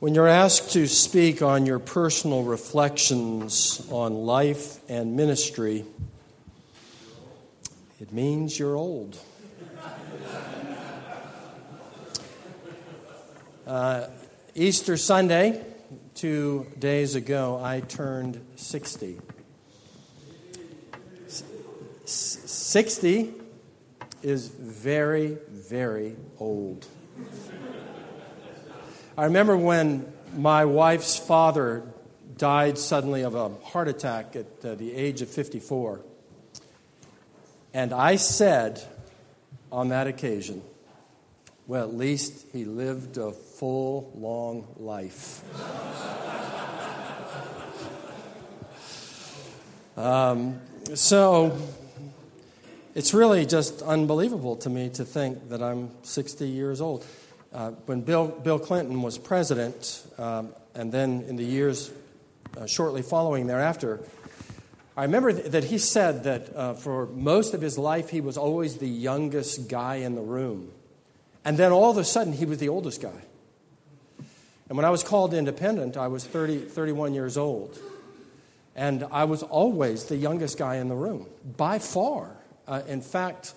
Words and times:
When 0.00 0.14
you're 0.14 0.28
asked 0.28 0.74
to 0.74 0.86
speak 0.86 1.42
on 1.42 1.66
your 1.66 1.80
personal 1.80 2.44
reflections 2.44 3.84
on 3.90 4.14
life 4.14 4.78
and 4.88 5.16
ministry, 5.16 5.84
it 7.98 8.12
means 8.12 8.56
you're 8.56 8.76
old. 8.76 9.18
Uh, 13.66 14.06
Easter 14.54 14.96
Sunday, 14.96 15.64
two 16.14 16.68
days 16.78 17.16
ago, 17.16 17.60
I 17.60 17.80
turned 17.80 18.40
60. 18.54 19.18
60 22.04 23.34
is 24.22 24.46
very, 24.46 25.38
very 25.50 26.14
old. 26.38 26.86
I 29.18 29.24
remember 29.24 29.56
when 29.56 30.12
my 30.36 30.64
wife's 30.64 31.16
father 31.18 31.82
died 32.36 32.78
suddenly 32.78 33.22
of 33.22 33.34
a 33.34 33.48
heart 33.48 33.88
attack 33.88 34.36
at 34.36 34.46
uh, 34.64 34.76
the 34.76 34.94
age 34.94 35.22
of 35.22 35.28
54. 35.28 36.02
And 37.74 37.92
I 37.92 38.14
said 38.14 38.80
on 39.72 39.88
that 39.88 40.06
occasion, 40.06 40.62
well, 41.66 41.82
at 41.82 41.96
least 41.96 42.46
he 42.52 42.64
lived 42.64 43.18
a 43.18 43.32
full, 43.32 44.12
long 44.14 44.68
life. 44.76 45.42
um, 49.98 50.60
so 50.94 51.58
it's 52.94 53.12
really 53.12 53.46
just 53.46 53.82
unbelievable 53.82 54.54
to 54.58 54.70
me 54.70 54.90
to 54.90 55.04
think 55.04 55.48
that 55.48 55.60
I'm 55.60 55.90
60 56.04 56.46
years 56.46 56.80
old. 56.80 57.04
Uh, 57.52 57.70
when 57.86 58.02
Bill, 58.02 58.28
Bill 58.28 58.58
Clinton 58.58 59.00
was 59.00 59.16
president, 59.16 60.06
um, 60.18 60.54
and 60.74 60.92
then 60.92 61.22
in 61.22 61.36
the 61.36 61.44
years 61.44 61.90
uh, 62.56 62.66
shortly 62.66 63.02
following 63.02 63.46
thereafter, 63.46 64.00
I 64.96 65.02
remember 65.02 65.32
th- 65.32 65.52
that 65.52 65.64
he 65.64 65.78
said 65.78 66.24
that 66.24 66.54
uh, 66.54 66.74
for 66.74 67.06
most 67.06 67.54
of 67.54 67.60
his 67.60 67.78
life 67.78 68.10
he 68.10 68.20
was 68.20 68.36
always 68.36 68.76
the 68.76 68.88
youngest 68.88 69.68
guy 69.68 69.96
in 69.96 70.14
the 70.14 70.20
room. 70.20 70.72
And 71.44 71.56
then 71.56 71.72
all 71.72 71.90
of 71.90 71.96
a 71.96 72.04
sudden 72.04 72.32
he 72.32 72.44
was 72.44 72.58
the 72.58 72.68
oldest 72.68 73.00
guy. 73.00 73.22
And 74.68 74.76
when 74.76 74.84
I 74.84 74.90
was 74.90 75.02
called 75.02 75.32
independent, 75.32 75.96
I 75.96 76.08
was 76.08 76.26
30, 76.26 76.58
31 76.58 77.14
years 77.14 77.38
old. 77.38 77.78
And 78.76 79.04
I 79.10 79.24
was 79.24 79.42
always 79.42 80.04
the 80.04 80.16
youngest 80.16 80.58
guy 80.58 80.76
in 80.76 80.88
the 80.88 80.94
room, 80.94 81.26
by 81.56 81.78
far. 81.78 82.36
Uh, 82.66 82.82
in 82.86 83.00
fact, 83.00 83.54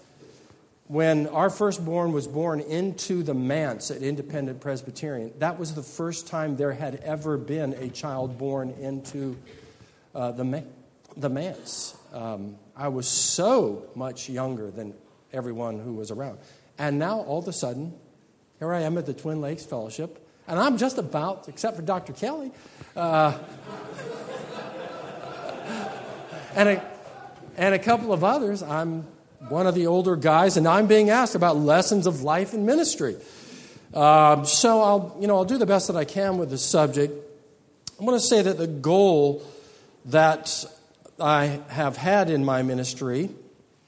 when 0.91 1.27
our 1.27 1.49
firstborn 1.49 2.11
was 2.11 2.27
born 2.27 2.59
into 2.59 3.23
the 3.23 3.33
manse 3.33 3.91
at 3.91 4.01
Independent 4.01 4.59
Presbyterian, 4.59 5.31
that 5.39 5.57
was 5.57 5.73
the 5.73 5.81
first 5.81 6.27
time 6.27 6.57
there 6.57 6.73
had 6.73 6.95
ever 6.95 7.37
been 7.37 7.71
a 7.75 7.87
child 7.87 8.37
born 8.37 8.71
into 8.71 9.37
uh, 10.13 10.33
the, 10.33 10.43
man- 10.43 10.67
the 11.15 11.29
manse. 11.29 11.95
Um, 12.11 12.57
I 12.75 12.89
was 12.89 13.07
so 13.07 13.85
much 13.95 14.27
younger 14.27 14.69
than 14.69 14.93
everyone 15.31 15.79
who 15.79 15.93
was 15.93 16.11
around. 16.11 16.39
And 16.77 16.99
now, 16.99 17.21
all 17.21 17.39
of 17.39 17.47
a 17.47 17.53
sudden, 17.53 17.93
here 18.59 18.73
I 18.73 18.81
am 18.81 18.97
at 18.97 19.05
the 19.05 19.13
Twin 19.13 19.39
Lakes 19.39 19.63
Fellowship, 19.63 20.27
and 20.45 20.59
I'm 20.59 20.77
just 20.77 20.97
about, 20.97 21.47
except 21.47 21.77
for 21.77 21.83
Dr. 21.83 22.11
Kelly, 22.11 22.51
uh, 22.97 23.31
and, 26.53 26.67
a, 26.67 26.91
and 27.55 27.73
a 27.73 27.79
couple 27.79 28.11
of 28.11 28.25
others, 28.25 28.61
I'm 28.61 29.07
one 29.49 29.67
of 29.67 29.75
the 29.75 29.87
older 29.87 30.15
guys, 30.15 30.57
and 30.57 30.67
I'm 30.67 30.87
being 30.87 31.09
asked 31.09 31.35
about 31.35 31.57
lessons 31.57 32.07
of 32.07 32.21
life 32.21 32.53
and 32.53 32.65
ministry. 32.65 33.15
Um, 33.93 34.45
so 34.45 34.81
I'll, 34.81 35.17
you 35.19 35.27
know, 35.27 35.37
I'll 35.37 35.45
do 35.45 35.57
the 35.57 35.65
best 35.65 35.87
that 35.87 35.95
I 35.95 36.05
can 36.05 36.37
with 36.37 36.49
this 36.49 36.63
subject. 36.63 37.13
I 37.99 38.03
want 38.03 38.19
to 38.19 38.25
say 38.25 38.41
that 38.41 38.57
the 38.57 38.67
goal 38.67 39.43
that 40.05 40.65
I 41.19 41.59
have 41.69 41.97
had 41.97 42.29
in 42.29 42.45
my 42.45 42.61
ministry, 42.61 43.29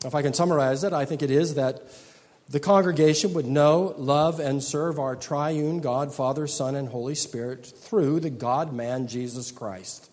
if 0.05 0.13
I 0.13 0.21
can 0.21 0.33
summarize 0.33 0.83
it, 0.83 0.93
I 0.93 1.05
think 1.05 1.21
it 1.21 1.31
is 1.31 1.55
that 1.55 1.81
the 2.49 2.59
congregation 2.59 3.33
would 3.33 3.45
know, 3.45 3.95
love, 3.97 4.39
and 4.39 4.61
serve 4.61 4.99
our 4.99 5.15
triune 5.15 5.79
God, 5.79 6.13
Father, 6.13 6.45
Son, 6.45 6.75
and 6.75 6.89
Holy 6.89 7.15
Spirit 7.15 7.65
through 7.65 8.19
the 8.19 8.29
God 8.29 8.73
man, 8.73 9.07
Jesus 9.07 9.51
Christ. 9.51 10.09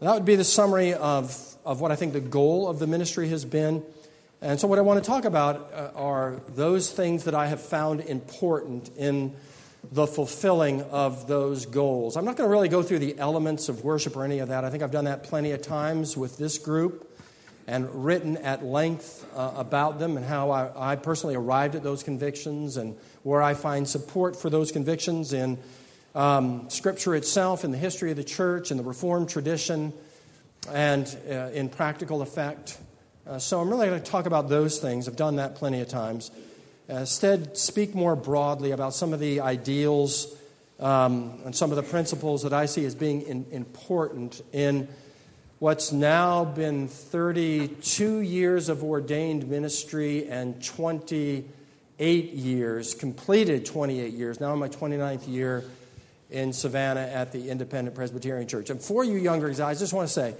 That 0.00 0.14
would 0.14 0.24
be 0.24 0.36
the 0.36 0.44
summary 0.44 0.94
of, 0.94 1.36
of 1.64 1.80
what 1.80 1.90
I 1.90 1.96
think 1.96 2.12
the 2.12 2.20
goal 2.20 2.68
of 2.68 2.78
the 2.78 2.86
ministry 2.86 3.28
has 3.30 3.44
been. 3.44 3.82
And 4.44 4.60
so, 4.60 4.68
what 4.68 4.78
I 4.78 4.82
want 4.82 5.02
to 5.02 5.10
talk 5.10 5.24
about 5.24 5.72
uh, 5.72 5.90
are 5.94 6.38
those 6.48 6.92
things 6.92 7.24
that 7.24 7.34
I 7.34 7.46
have 7.46 7.62
found 7.62 8.02
important 8.02 8.90
in 8.94 9.34
the 9.90 10.06
fulfilling 10.06 10.82
of 10.82 11.26
those 11.26 11.64
goals. 11.64 12.14
I'm 12.14 12.26
not 12.26 12.36
going 12.36 12.46
to 12.46 12.52
really 12.52 12.68
go 12.68 12.82
through 12.82 12.98
the 12.98 13.18
elements 13.18 13.70
of 13.70 13.84
worship 13.84 14.14
or 14.16 14.22
any 14.22 14.40
of 14.40 14.50
that. 14.50 14.62
I 14.62 14.68
think 14.68 14.82
I've 14.82 14.90
done 14.90 15.06
that 15.06 15.22
plenty 15.22 15.52
of 15.52 15.62
times 15.62 16.14
with 16.14 16.36
this 16.36 16.58
group 16.58 17.10
and 17.66 18.04
written 18.04 18.36
at 18.36 18.62
length 18.62 19.26
uh, 19.34 19.52
about 19.56 19.98
them 19.98 20.18
and 20.18 20.26
how 20.26 20.50
I, 20.50 20.92
I, 20.92 20.96
personally 20.96 21.36
arrived 21.36 21.74
at 21.74 21.82
those 21.82 22.02
convictions 22.02 22.76
and 22.76 22.98
where 23.22 23.40
I 23.40 23.54
find 23.54 23.88
support 23.88 24.36
for 24.36 24.50
those 24.50 24.70
convictions 24.72 25.32
in 25.32 25.56
um, 26.14 26.68
Scripture 26.68 27.14
itself, 27.14 27.64
in 27.64 27.70
the 27.70 27.78
history 27.78 28.10
of 28.10 28.18
the 28.18 28.24
church, 28.24 28.70
in 28.70 28.76
the 28.76 28.82
Reformed 28.82 29.30
tradition, 29.30 29.94
and 30.70 31.06
uh, 31.30 31.48
in 31.54 31.70
practical 31.70 32.20
effect. 32.20 32.76
Uh, 33.26 33.38
so 33.38 33.58
I'm 33.58 33.70
really 33.70 33.86
going 33.86 34.02
to 34.02 34.10
talk 34.10 34.26
about 34.26 34.50
those 34.50 34.78
things. 34.78 35.08
I've 35.08 35.16
done 35.16 35.36
that 35.36 35.54
plenty 35.54 35.80
of 35.80 35.88
times. 35.88 36.30
Uh, 36.90 36.96
instead, 36.96 37.56
speak 37.56 37.94
more 37.94 38.14
broadly 38.14 38.72
about 38.72 38.92
some 38.92 39.14
of 39.14 39.20
the 39.20 39.40
ideals 39.40 40.36
um, 40.78 41.40
and 41.46 41.56
some 41.56 41.70
of 41.70 41.76
the 41.76 41.82
principles 41.82 42.42
that 42.42 42.52
I 42.52 42.66
see 42.66 42.84
as 42.84 42.94
being 42.94 43.22
in, 43.22 43.46
important 43.50 44.42
in 44.52 44.88
what's 45.58 45.90
now 45.90 46.44
been 46.44 46.88
32 46.88 48.18
years 48.18 48.68
of 48.68 48.84
ordained 48.84 49.48
ministry 49.48 50.28
and 50.28 50.62
28 50.62 52.32
years, 52.34 52.92
completed 52.92 53.64
28 53.64 54.12
years. 54.12 54.38
Now 54.38 54.52
I'm 54.52 54.58
my 54.58 54.68
29th 54.68 55.26
year 55.26 55.64
in 56.30 56.52
Savannah 56.52 57.00
at 57.00 57.32
the 57.32 57.48
Independent 57.48 57.96
Presbyterian 57.96 58.46
Church. 58.46 58.68
And 58.68 58.82
for 58.82 59.02
you 59.02 59.16
younger 59.16 59.48
guys, 59.48 59.60
I 59.60 59.72
just 59.72 59.94
want 59.94 60.08
to 60.08 60.12
say, 60.12 60.34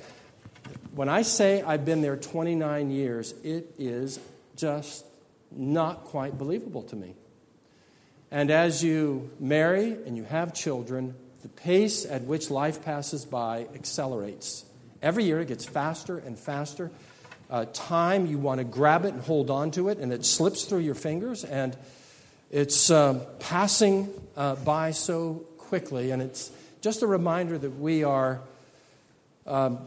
when 0.94 1.08
I 1.08 1.22
say 1.22 1.62
I've 1.62 1.84
been 1.84 2.02
there 2.02 2.16
29 2.16 2.91
years, 2.91 3.34
it 3.42 3.75
is 3.78 4.20
just 4.56 5.04
not 5.50 6.04
quite 6.04 6.38
believable 6.38 6.82
to 6.84 6.97
me. 6.97 7.14
And 8.30 8.50
as 8.50 8.82
you 8.82 9.30
marry 9.38 9.92
and 9.92 10.16
you 10.16 10.25
have 10.25 10.54
children, 10.54 11.14
the 11.42 11.48
pace 11.48 12.06
at 12.06 12.22
which 12.22 12.50
life 12.50 12.84
passes 12.84 13.25
by 13.25 13.66
accelerates. 13.75 14.64
Every 15.02 15.25
year 15.25 15.41
it 15.41 15.48
gets 15.48 15.64
faster 15.64 16.19
and 16.19 16.38
faster. 16.38 16.91
Uh, 17.50 17.66
time, 17.72 18.26
you 18.26 18.38
want 18.38 18.58
to 18.58 18.64
grab 18.64 19.04
it 19.04 19.12
and 19.12 19.22
hold 19.22 19.50
on 19.50 19.70
to 19.72 19.88
it, 19.88 19.98
and 19.98 20.12
it 20.12 20.25
slips 20.25 20.64
through 20.64 20.78
your 20.78 20.94
fingers, 20.94 21.44
and 21.44 21.76
it's 22.50 22.91
uh, 22.91 23.14
passing 23.38 24.08
uh, 24.36 24.54
by 24.56 24.91
so 24.92 25.44
quickly. 25.58 26.10
And 26.10 26.22
it's 26.22 26.50
just 26.81 27.02
a 27.02 27.06
reminder 27.06 27.58
that 27.58 27.78
we 27.78 28.02
are 28.02 28.41
um, 29.46 29.78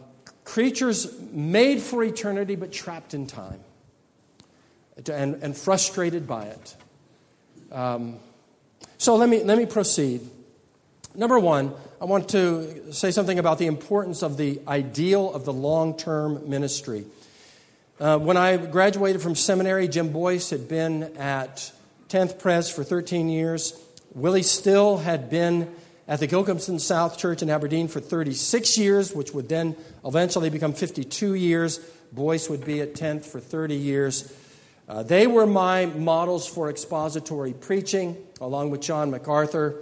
creatures 0.48 1.14
made 1.32 1.82
for 1.82 2.02
eternity 2.02 2.56
but 2.56 2.72
trapped 2.72 3.14
in 3.14 3.28
time 3.28 3.60
and, 5.12 5.36
and 5.44 5.56
frustrated 5.56 6.26
by 6.26 6.46
it. 6.46 6.76
Um, 7.70 8.18
so 8.98 9.18
let 9.18 9.28
me, 9.28 9.44
let 9.44 9.58
me 9.58 9.66
proceed. 9.66 10.22
Number 11.14 11.38
one, 11.38 11.74
I 12.02 12.06
want 12.06 12.30
to 12.30 12.94
say 12.94 13.12
something 13.12 13.40
about 13.40 13.60
the 13.60 13.66
importance 13.66 14.24
of 14.24 14.38
the 14.38 14.62
ideal 14.68 15.34
of 15.34 15.44
the 15.44 15.52
long 15.52 15.98
term 15.98 16.50
ministry. 16.50 17.06
Uh, 18.00 18.18
when 18.18 18.38
I 18.38 18.56
graduated 18.56 19.22
from 19.22 19.36
seminary, 19.36 19.90
Jim 19.90 20.14
Boice 20.14 20.50
had 20.50 20.70
been 20.70 21.04
at 21.18 21.74
10th 22.08 22.40
Pres 22.40 22.70
for 22.70 22.86
13 22.86 23.28
years. 23.28 23.78
Willie 24.16 24.44
Still 24.44 24.98
had 24.98 25.30
been 25.30 25.76
at 26.08 26.20
the 26.20 26.28
Gilcomston 26.28 26.80
South 26.80 27.18
Church 27.18 27.42
in 27.42 27.50
Aberdeen 27.50 27.88
for 27.88 28.00
36 28.00 28.78
years, 28.78 29.14
which 29.14 29.34
would 29.34 29.50
then 29.50 29.76
eventually 30.06 30.50
become 30.50 30.74
52 30.74 31.34
years. 31.34 31.80
Boice 32.12 32.50
would 32.50 32.66
be 32.66 32.82
at 32.82 32.94
10th 32.94 33.26
for 33.26 33.40
30 33.40 33.76
years. 33.76 34.34
Uh, 34.88 35.04
they 35.04 35.28
were 35.28 35.46
my 35.46 35.86
models 35.86 36.48
for 36.48 36.70
expository 36.70 37.52
preaching, 37.52 38.16
along 38.40 38.70
with 38.70 38.82
John 38.82 39.12
MacArthur. 39.12 39.82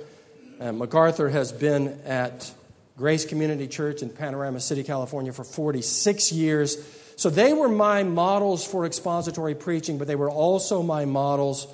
And 0.59 0.79
MacArthur 0.79 1.29
has 1.29 1.51
been 1.51 1.99
at 2.05 2.51
Grace 2.97 3.25
Community 3.25 3.67
Church 3.67 4.01
in 4.01 4.09
Panorama 4.09 4.59
City, 4.59 4.83
California 4.83 5.31
for 5.31 5.43
46 5.43 6.31
years. 6.31 6.77
So 7.17 7.29
they 7.29 7.53
were 7.53 7.69
my 7.69 8.03
models 8.03 8.65
for 8.65 8.85
expository 8.85 9.53
preaching, 9.53 9.99
but 9.99 10.07
they 10.07 10.15
were 10.15 10.29
also 10.29 10.81
my 10.81 11.05
models 11.05 11.67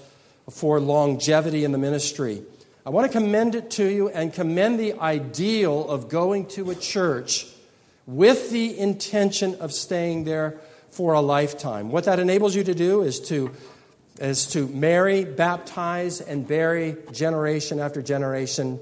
for 0.49 0.79
longevity 0.79 1.63
in 1.63 1.71
the 1.71 1.77
ministry. 1.77 2.41
I 2.83 2.89
want 2.89 3.11
to 3.11 3.15
commend 3.15 3.53
it 3.53 3.69
to 3.71 3.85
you 3.85 4.09
and 4.09 4.33
commend 4.33 4.79
the 4.79 4.93
ideal 4.93 5.87
of 5.87 6.09
going 6.09 6.47
to 6.47 6.71
a 6.71 6.75
church 6.75 7.45
with 8.07 8.49
the 8.49 8.77
intention 8.77 9.53
of 9.55 9.71
staying 9.71 10.23
there 10.23 10.59
for 10.89 11.13
a 11.13 11.21
lifetime. 11.21 11.91
What 11.91 12.05
that 12.05 12.19
enables 12.19 12.55
you 12.55 12.63
to 12.63 12.73
do 12.73 13.03
is 13.03 13.19
to, 13.29 13.51
is 14.19 14.47
to 14.47 14.67
marry, 14.67 15.25
baptize, 15.25 16.21
and 16.21 16.47
bury 16.47 16.97
generation 17.11 17.79
after 17.79 18.01
generation 18.01 18.79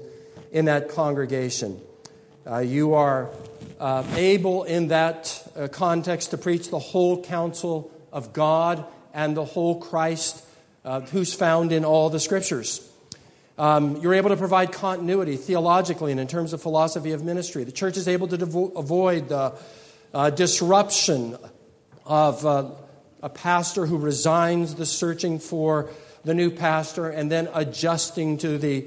in 0.50 0.64
that 0.64 0.88
congregation. 0.88 1.78
Uh, 2.46 2.60
you 2.60 2.94
are 2.94 3.28
uh, 3.78 4.02
able 4.16 4.64
in 4.64 4.88
that 4.88 5.46
uh, 5.54 5.68
context 5.68 6.30
to 6.30 6.38
preach 6.38 6.70
the 6.70 6.78
whole 6.78 7.22
counsel 7.22 7.90
of 8.14 8.32
God 8.32 8.82
and 9.12 9.36
the 9.36 9.44
whole 9.44 9.78
Christ 9.78 10.42
uh, 10.86 11.00
who's 11.00 11.34
found 11.34 11.70
in 11.70 11.84
all 11.84 12.08
the 12.08 12.18
scriptures. 12.18 12.89
Um, 13.60 13.96
you're 13.96 14.14
able 14.14 14.30
to 14.30 14.38
provide 14.38 14.72
continuity 14.72 15.36
theologically 15.36 16.12
and 16.12 16.18
in 16.18 16.26
terms 16.26 16.54
of 16.54 16.62
philosophy 16.62 17.12
of 17.12 17.22
ministry. 17.22 17.62
The 17.64 17.72
church 17.72 17.98
is 17.98 18.08
able 18.08 18.26
to 18.28 18.38
devo- 18.38 18.74
avoid 18.74 19.28
the 19.28 19.52
uh, 20.14 20.30
disruption 20.30 21.36
of 22.06 22.46
uh, 22.46 22.70
a 23.22 23.28
pastor 23.28 23.84
who 23.84 23.98
resigns 23.98 24.76
the 24.76 24.86
searching 24.86 25.38
for 25.38 25.90
the 26.24 26.32
new 26.32 26.50
pastor 26.50 27.10
and 27.10 27.30
then 27.30 27.50
adjusting 27.52 28.38
to 28.38 28.56
the 28.56 28.86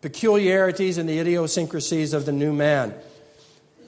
peculiarities 0.00 0.98
and 0.98 1.08
the 1.08 1.20
idiosyncrasies 1.20 2.12
of 2.12 2.26
the 2.26 2.32
new 2.32 2.52
man. 2.52 2.92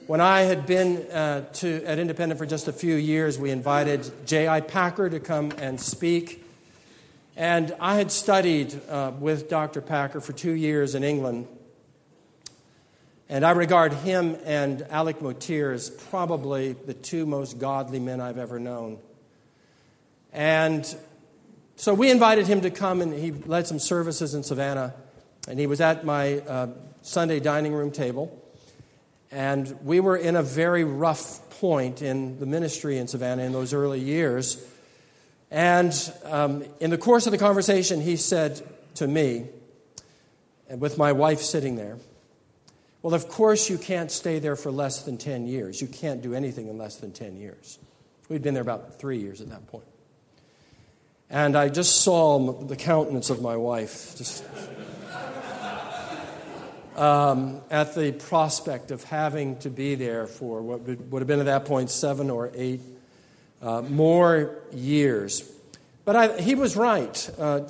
When 0.07 0.21
I 0.21 0.43
had 0.43 0.65
been 0.65 0.99
uh, 1.11 1.49
to, 1.55 1.83
at 1.83 1.99
Independent 1.99 2.39
for 2.39 2.45
just 2.45 2.69
a 2.69 2.73
few 2.73 2.95
years, 2.95 3.37
we 3.37 3.51
invited 3.51 4.09
J.I. 4.25 4.61
Packer 4.61 5.09
to 5.09 5.19
come 5.19 5.51
and 5.57 5.81
speak. 5.81 6.42
And 7.35 7.75
I 7.79 7.95
had 7.95 8.11
studied 8.11 8.79
uh, 8.87 9.11
with 9.19 9.49
Dr. 9.49 9.81
Packer 9.81 10.21
for 10.21 10.33
two 10.33 10.51
years 10.51 10.93
in 10.93 11.03
England. 11.03 11.47
And 13.27 13.43
I 13.43 13.51
regard 13.51 13.91
him 13.93 14.37
and 14.45 14.85
Alec 14.91 15.19
Motyer 15.19 15.71
as 15.71 15.89
probably 15.89 16.73
the 16.73 16.93
two 16.93 17.25
most 17.25 17.57
godly 17.57 17.99
men 17.99 18.21
I've 18.21 18.37
ever 18.37 18.59
known. 18.59 18.99
And 20.31 20.85
so 21.75 21.95
we 21.95 22.11
invited 22.11 22.45
him 22.45 22.61
to 22.61 22.69
come, 22.69 23.01
and 23.01 23.11
he 23.11 23.31
led 23.31 23.65
some 23.65 23.79
services 23.79 24.35
in 24.35 24.43
Savannah. 24.43 24.93
And 25.47 25.59
he 25.59 25.65
was 25.65 25.81
at 25.81 26.05
my 26.05 26.39
uh, 26.39 26.67
Sunday 27.01 27.39
dining 27.39 27.73
room 27.73 27.89
table. 27.89 28.39
And 29.31 29.79
we 29.83 29.99
were 29.99 30.17
in 30.17 30.35
a 30.35 30.43
very 30.43 30.83
rough 30.83 31.49
point 31.59 32.03
in 32.03 32.39
the 32.39 32.45
ministry 32.45 32.99
in 32.99 33.07
Savannah 33.07 33.41
in 33.41 33.51
those 33.53 33.73
early 33.73 33.99
years. 33.99 34.63
And 35.53 35.93
um, 36.25 36.65
in 36.79 36.89
the 36.89 36.97
course 36.97 37.27
of 37.27 37.31
the 37.31 37.37
conversation, 37.37 38.01
he 38.01 38.15
said 38.15 38.59
to 38.95 39.07
me, 39.07 39.45
and 40.67 40.81
with 40.81 40.97
my 40.97 41.11
wife 41.11 41.41
sitting 41.41 41.75
there, 41.75 41.99
Well, 43.03 43.13
of 43.13 43.27
course, 43.27 43.69
you 43.69 43.77
can't 43.77 44.09
stay 44.09 44.39
there 44.39 44.55
for 44.55 44.71
less 44.71 45.03
than 45.03 45.17
10 45.17 45.45
years. 45.45 45.79
You 45.79 45.87
can't 45.87 46.23
do 46.23 46.33
anything 46.33 46.69
in 46.69 46.79
less 46.79 46.95
than 46.95 47.11
10 47.11 47.37
years. 47.37 47.77
We'd 48.29 48.41
been 48.41 48.55
there 48.55 48.63
about 48.63 48.97
three 48.97 49.19
years 49.19 49.41
at 49.41 49.49
that 49.49 49.67
point. 49.67 49.85
And 51.29 51.55
I 51.55 51.69
just 51.69 52.01
saw 52.01 52.39
the 52.63 52.75
countenance 52.75 53.29
of 53.29 53.41
my 53.41 53.55
wife 53.55 54.15
just 54.17 54.43
um, 56.95 57.61
at 57.69 57.93
the 57.93 58.11
prospect 58.11 58.89
of 58.89 59.03
having 59.03 59.57
to 59.59 59.69
be 59.69 59.93
there 59.93 60.25
for 60.25 60.63
what 60.63 60.81
would 60.81 61.21
have 61.21 61.27
been 61.27 61.41
at 61.41 61.45
that 61.45 61.65
point 61.65 61.91
seven 61.91 62.31
or 62.31 62.49
eight 62.55 62.81
uh, 63.63 63.81
more 63.81 64.59
years. 64.73 65.49
But 66.05 66.15
I, 66.15 66.41
he 66.41 66.53
was 66.53 66.75
right. 66.75 67.29
Uh, 67.39 67.61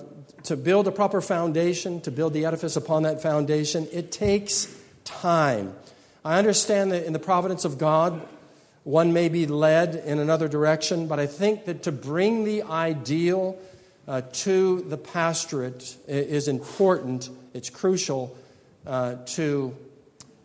to 0.44 0.58
build 0.58 0.88
a 0.88 0.92
proper 0.92 1.22
foundation, 1.22 2.02
to 2.02 2.12
build 2.12 2.34
the 2.34 2.46
edifice 2.46 2.76
upon 2.76 3.04
that 3.04 3.22
foundation, 3.22 3.88
it 3.94 4.12
takes 4.12 4.68
time. 5.06 5.74
I 6.26 6.38
understand 6.38 6.92
that 6.92 7.06
in 7.06 7.14
the 7.14 7.20
providence 7.20 7.64
of 7.64 7.78
God, 7.78 8.28
one 8.84 9.14
may 9.14 9.30
be 9.30 9.48
led 9.48 9.96
in 9.96 10.20
another 10.20 10.50
direction, 10.50 11.08
but 11.08 11.20
I 11.20 11.28
think 11.28 11.66
that 11.66 11.84
to 11.84 11.92
bring 11.92 12.44
the 12.44 12.64
ideal 12.64 13.58
uh, 14.06 14.22
to 14.34 14.82
the 14.82 14.98
pastorate 14.98 15.96
is 16.08 16.50
important, 16.50 17.30
it's 17.54 17.70
crucial 17.70 18.36
uh, 18.86 19.16
to, 19.28 19.74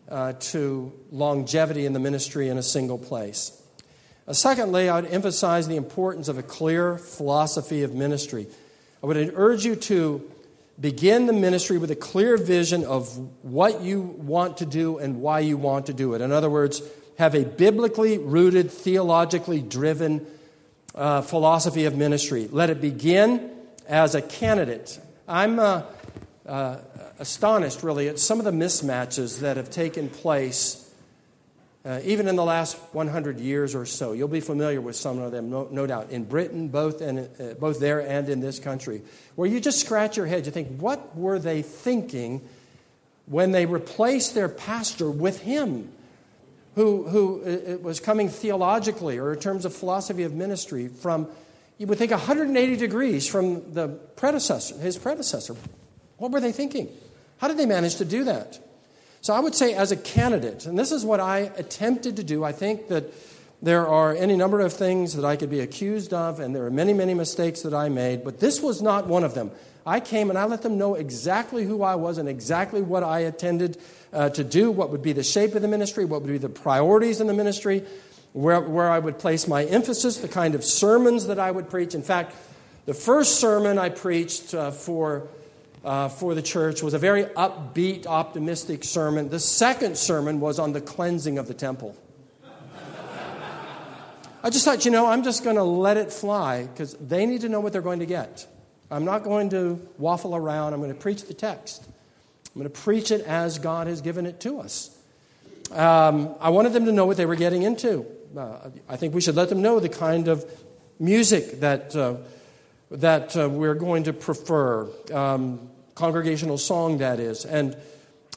uh, 0.08 0.34
to 0.34 0.92
longevity 1.10 1.86
in 1.86 1.92
the 1.92 1.98
ministry 1.98 2.48
in 2.48 2.58
a 2.58 2.62
single 2.62 2.98
place. 2.98 3.57
Uh, 4.28 4.34
secondly, 4.34 4.90
I 4.90 5.00
would 5.00 5.10
emphasize 5.10 5.68
the 5.68 5.76
importance 5.76 6.28
of 6.28 6.36
a 6.36 6.42
clear 6.42 6.98
philosophy 6.98 7.82
of 7.82 7.94
ministry. 7.94 8.46
I 9.02 9.06
would 9.06 9.32
urge 9.34 9.64
you 9.64 9.74
to 9.74 10.30
begin 10.78 11.24
the 11.24 11.32
ministry 11.32 11.78
with 11.78 11.90
a 11.90 11.96
clear 11.96 12.36
vision 12.36 12.84
of 12.84 13.16
what 13.42 13.80
you 13.80 14.02
want 14.02 14.58
to 14.58 14.66
do 14.66 14.98
and 14.98 15.22
why 15.22 15.40
you 15.40 15.56
want 15.56 15.86
to 15.86 15.94
do 15.94 16.12
it. 16.12 16.20
In 16.20 16.30
other 16.30 16.50
words, 16.50 16.82
have 17.16 17.34
a 17.34 17.44
biblically 17.44 18.18
rooted, 18.18 18.70
theologically 18.70 19.62
driven 19.62 20.26
uh, 20.94 21.22
philosophy 21.22 21.86
of 21.86 21.96
ministry. 21.96 22.48
Let 22.52 22.68
it 22.68 22.82
begin 22.82 23.50
as 23.88 24.14
a 24.14 24.20
candidate. 24.20 25.00
I'm 25.26 25.58
uh, 25.58 25.84
uh, 26.44 26.76
astonished, 27.18 27.82
really, 27.82 28.08
at 28.08 28.18
some 28.18 28.38
of 28.40 28.44
the 28.44 28.52
mismatches 28.52 29.40
that 29.40 29.56
have 29.56 29.70
taken 29.70 30.10
place. 30.10 30.87
Uh, 31.88 32.00
even 32.04 32.28
in 32.28 32.36
the 32.36 32.44
last 32.44 32.76
100 32.92 33.40
years 33.40 33.74
or 33.74 33.86
so, 33.86 34.12
you'll 34.12 34.28
be 34.28 34.40
familiar 34.40 34.78
with 34.78 34.94
some 34.94 35.18
of 35.18 35.32
them, 35.32 35.48
no, 35.48 35.66
no 35.70 35.86
doubt, 35.86 36.10
in 36.10 36.22
Britain, 36.22 36.68
both, 36.68 37.00
and, 37.00 37.20
uh, 37.40 37.54
both 37.54 37.80
there 37.80 38.00
and 38.00 38.28
in 38.28 38.40
this 38.40 38.58
country, 38.58 39.00
where 39.36 39.48
you 39.48 39.58
just 39.58 39.80
scratch 39.80 40.14
your 40.14 40.26
head. 40.26 40.44
You 40.44 40.52
think, 40.52 40.78
what 40.78 41.16
were 41.16 41.38
they 41.38 41.62
thinking 41.62 42.46
when 43.24 43.52
they 43.52 43.64
replaced 43.64 44.34
their 44.34 44.50
pastor 44.50 45.10
with 45.10 45.40
him, 45.40 45.90
who, 46.74 47.04
who 47.08 47.42
uh, 47.42 47.78
was 47.78 48.00
coming 48.00 48.28
theologically 48.28 49.16
or 49.16 49.32
in 49.32 49.40
terms 49.40 49.64
of 49.64 49.74
philosophy 49.74 50.24
of 50.24 50.34
ministry 50.34 50.88
from, 50.88 51.26
you 51.78 51.86
would 51.86 51.96
think, 51.96 52.10
180 52.10 52.76
degrees 52.76 53.26
from 53.26 53.72
the 53.72 53.88
predecessor, 53.88 54.76
his 54.76 54.98
predecessor? 54.98 55.56
What 56.18 56.32
were 56.32 56.40
they 56.40 56.52
thinking? 56.52 56.90
How 57.38 57.48
did 57.48 57.56
they 57.56 57.64
manage 57.64 57.96
to 57.96 58.04
do 58.04 58.24
that? 58.24 58.58
So 59.20 59.34
I 59.34 59.40
would 59.40 59.54
say, 59.54 59.74
as 59.74 59.90
a 59.90 59.96
candidate, 59.96 60.66
and 60.66 60.78
this 60.78 60.92
is 60.92 61.04
what 61.04 61.20
I 61.20 61.50
attempted 61.56 62.16
to 62.16 62.24
do, 62.24 62.44
I 62.44 62.52
think 62.52 62.88
that 62.88 63.12
there 63.60 63.86
are 63.88 64.14
any 64.14 64.36
number 64.36 64.60
of 64.60 64.72
things 64.72 65.14
that 65.16 65.24
I 65.24 65.36
could 65.36 65.50
be 65.50 65.60
accused 65.60 66.14
of, 66.14 66.38
and 66.38 66.54
there 66.54 66.64
are 66.64 66.70
many, 66.70 66.92
many 66.92 67.14
mistakes 67.14 67.62
that 67.62 67.74
I 67.74 67.88
made, 67.88 68.22
but 68.22 68.38
this 68.38 68.60
was 68.60 68.80
not 68.80 69.08
one 69.08 69.24
of 69.24 69.34
them. 69.34 69.50
I 69.84 70.00
came 70.00 70.30
and 70.30 70.38
I 70.38 70.44
let 70.44 70.62
them 70.62 70.78
know 70.78 70.94
exactly 70.94 71.64
who 71.64 71.82
I 71.82 71.96
was 71.96 72.18
and 72.18 72.28
exactly 72.28 72.82
what 72.82 73.02
I 73.02 73.20
intended 73.20 73.78
uh, 74.12 74.28
to 74.30 74.44
do, 74.44 74.70
what 74.70 74.90
would 74.90 75.02
be 75.02 75.12
the 75.12 75.24
shape 75.24 75.54
of 75.54 75.62
the 75.62 75.68
ministry, 75.68 76.04
what 76.04 76.22
would 76.22 76.30
be 76.30 76.38
the 76.38 76.48
priorities 76.48 77.20
in 77.20 77.26
the 77.26 77.34
ministry, 77.34 77.84
where, 78.32 78.60
where 78.60 78.90
I 78.90 78.98
would 78.98 79.18
place 79.18 79.48
my 79.48 79.64
emphasis, 79.64 80.18
the 80.18 80.28
kind 80.28 80.54
of 80.54 80.62
sermons 80.62 81.26
that 81.26 81.38
I 81.38 81.50
would 81.50 81.68
preach. 81.68 81.94
In 81.94 82.02
fact, 82.02 82.36
the 82.86 82.94
first 82.94 83.40
sermon 83.40 83.78
I 83.78 83.88
preached 83.88 84.54
uh, 84.54 84.70
for 84.70 85.26
uh, 85.84 86.08
for 86.08 86.34
the 86.34 86.42
church 86.42 86.82
was 86.82 86.94
a 86.94 86.98
very 86.98 87.24
upbeat, 87.24 88.06
optimistic 88.06 88.84
sermon. 88.84 89.28
The 89.28 89.40
second 89.40 89.96
sermon 89.96 90.40
was 90.40 90.58
on 90.58 90.72
the 90.72 90.80
cleansing 90.80 91.38
of 91.38 91.46
the 91.46 91.54
temple. 91.54 91.96
I 94.42 94.50
just 94.50 94.64
thought, 94.64 94.84
you 94.84 94.90
know, 94.90 95.06
I'm 95.06 95.24
just 95.24 95.42
going 95.42 95.56
to 95.56 95.64
let 95.64 95.96
it 95.96 96.12
fly 96.12 96.64
because 96.66 96.94
they 96.94 97.26
need 97.26 97.40
to 97.40 97.48
know 97.48 97.60
what 97.60 97.72
they're 97.72 97.82
going 97.82 97.98
to 97.98 98.06
get. 98.06 98.46
I'm 98.90 99.04
not 99.04 99.24
going 99.24 99.50
to 99.50 99.80
waffle 99.98 100.34
around. 100.34 100.72
I'm 100.72 100.80
going 100.80 100.94
to 100.94 100.98
preach 100.98 101.24
the 101.24 101.34
text. 101.34 101.84
I'm 101.86 102.60
going 102.60 102.72
to 102.72 102.80
preach 102.80 103.10
it 103.10 103.22
as 103.22 103.58
God 103.58 103.88
has 103.88 104.00
given 104.00 104.26
it 104.26 104.40
to 104.40 104.60
us. 104.60 104.96
Um, 105.72 106.34
I 106.40 106.50
wanted 106.50 106.72
them 106.72 106.86
to 106.86 106.92
know 106.92 107.04
what 107.04 107.16
they 107.16 107.26
were 107.26 107.36
getting 107.36 107.62
into. 107.62 108.06
Uh, 108.36 108.70
I 108.88 108.96
think 108.96 109.12
we 109.14 109.20
should 109.20 109.34
let 109.34 109.48
them 109.48 109.60
know 109.60 109.80
the 109.80 109.88
kind 109.88 110.28
of 110.28 110.44
music 110.98 111.60
that. 111.60 111.94
Uh, 111.94 112.16
that 112.90 113.36
uh, 113.36 113.48
we're 113.48 113.74
going 113.74 114.04
to 114.04 114.12
prefer, 114.12 114.88
um, 115.12 115.68
congregational 115.94 116.58
song 116.58 116.98
that 116.98 117.20
is, 117.20 117.44
and 117.44 117.76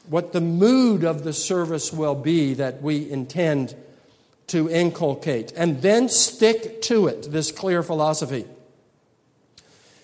what 0.08 0.32
the 0.32 0.40
mood 0.40 1.04
of 1.04 1.24
the 1.24 1.32
service 1.32 1.92
will 1.92 2.14
be 2.14 2.54
that 2.54 2.82
we 2.82 3.10
intend 3.10 3.74
to 4.48 4.68
inculcate, 4.68 5.52
and 5.56 5.80
then 5.80 6.08
stick 6.08 6.82
to 6.82 7.06
it, 7.06 7.30
this 7.30 7.52
clear 7.52 7.82
philosophy. 7.82 8.44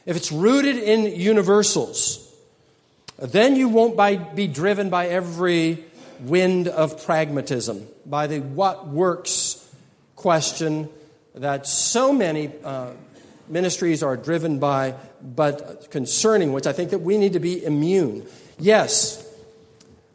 If 0.07 0.17
it's 0.17 0.33
rooted 0.33 0.77
in 0.77 1.21
universals, 1.21 2.25
then 3.19 3.57
you 3.57 3.69
won't 3.69 3.97
be 4.35 4.47
driven 4.47 4.89
by 4.89 5.09
every 5.09 5.85
wind 6.21 6.69
of 6.69 7.05
pragmatism, 7.05 7.87
by 8.07 8.27
the 8.27 8.41
what 8.41 8.89
works 8.89 9.69
question 10.17 10.89
that 11.35 11.67
so 11.67 12.13
many 12.13 12.51
uh, 12.65 12.91
ministries 13.51 14.03
are 14.03 14.17
driven 14.17 14.59
by, 14.59 14.95
but 15.23 15.91
concerning 15.91 16.53
which 16.53 16.67
I 16.67 16.73
think 16.73 16.91
that 16.91 17.01
we 17.01 17.19
need 17.19 17.33
to 17.35 17.41
be 17.41 17.65
immune. 17.65 18.27
Yes, 18.59 19.25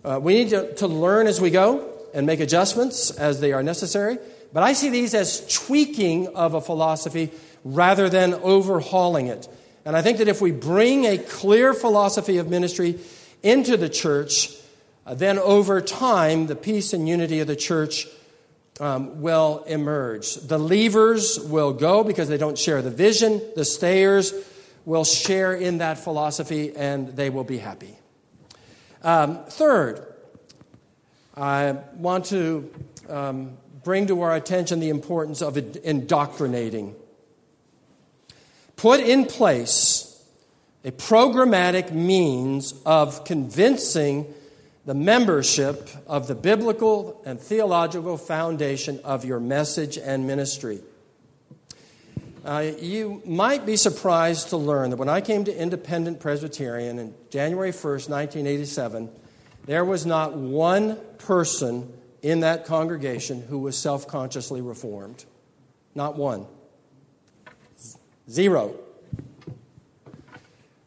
uh, 0.03 0.19
we 0.21 0.33
need 0.33 0.49
to, 0.49 0.73
to 0.75 0.87
learn 0.87 1.27
as 1.27 1.39
we 1.39 1.49
go 1.49 1.89
and 2.13 2.25
make 2.25 2.39
adjustments 2.39 3.11
as 3.11 3.39
they 3.39 3.53
are 3.53 3.63
necessary, 3.63 4.17
but 4.51 4.63
I 4.63 4.73
see 4.73 4.89
these 4.89 5.13
as 5.13 5.45
tweaking 5.51 6.35
of 6.35 6.53
a 6.53 6.61
philosophy 6.61 7.31
rather 7.63 8.09
than 8.09 8.33
overhauling 8.35 9.27
it. 9.27 9.47
And 9.85 9.95
I 9.95 10.01
think 10.01 10.19
that 10.19 10.27
if 10.27 10.41
we 10.41 10.51
bring 10.51 11.05
a 11.05 11.17
clear 11.17 11.73
philosophy 11.73 12.37
of 12.37 12.49
ministry 12.49 12.99
into 13.41 13.77
the 13.77 13.89
church, 13.89 14.55
uh, 15.05 15.13
then 15.13 15.39
over 15.39 15.81
time, 15.81 16.47
the 16.47 16.55
peace 16.55 16.93
and 16.93 17.07
unity 17.07 17.39
of 17.39 17.47
the 17.47 17.55
church 17.55 18.07
um, 18.79 19.21
will 19.21 19.63
emerge. 19.67 20.35
The 20.35 20.57
leavers 20.57 21.47
will 21.47 21.73
go 21.73 22.03
because 22.03 22.27
they 22.27 22.37
don't 22.37 22.57
share 22.57 22.81
the 22.81 22.91
vision. 22.91 23.41
The 23.55 23.65
stayers 23.65 24.33
will 24.85 25.05
share 25.05 25.53
in 25.53 25.77
that 25.77 25.97
philosophy 25.97 26.75
and 26.75 27.09
they 27.09 27.29
will 27.29 27.43
be 27.43 27.57
happy. 27.57 27.97
Um, 29.03 29.45
third, 29.45 30.05
I 31.35 31.77
want 31.95 32.25
to 32.25 32.71
um, 33.09 33.57
bring 33.83 34.07
to 34.07 34.21
our 34.21 34.35
attention 34.35 34.79
the 34.79 34.89
importance 34.89 35.41
of 35.41 35.57
indoctrinating. 35.57 36.95
Put 38.75 38.99
in 38.99 39.25
place 39.25 40.09
a 40.85 40.91
programmatic 40.91 41.91
means 41.91 42.73
of 42.85 43.23
convincing 43.23 44.33
the 44.85 44.93
membership 44.93 45.89
of 46.07 46.27
the 46.27 46.35
biblical 46.35 47.21
and 47.25 47.39
theological 47.39 48.17
foundation 48.17 48.99
of 49.03 49.23
your 49.23 49.39
message 49.39 49.97
and 49.97 50.27
ministry. 50.27 50.81
Uh, 52.43 52.71
you 52.79 53.21
might 53.25 53.65
be 53.65 53.77
surprised 53.77 54.49
to 54.49 54.57
learn 54.57 54.89
that 54.89 54.97
when 54.97 55.07
I 55.07 55.21
came 55.21 55.45
to 55.45 55.57
Independent 55.57 56.19
Presbyterian 56.19 56.99
in 56.99 57.13
January 57.29 57.71
1st, 57.71 58.09
1987, 58.09 59.09
there 59.65 59.85
was 59.85 60.05
not 60.05 60.35
one 60.35 60.97
person 61.19 61.93
in 62.21 62.41
that 62.41 62.65
congregation 62.65 63.41
who 63.43 63.59
was 63.59 63.77
self 63.77 64.07
consciously 64.07 64.59
reformed. 64.59 65.23
Not 65.95 66.17
one. 66.17 66.45
Zero. 68.29 68.75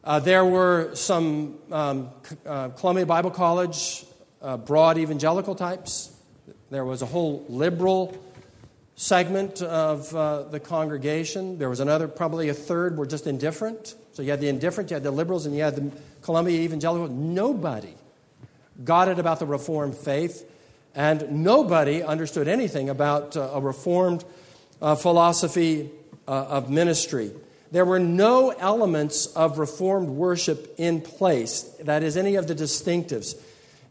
Uh, 0.07 0.19
there 0.19 0.45
were 0.45 0.95
some 0.95 1.57
um, 1.69 2.09
uh, 2.45 2.69
Columbia 2.69 3.05
Bible 3.05 3.29
College 3.29 4.05
uh, 4.41 4.55
broad 4.55 4.97
evangelical 4.97 5.53
types. 5.53 6.15
There 6.69 6.85
was 6.85 7.01
a 7.01 7.05
whole 7.05 7.45
liberal 7.49 8.17
segment 8.95 9.61
of 9.61 10.15
uh, 10.15 10.43
the 10.43 10.61
congregation. 10.61 11.57
There 11.57 11.69
was 11.69 11.81
another, 11.81 12.07
probably 12.07 12.47
a 12.47 12.53
third, 12.53 12.97
were 12.97 13.05
just 13.05 13.27
indifferent. 13.27 13.95
So 14.13 14.21
you 14.21 14.31
had 14.31 14.39
the 14.39 14.47
indifferent, 14.47 14.91
you 14.91 14.93
had 14.93 15.03
the 15.03 15.11
liberals, 15.11 15.45
and 15.45 15.53
you 15.53 15.61
had 15.61 15.75
the 15.75 15.91
Columbia 16.21 16.61
evangelical. 16.61 17.09
Nobody 17.09 17.93
got 18.85 19.09
it 19.09 19.19
about 19.19 19.39
the 19.39 19.45
Reformed 19.45 19.93
faith, 19.93 20.49
and 20.95 21.43
nobody 21.43 22.01
understood 22.01 22.47
anything 22.47 22.87
about 22.87 23.35
uh, 23.35 23.49
a 23.55 23.59
Reformed 23.59 24.23
uh, 24.81 24.95
philosophy 24.95 25.91
of 26.27 26.69
ministry 26.69 27.31
there 27.71 27.85
were 27.85 27.99
no 27.99 28.49
elements 28.49 29.25
of 29.27 29.59
Reformed 29.59 30.09
worship 30.09 30.75
in 30.77 31.01
place, 31.01 31.63
that 31.81 32.03
is, 32.03 32.17
any 32.17 32.35
of 32.35 32.47
the 32.47 32.55
distinctives. 32.55 33.35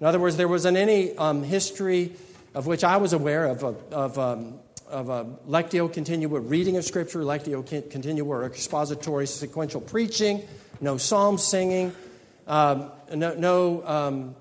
In 0.01 0.07
other 0.07 0.19
words, 0.19 0.37
there 0.37 0.49
wasn't 0.49 0.77
any 0.77 1.17
um, 1.17 1.43
history 1.43 2.13
of 2.55 2.67
which 2.67 2.85
I 2.85 2.97
was 2.97 3.13
aware 3.13 3.47
of, 3.47 3.63
of, 3.63 3.93
of, 3.93 4.19
um, 4.19 4.55
of 4.89 5.09
a 5.11 5.25
lectio 5.47 5.93
continua 5.93 6.41
reading 6.41 6.77
of 6.77 6.85
Scripture, 6.85 7.21
lectio 7.21 7.65
continua 7.91 8.45
expository 8.45 9.27
sequential 9.27 9.81
preaching, 9.81 10.43
no 10.81 10.97
psalm 10.97 11.37
singing, 11.37 11.93
um, 12.47 12.91
no, 13.15 13.35
no 13.35 13.87
um, 13.87 14.37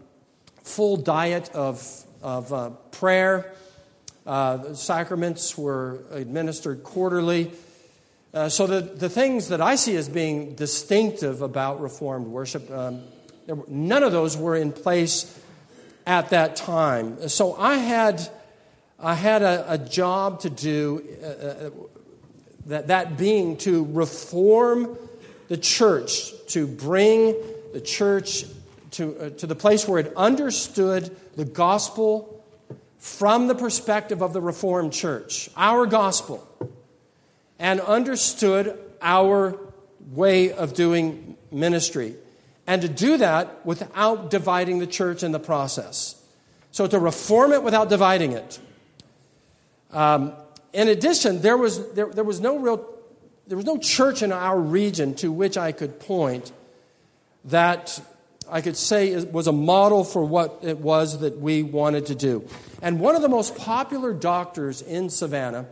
full 0.64 0.98
diet 0.98 1.50
of, 1.54 2.06
of 2.22 2.54
uh, 2.54 2.70
prayer. 2.92 3.54
Uh, 4.26 4.58
the 4.58 4.76
sacraments 4.76 5.58
were 5.58 6.00
administered 6.12 6.84
quarterly. 6.84 7.52
Uh, 8.36 8.50
so, 8.50 8.68
the, 8.68 8.82
the 8.82 9.08
things 9.08 9.48
that 9.48 9.62
I 9.62 9.76
see 9.76 9.96
as 9.96 10.10
being 10.10 10.56
distinctive 10.56 11.42
about 11.42 11.80
Reformed 11.80 12.28
worship, 12.28 12.70
um, 12.70 13.04
were, 13.48 13.64
none 13.70 14.04
of 14.04 14.12
those 14.12 14.36
were 14.36 14.58
in 14.58 14.74
place 14.74 15.40
at 16.06 16.32
that 16.32 16.58
time. 16.58 17.30
So, 17.30 17.56
I 17.56 17.76
had, 17.76 18.28
I 19.00 19.14
had 19.14 19.42
a, 19.42 19.72
a 19.72 19.78
job 19.78 20.42
to 20.42 20.50
do, 20.50 21.02
uh, 21.24 21.26
uh, 21.26 21.70
that, 22.66 22.88
that 22.88 23.18
being 23.18 23.56
to 23.60 23.86
reform 23.94 24.98
the 25.48 25.56
church, 25.56 26.34
to 26.48 26.68
bring 26.68 27.38
the 27.72 27.80
church 27.80 28.44
to, 28.92 29.18
uh, 29.18 29.30
to 29.30 29.48
the 29.48 29.56
place 29.56 29.88
where 29.88 30.00
it 30.00 30.12
understood 30.18 31.16
the 31.38 31.46
gospel 31.46 32.44
from 32.98 33.48
the 33.48 33.56
perspective 33.56 34.22
of 34.22 34.34
the 34.34 34.42
Reformed 34.42 34.92
church, 34.92 35.50
our 35.56 35.86
gospel 35.86 36.46
and 37.60 37.80
understood 37.82 38.80
our 39.02 39.58
way 40.12 40.52
of 40.52 40.74
doing 40.74 41.38
ministry. 41.52 42.16
And 42.68 42.82
to 42.82 42.88
do 42.88 43.18
that 43.18 43.66
without 43.66 44.30
dividing 44.30 44.80
the 44.80 44.88
church 44.88 45.24
in 45.24 45.32
the 45.32 45.40
process. 45.40 46.22
So 46.72 46.88
to 46.88 47.00
reform 47.00 47.54
it 47.54 47.64
without 47.64 47.90
dividing 47.90 48.34
it. 48.34 48.60
Um, 49.92 50.34
in 50.74 50.88
addition, 50.88 51.42
there 51.42 51.58
was, 51.58 51.94
there, 51.94 52.08
there 52.08 52.24
was 52.24 52.42
no 52.42 52.58
real 52.58 52.96
there 53.48 53.58
was 53.58 53.66
no 53.66 53.78
church 53.78 54.24
in 54.24 54.32
our 54.32 54.60
region 54.60 55.14
to 55.16 55.32
which 55.32 55.58
I 55.58 55.72
could 55.72 56.00
point 56.00 56.52
that 57.46 58.00
I 58.50 58.62
could 58.62 58.78
say 58.78 59.16
was 59.24 59.48
a 59.48 59.52
model 59.52 60.04
for 60.04 60.24
what 60.24 60.60
it 60.64 60.80
was 60.80 61.20
that 61.20 61.40
we 61.40 61.64
wanted 61.64 62.08
to 62.08 62.16
do. 62.16 62.48
And 62.82 63.00
one 63.00 63.16
of 63.16 63.22
the 63.22 63.30
most 63.30 63.56
popular 63.56 64.14
doctors 64.14 64.82
in 64.82 65.10
Savannah 65.10 65.66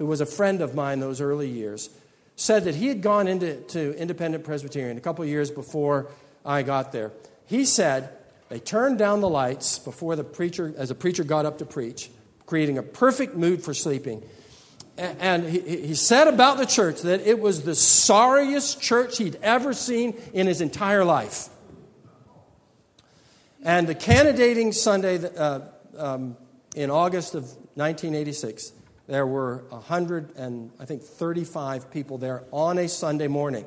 who 0.00 0.06
was 0.06 0.22
a 0.22 0.26
friend 0.26 0.62
of 0.62 0.74
mine 0.74 0.98
those 0.98 1.20
early 1.20 1.46
years, 1.46 1.90
said 2.34 2.64
that 2.64 2.74
he 2.74 2.88
had 2.88 3.02
gone 3.02 3.28
into 3.28 3.94
Independent 3.98 4.44
Presbyterian 4.44 4.96
a 4.96 5.00
couple 5.00 5.22
years 5.26 5.50
before 5.50 6.06
I 6.42 6.62
got 6.62 6.90
there. 6.90 7.12
He 7.44 7.66
said 7.66 8.08
they 8.48 8.60
turned 8.60 8.96
down 8.96 9.20
the 9.20 9.28
lights 9.28 9.78
before 9.78 10.16
the 10.16 10.24
preacher, 10.24 10.72
as 10.78 10.88
the 10.88 10.94
preacher 10.94 11.22
got 11.22 11.44
up 11.44 11.58
to 11.58 11.66
preach, 11.66 12.10
creating 12.46 12.78
a 12.78 12.82
perfect 12.82 13.36
mood 13.36 13.62
for 13.62 13.74
sleeping. 13.74 14.22
And 14.96 15.44
he, 15.44 15.60
he 15.88 15.94
said 15.94 16.28
about 16.28 16.56
the 16.56 16.64
church 16.64 17.02
that 17.02 17.20
it 17.20 17.38
was 17.38 17.64
the 17.64 17.74
sorriest 17.74 18.80
church 18.80 19.18
he'd 19.18 19.36
ever 19.42 19.74
seen 19.74 20.18
in 20.32 20.46
his 20.46 20.62
entire 20.62 21.04
life. 21.04 21.50
And 23.62 23.86
the 23.86 23.94
candidating 23.94 24.72
Sunday 24.72 25.22
uh, 25.36 25.60
um, 25.98 26.38
in 26.74 26.88
August 26.88 27.34
of 27.34 27.42
1986, 27.74 28.72
there 29.10 29.26
were 29.26 29.64
100 29.70 30.36
and 30.36 30.70
I 30.78 30.84
think 30.84 31.02
35 31.02 31.90
people 31.90 32.16
there 32.16 32.44
on 32.52 32.78
a 32.78 32.88
Sunday 32.88 33.26
morning 33.26 33.64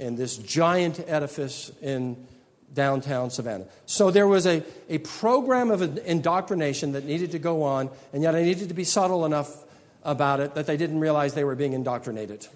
in 0.00 0.16
this 0.16 0.36
giant 0.36 0.98
edifice 1.06 1.70
in 1.80 2.26
downtown 2.72 3.30
Savannah. 3.30 3.66
So 3.86 4.10
there 4.10 4.26
was 4.26 4.44
a, 4.44 4.64
a 4.88 4.98
program 4.98 5.70
of 5.70 5.98
indoctrination 5.98 6.92
that 6.92 7.04
needed 7.04 7.30
to 7.30 7.38
go 7.38 7.62
on, 7.62 7.90
and 8.12 8.24
yet 8.24 8.34
I 8.34 8.42
needed 8.42 8.68
to 8.68 8.74
be 8.74 8.82
subtle 8.82 9.24
enough 9.24 9.64
about 10.02 10.40
it 10.40 10.54
that 10.56 10.66
they 10.66 10.76
didn't 10.76 10.98
realize 10.98 11.34
they 11.34 11.44
were 11.44 11.54
being 11.54 11.72
indoctrinated. 11.72 12.48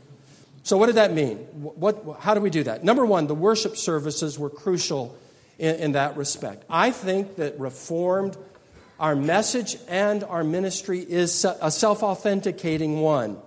So, 0.65 0.77
what 0.77 0.87
did 0.87 0.97
that 0.97 1.15
mean? 1.15 1.37
What, 1.37 2.19
how 2.19 2.35
do 2.35 2.41
we 2.41 2.51
do 2.51 2.65
that? 2.65 2.83
Number 2.83 3.07
one, 3.07 3.29
the 3.29 3.37
worship 3.37 3.77
services 3.77 4.37
were 4.37 4.51
crucial 4.51 5.17
in, 5.59 5.77
in 5.77 5.93
that 5.93 6.17
respect. 6.17 6.65
I 6.69 6.91
think 6.91 7.37
that 7.37 7.59
Reformed 7.61 8.37
our 8.99 9.15
message 9.15 9.77
and 9.89 10.25
our 10.25 10.43
ministry 10.43 11.01
is 11.01 11.45
a 11.45 11.71
self 11.71 12.03
authenticating 12.03 13.01
one. 13.01 13.39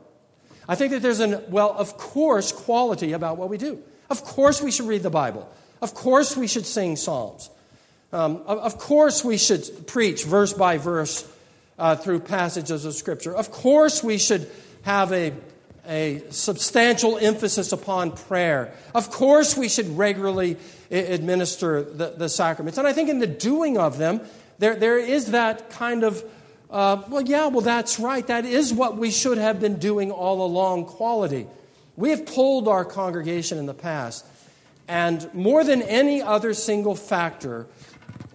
I 0.68 0.76
think 0.76 0.92
that 0.92 1.02
there's 1.02 1.20
an, 1.20 1.44
well, 1.50 1.72
of 1.72 1.98
course, 1.98 2.52
quality 2.52 3.12
about 3.14 3.38
what 3.38 3.50
we 3.50 3.58
do. 3.58 3.82
Of 4.10 4.24
course, 4.24 4.62
we 4.62 4.72
should 4.72 4.88
read 4.88 5.04
the 5.04 5.10
Bible. 5.10 5.50
Of 5.82 5.94
course, 5.94 6.38
we 6.38 6.48
should 6.48 6.66
sing 6.66 6.96
Psalms. 6.96 7.50
Um, 8.14 8.44
of, 8.46 8.78
course, 8.78 9.24
we 9.24 9.38
should 9.38 9.88
preach 9.88 10.26
verse 10.26 10.54
by 10.54 10.78
verse 10.78 11.28
uh, 11.80 11.96
through 11.96 12.20
passages 12.20 12.86
of 12.86 12.94
Scripture. 12.94 13.34
Of 13.34 13.52
course, 13.52 14.04
we 14.04 14.18
should 14.18 14.50
have 14.84 15.14
a, 15.14 15.34
a 15.88 16.22
substantial 16.30 17.18
emphasis 17.18 17.72
upon 17.72 18.12
prayer. 18.12 18.74
Of 18.94 19.12
course, 19.12 19.56
we 19.56 19.70
should 19.70 19.98
regularly 19.98 20.58
administer 20.92 21.84
the, 21.84 22.10
the 22.18 22.28
sacraments. 22.28 22.78
And 22.78 22.86
I 22.86 22.92
think 22.94 23.10
in 23.10 23.20
the 23.20 23.28
doing 23.28 23.78
of 23.78 23.98
them, 23.98 24.22
there, 24.62 24.76
there 24.76 25.00
is 25.00 25.32
that 25.32 25.72
kind 25.72 26.04
of, 26.04 26.24
uh, 26.70 27.02
well, 27.10 27.24
yeah, 27.24 27.48
well, 27.48 27.62
that's 27.62 28.00
right. 28.00 28.26
That 28.28 28.46
is 28.46 28.72
what 28.72 28.96
we 28.96 29.10
should 29.10 29.40
have 29.40 29.60
been 29.60 29.80
doing 29.80 30.12
all 30.12 30.46
along 30.46 30.86
quality. 30.86 31.48
We 31.98 32.12
have 32.12 32.28
pulled 32.28 32.68
our 32.68 32.86
congregation 32.86 33.58
in 33.58 33.66
the 33.66 33.74
past, 33.74 34.24
and 34.88 35.28
more 35.34 35.64
than 35.64 35.82
any 35.82 36.22
other 36.22 36.54
single 36.54 36.94
factor, 36.94 37.66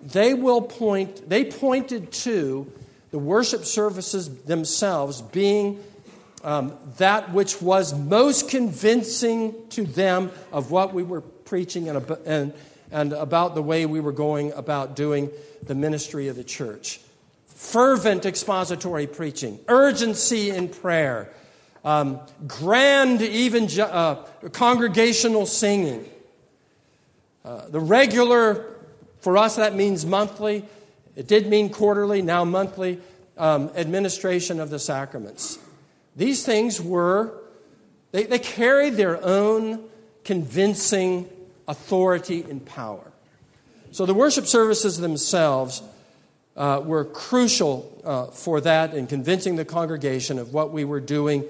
they 0.02 0.34
will 0.34 0.62
point, 0.62 1.28
they 1.28 1.44
pointed 1.44 2.10
to 2.10 2.72
the 3.12 3.20
worship 3.20 3.64
services 3.64 4.28
themselves 4.42 5.22
being 5.22 5.80
um, 6.42 6.76
that 6.96 7.32
which 7.32 7.62
was 7.62 7.94
most 7.94 8.50
convincing 8.50 9.54
to 9.70 9.84
them 9.84 10.32
of 10.50 10.72
what 10.72 10.92
we 10.92 11.04
were 11.04 11.20
preaching 11.20 11.88
and, 11.88 12.10
and, 12.26 12.52
and 12.90 13.12
about 13.12 13.54
the 13.54 13.62
way 13.62 13.86
we 13.86 14.00
were 14.00 14.12
going 14.12 14.52
about 14.52 14.96
doing 14.96 15.30
the 15.62 15.74
ministry 15.74 16.28
of 16.28 16.36
the 16.36 16.44
church. 16.44 17.00
Fervent 17.46 18.26
expository 18.26 19.06
preaching, 19.06 19.58
urgency 19.68 20.50
in 20.50 20.68
prayer, 20.68 21.30
um, 21.84 22.20
grand 22.46 23.22
even 23.22 23.68
uh, 23.80 24.16
congregational 24.52 25.46
singing. 25.46 26.04
Uh, 27.44 27.68
the 27.68 27.80
regular, 27.80 28.64
for 29.20 29.36
us 29.36 29.56
that 29.56 29.74
means 29.74 30.04
monthly. 30.04 30.64
It 31.14 31.26
did 31.28 31.46
mean 31.46 31.70
quarterly, 31.70 32.22
now 32.22 32.44
monthly, 32.44 33.00
um, 33.38 33.70
administration 33.74 34.60
of 34.60 34.68
the 34.70 34.78
sacraments. 34.78 35.58
These 36.14 36.44
things 36.44 36.80
were, 36.80 37.32
they, 38.12 38.24
they 38.24 38.38
carried 38.38 38.94
their 38.94 39.22
own 39.24 39.84
convincing 40.24 41.28
authority 41.68 42.42
and 42.42 42.64
power. 42.64 43.12
So 43.92 44.06
the 44.06 44.14
worship 44.14 44.46
services 44.46 44.98
themselves 44.98 45.82
uh, 46.56 46.82
were 46.84 47.04
crucial 47.04 48.00
uh, 48.04 48.26
for 48.26 48.60
that 48.62 48.94
in 48.94 49.06
convincing 49.06 49.56
the 49.56 49.64
congregation 49.64 50.38
of 50.38 50.52
what 50.52 50.72
we 50.72 50.84
were 50.84 51.00
doing 51.00 51.44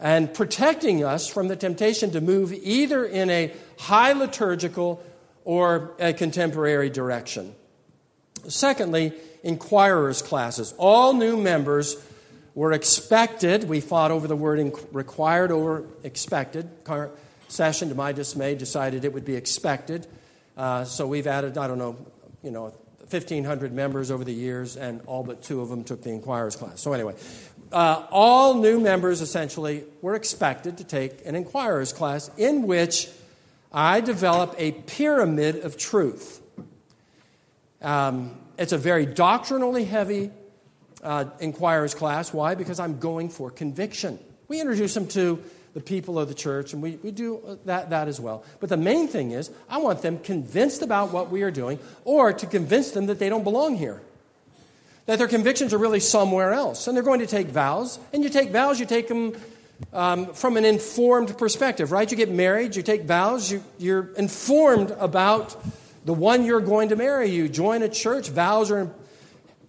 and 0.00 0.32
protecting 0.32 1.04
us 1.04 1.28
from 1.28 1.48
the 1.48 1.56
temptation 1.56 2.10
to 2.10 2.20
move 2.20 2.52
either 2.52 3.04
in 3.04 3.30
a 3.30 3.52
high 3.78 4.12
liturgical 4.12 5.02
or 5.44 5.92
a 5.98 6.12
contemporary 6.12 6.90
direction. 6.90 7.54
Secondly, 8.48 9.12
inquirers 9.42 10.22
classes. 10.22 10.74
All 10.76 11.12
new 11.12 11.36
members 11.36 11.96
were 12.54 12.72
expected, 12.72 13.68
we 13.68 13.80
fought 13.80 14.10
over 14.10 14.26
the 14.26 14.36
word 14.36 14.72
required 14.92 15.52
over 15.52 15.84
expected. 16.02 16.68
Session, 17.48 17.88
to 17.90 17.94
my 17.94 18.12
dismay, 18.12 18.54
decided 18.54 19.04
it 19.04 19.12
would 19.12 19.24
be 19.24 19.36
expected. 19.36 20.06
Uh, 20.56 20.84
so 20.84 21.06
we've 21.06 21.26
added, 21.26 21.58
I 21.58 21.68
don't 21.68 21.78
know, 21.78 21.96
you 22.42 22.50
know, 22.50 22.74
1,500 23.10 23.72
members 23.72 24.10
over 24.10 24.24
the 24.24 24.32
years, 24.32 24.76
and 24.76 25.00
all 25.06 25.22
but 25.22 25.42
two 25.42 25.60
of 25.60 25.68
them 25.68 25.84
took 25.84 26.02
the 26.02 26.10
inquirers 26.10 26.56
class. 26.56 26.80
So, 26.80 26.92
anyway, 26.92 27.14
uh, 27.70 28.06
all 28.10 28.54
new 28.54 28.80
members 28.80 29.20
essentially 29.20 29.84
were 30.02 30.16
expected 30.16 30.78
to 30.78 30.84
take 30.84 31.24
an 31.24 31.36
inquirers 31.36 31.92
class 31.92 32.30
in 32.36 32.66
which 32.66 33.08
I 33.72 34.00
develop 34.00 34.54
a 34.58 34.72
pyramid 34.72 35.56
of 35.64 35.76
truth. 35.76 36.40
Um, 37.80 38.36
it's 38.58 38.72
a 38.72 38.78
very 38.78 39.06
doctrinally 39.06 39.84
heavy 39.84 40.30
uh, 41.02 41.26
inquirers 41.38 41.94
class. 41.94 42.32
Why? 42.32 42.54
Because 42.54 42.80
I'm 42.80 42.98
going 42.98 43.28
for 43.28 43.50
conviction. 43.50 44.18
We 44.48 44.60
introduce 44.60 44.94
them 44.94 45.06
to 45.08 45.42
the 45.76 45.82
people 45.82 46.18
of 46.18 46.26
the 46.26 46.34
church, 46.34 46.72
and 46.72 46.80
we, 46.80 46.92
we 47.02 47.10
do 47.10 47.36
uh, 47.46 47.56
that, 47.66 47.90
that 47.90 48.08
as 48.08 48.18
well. 48.18 48.42
But 48.60 48.70
the 48.70 48.78
main 48.78 49.08
thing 49.08 49.32
is, 49.32 49.50
I 49.68 49.76
want 49.76 50.00
them 50.00 50.18
convinced 50.18 50.80
about 50.80 51.12
what 51.12 51.30
we 51.30 51.42
are 51.42 51.50
doing, 51.50 51.78
or 52.06 52.32
to 52.32 52.46
convince 52.46 52.92
them 52.92 53.04
that 53.08 53.18
they 53.18 53.28
don't 53.28 53.44
belong 53.44 53.76
here. 53.76 54.00
That 55.04 55.18
their 55.18 55.28
convictions 55.28 55.74
are 55.74 55.78
really 55.78 56.00
somewhere 56.00 56.54
else. 56.54 56.86
And 56.86 56.96
they're 56.96 57.04
going 57.04 57.20
to 57.20 57.26
take 57.26 57.48
vows. 57.48 57.98
And 58.14 58.24
you 58.24 58.30
take 58.30 58.52
vows, 58.52 58.80
you 58.80 58.86
take 58.86 59.06
them 59.06 59.34
um, 59.92 60.32
from 60.32 60.56
an 60.56 60.64
informed 60.64 61.36
perspective, 61.36 61.92
right? 61.92 62.10
You 62.10 62.16
get 62.16 62.30
married, 62.30 62.74
you 62.74 62.82
take 62.82 63.02
vows, 63.02 63.52
you, 63.52 63.62
you're 63.76 64.14
informed 64.14 64.92
about 64.92 65.62
the 66.06 66.14
one 66.14 66.46
you're 66.46 66.62
going 66.62 66.88
to 66.88 66.96
marry. 66.96 67.28
You 67.28 67.50
join 67.50 67.82
a 67.82 67.90
church, 67.90 68.30
vows 68.30 68.70
are, 68.70 68.90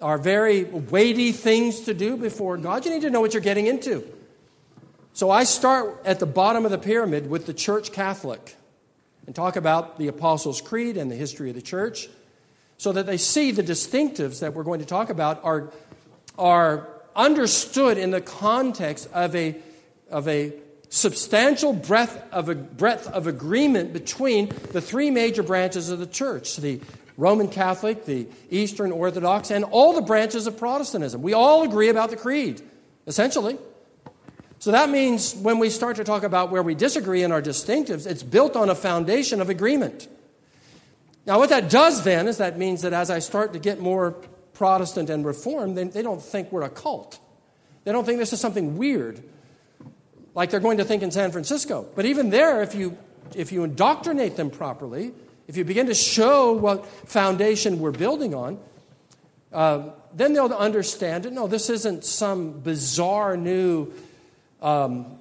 are 0.02 0.18
very 0.18 0.64
weighty 0.64 1.34
things 1.34 1.82
to 1.82 1.94
do 1.94 2.16
before 2.16 2.56
God. 2.56 2.86
You 2.86 2.92
need 2.92 3.02
to 3.02 3.10
know 3.10 3.20
what 3.20 3.34
you're 3.34 3.42
getting 3.42 3.68
into. 3.68 4.08
So 5.18 5.32
I 5.32 5.46
start 5.46 6.04
at 6.06 6.20
the 6.20 6.28
bottom 6.28 6.64
of 6.64 6.70
the 6.70 6.78
pyramid 6.78 7.28
with 7.28 7.48
the 7.48 7.54
church 7.56 7.92
Catholic 7.92 8.56
and 9.26 9.36
talk 9.36 9.56
about 9.56 9.98
the 9.98 10.10
Apostles' 10.10 10.62
Creed 10.62 10.96
and 10.96 11.10
the 11.10 11.16
history 11.16 11.50
of 11.50 11.56
the 11.56 11.62
church 11.64 12.08
so 12.78 12.92
that 12.92 13.08
they 13.08 13.18
see 13.18 13.50
the 13.50 13.64
distinctives 13.64 14.42
that 14.42 14.54
we're 14.54 14.62
going 14.62 14.80
to 14.80 14.86
talk 14.86 15.10
about 15.10 15.44
are, 15.44 15.72
are 16.38 16.88
understood 17.16 17.98
in 17.98 18.12
the 18.12 18.22
context 18.22 19.10
of 19.12 19.36
a, 19.36 19.56
of 20.12 20.28
a 20.28 20.54
substantial 20.90 21.74
breadth 21.74 22.22
of, 22.32 22.50
a, 22.50 22.54
breadth 22.54 23.08
of 23.08 23.26
agreement 23.26 23.94
between 23.94 24.50
the 24.72 24.82
three 24.82 25.10
major 25.10 25.42
branches 25.42 25.90
of 25.90 25.98
the 25.98 26.06
church 26.06 26.58
the 26.58 26.80
Roman 27.18 27.48
Catholic, 27.48 28.06
the 28.06 28.28
Eastern 28.52 28.92
Orthodox, 28.92 29.50
and 29.50 29.66
all 29.66 29.94
the 29.94 30.02
branches 30.04 30.46
of 30.46 30.60
Protestantism. 30.60 31.24
We 31.24 31.34
all 31.34 31.64
agree 31.64 31.90
about 31.90 32.12
the 32.12 32.18
creed, 32.18 32.62
essentially. 33.08 33.58
So 34.60 34.72
that 34.72 34.90
means 34.90 35.36
when 35.36 35.60
we 35.60 35.70
start 35.70 35.98
to 35.98 36.04
talk 36.04 36.24
about 36.24 36.52
where 36.52 36.64
we 36.64 36.74
disagree 36.74 37.24
in 37.24 37.32
our 37.32 37.42
distinctives, 37.42 38.08
it's 38.08 38.24
built 38.24 38.56
on 38.56 38.70
a 38.70 38.76
foundation 38.76 39.40
of 39.40 39.50
agreement. 39.50 40.08
Now, 41.26 41.38
what 41.40 41.50
that 41.50 41.70
does 41.70 42.04
then 42.04 42.28
is 42.28 42.38
that 42.38 42.58
means 42.58 42.82
that 42.82 42.94
as 42.94 43.10
I 43.10 43.20
start 43.20 43.54
to 43.54 43.60
get 43.60 43.80
more 43.80 44.16
Protestant 44.54 45.10
and 45.10 45.26
Reformed, 45.26 45.78
they, 45.78 45.84
they 45.84 46.02
don't 46.02 46.22
think 46.22 46.52
we're 46.52 46.64
a 46.64 46.70
cult. 46.70 47.20
They 47.84 47.92
don't 47.92 48.06
think 48.06 48.18
this 48.18 48.34
is 48.34 48.40
something 48.40 48.78
weird 48.78 49.22
like 50.34 50.52
they're 50.52 50.60
going 50.60 50.78
to 50.78 50.86
think 50.86 51.04
in 51.04 51.12
San 51.12 51.32
Francisco. 51.32 51.88
But 51.96 52.06
even 52.06 52.30
there, 52.30 52.62
if 52.62 52.76
you, 52.76 52.98
if 53.36 53.52
you 53.52 53.64
indoctrinate 53.64 54.36
them 54.36 54.50
properly, 54.50 55.12
if 55.48 55.58
you 55.58 55.64
begin 55.64 55.88
to 55.88 55.96
show 55.96 56.54
what 56.54 56.86
foundation 56.86 57.80
we're 57.80 57.92
building 57.92 58.36
on, 58.36 58.60
uh, 59.52 59.90
then 60.14 60.34
they'll 60.34 60.54
understand 60.54 61.26
it. 61.26 61.34
No, 61.34 61.48
this 61.48 61.70
isn't 61.70 62.06
some 62.06 62.60
bizarre 62.60 63.36
new 63.36 63.92
um, 64.62 65.18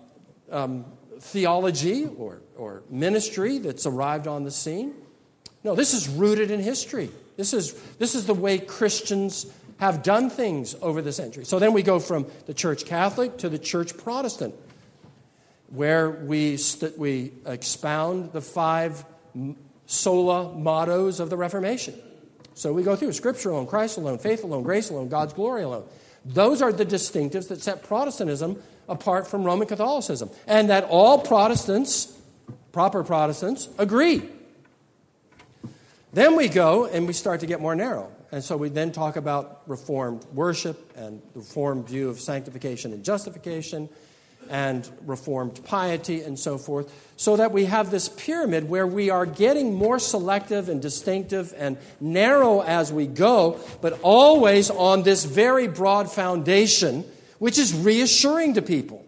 um, 0.50 0.84
theology 1.20 2.06
or, 2.06 2.40
or 2.56 2.82
ministry 2.90 3.58
that's 3.58 3.86
arrived 3.86 4.26
on 4.26 4.44
the 4.44 4.50
scene. 4.50 4.94
No, 5.64 5.74
this 5.74 5.94
is 5.94 6.08
rooted 6.08 6.50
in 6.50 6.60
history. 6.60 7.10
This 7.36 7.52
is, 7.52 7.72
this 7.98 8.14
is 8.14 8.26
the 8.26 8.34
way 8.34 8.58
Christians 8.58 9.46
have 9.78 10.02
done 10.02 10.30
things 10.30 10.74
over 10.80 11.02
the 11.02 11.12
centuries. 11.12 11.48
So 11.48 11.58
then 11.58 11.72
we 11.72 11.82
go 11.82 11.98
from 11.98 12.26
the 12.46 12.54
Church 12.54 12.86
Catholic 12.86 13.38
to 13.38 13.48
the 13.48 13.58
Church 13.58 13.96
Protestant 13.96 14.54
where 15.68 16.10
we, 16.10 16.56
st- 16.56 16.96
we 16.96 17.32
expound 17.44 18.32
the 18.32 18.40
five 18.40 19.04
sola 19.86 20.52
mottos 20.52 21.20
of 21.20 21.30
the 21.30 21.36
Reformation. 21.36 21.94
So 22.54 22.72
we 22.72 22.82
go 22.82 22.96
through 22.96 23.12
Scripture 23.12 23.50
alone, 23.50 23.66
Christ 23.66 23.98
alone, 23.98 24.18
faith 24.18 24.44
alone, 24.44 24.62
grace 24.62 24.90
alone, 24.90 25.08
God's 25.08 25.32
glory 25.32 25.62
alone. 25.62 25.84
Those 26.24 26.62
are 26.62 26.72
the 26.72 26.86
distinctives 26.86 27.48
that 27.48 27.60
set 27.60 27.82
Protestantism 27.82 28.62
apart 28.88 29.26
from 29.26 29.44
Roman 29.44 29.66
Catholicism, 29.66 30.30
and 30.46 30.70
that 30.70 30.84
all 30.84 31.18
Protestants, 31.18 32.16
proper 32.72 33.02
Protestants, 33.02 33.68
agree. 33.78 34.22
Then 36.12 36.36
we 36.36 36.48
go 36.48 36.86
and 36.86 37.06
we 37.06 37.12
start 37.12 37.40
to 37.40 37.46
get 37.46 37.60
more 37.60 37.74
narrow. 37.74 38.10
And 38.32 38.42
so 38.42 38.56
we 38.56 38.68
then 38.70 38.90
talk 38.90 39.16
about 39.16 39.62
Reformed 39.66 40.24
worship 40.32 40.92
and 40.96 41.22
the 41.32 41.40
Reformed 41.40 41.88
view 41.88 42.08
of 42.08 42.20
sanctification 42.20 42.92
and 42.92 43.04
justification 43.04 43.88
and 44.48 44.88
Reformed 45.04 45.64
piety 45.64 46.22
and 46.22 46.38
so 46.38 46.56
forth, 46.56 46.92
so 47.16 47.36
that 47.36 47.52
we 47.52 47.64
have 47.64 47.90
this 47.90 48.08
pyramid 48.08 48.68
where 48.68 48.86
we 48.86 49.10
are 49.10 49.26
getting 49.26 49.74
more 49.74 49.98
selective 49.98 50.68
and 50.68 50.80
distinctive 50.80 51.52
and 51.56 51.76
narrow 52.00 52.60
as 52.62 52.92
we 52.92 53.06
go, 53.06 53.58
but 53.80 53.98
always 54.02 54.70
on 54.70 55.02
this 55.02 55.24
very 55.24 55.66
broad 55.66 56.10
foundation, 56.10 57.04
which 57.38 57.58
is 57.58 57.74
reassuring 57.74 58.54
to 58.54 58.62
people. 58.62 59.04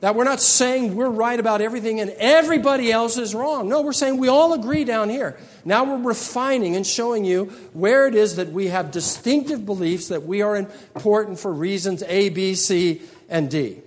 That 0.00 0.14
we're 0.14 0.24
not 0.24 0.40
saying 0.40 0.94
we're 0.94 1.10
right 1.10 1.38
about 1.40 1.60
everything 1.60 1.98
and 1.98 2.10
everybody 2.18 2.92
else 2.92 3.18
is 3.18 3.34
wrong. 3.34 3.68
No, 3.68 3.82
we're 3.82 3.92
saying 3.92 4.18
we 4.18 4.28
all 4.28 4.52
agree 4.52 4.84
down 4.84 5.08
here. 5.08 5.36
Now 5.64 5.82
we're 5.84 6.08
refining 6.08 6.76
and 6.76 6.86
showing 6.86 7.24
you 7.24 7.46
where 7.72 8.06
it 8.06 8.14
is 8.14 8.36
that 8.36 8.52
we 8.52 8.68
have 8.68 8.92
distinctive 8.92 9.66
beliefs 9.66 10.08
that 10.08 10.22
we 10.22 10.40
are 10.40 10.56
important 10.56 11.40
for 11.40 11.52
reasons 11.52 12.04
A, 12.06 12.28
B, 12.28 12.54
C, 12.54 13.02
and 13.28 13.50
D. 13.50 13.82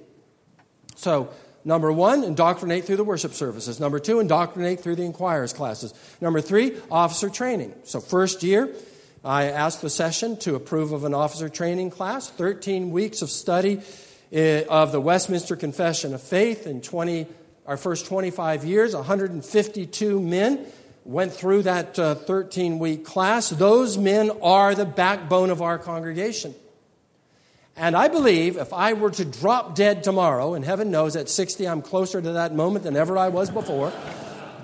So, 0.97 1.29
number 1.63 1.93
one, 1.93 2.25
indoctrinate 2.25 2.83
through 2.83 2.97
the 2.97 3.05
worship 3.05 3.33
services. 3.33 3.79
Number 3.79 3.97
two, 3.97 4.19
indoctrinate 4.19 4.81
through 4.81 4.97
the 4.97 5.03
inquirers 5.03 5.53
classes. 5.53 5.93
Number 6.19 6.41
three, 6.41 6.77
officer 6.91 7.29
training. 7.29 7.73
So, 7.85 8.01
first 8.01 8.43
year, 8.43 8.69
I 9.23 9.45
asked 9.45 9.83
the 9.83 9.89
session 9.89 10.37
to 10.37 10.55
approve 10.55 10.93
of 10.93 11.03
an 11.03 11.13
officer 11.13 11.47
training 11.47 11.91
class, 11.91 12.27
13 12.27 12.89
weeks 12.89 13.21
of 13.21 13.29
study 13.29 13.81
eh, 14.31 14.63
of 14.67 14.91
the 14.91 14.99
Westminster 14.99 15.55
Confession 15.55 16.15
of 16.15 16.23
Faith 16.23 16.65
in 16.65 16.81
20, 16.81 17.27
our 17.67 17.77
first 17.77 18.07
25 18.07 18.65
years. 18.65 18.95
152 18.95 20.19
men 20.19 20.65
went 21.05 21.33
through 21.33 21.61
that 21.63 21.95
13 21.95 22.73
uh, 22.73 22.75
week 22.77 23.05
class. 23.05 23.49
Those 23.49 23.95
men 23.95 24.31
are 24.41 24.73
the 24.73 24.85
backbone 24.85 25.51
of 25.51 25.61
our 25.61 25.77
congregation. 25.77 26.55
And 27.77 27.95
I 27.95 28.07
believe 28.07 28.57
if 28.57 28.73
I 28.73 28.93
were 28.93 29.11
to 29.11 29.25
drop 29.25 29.75
dead 29.75 30.03
tomorrow, 30.03 30.55
and 30.55 30.65
heaven 30.65 30.89
knows 30.89 31.15
at 31.15 31.29
60 31.29 31.67
I'm 31.67 31.83
closer 31.83 32.19
to 32.19 32.31
that 32.33 32.55
moment 32.55 32.85
than 32.85 32.95
ever 32.95 33.19
I 33.19 33.29
was 33.29 33.51
before, 33.51 33.93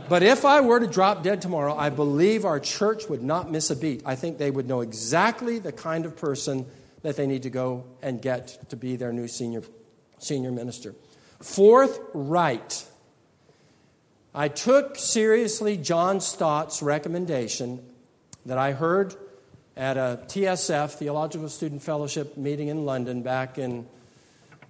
but 0.10 0.24
if 0.24 0.46
I 0.46 0.62
were 0.62 0.80
to 0.80 0.88
drop 0.88 1.24
dead 1.24 1.42
tomorrow, 1.42 1.76
I 1.76 1.90
believe 1.90 2.46
our 2.46 2.60
church 2.60 3.08
would 3.10 3.24
not 3.24 3.52
miss 3.52 3.70
a 3.70 3.76
beat. 3.76 4.02
I 4.06 4.16
think 4.16 4.38
they 4.38 4.52
would 4.52 4.68
know 4.68 4.82
exactly 4.82 5.60
the 5.60 5.72
kind 5.72 6.06
of 6.06 6.16
person 6.16 6.66
that 7.04 7.16
they 7.16 7.28
need 7.28 7.44
to 7.44 7.50
go 7.50 7.86
and 8.02 8.22
get 8.22 8.70
to 8.70 8.76
be 8.76 8.96
their 8.96 9.14
new 9.14 9.28
senior, 9.28 9.64
senior 10.20 10.52
minister. 10.52 10.96
Fourth, 11.42 12.00
right. 12.14 12.86
I 14.34 14.48
took 14.48 14.98
seriously 14.98 15.78
John 15.78 16.20
Stott's 16.20 16.82
recommendation 16.82 17.84
that 18.46 18.58
I 18.58 18.72
heard 18.72 19.16
at 19.76 19.98
a 19.98 20.20
TSF, 20.28 20.92
Theological 20.94 21.50
Student 21.50 21.84
Fellowship 21.84 22.38
meeting 22.38 22.68
in 22.70 22.86
London 22.86 23.22
back 23.22 23.58
in 23.58 23.86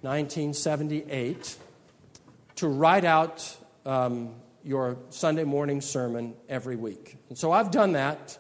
1978, 0.02 1.58
to 2.56 2.68
write 2.68 3.06
out 3.06 3.58
um, 3.86 4.34
your 4.68 4.98
Sunday 5.10 5.46
morning 5.46 5.80
sermon 5.80 6.36
every 6.50 6.76
week. 6.76 7.18
And 7.30 7.38
so 7.38 7.52
I've 7.52 7.72
done 7.72 7.94
that 7.94 8.38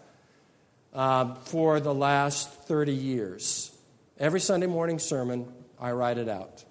uh, 0.93 1.35
for 1.35 1.79
the 1.79 1.93
last 1.93 2.51
30 2.65 2.93
years. 2.93 3.71
Every 4.19 4.41
Sunday 4.41 4.67
morning 4.67 4.99
sermon, 4.99 5.51
I 5.79 5.91
write 5.91 6.17
it 6.17 6.27
out. 6.27 6.65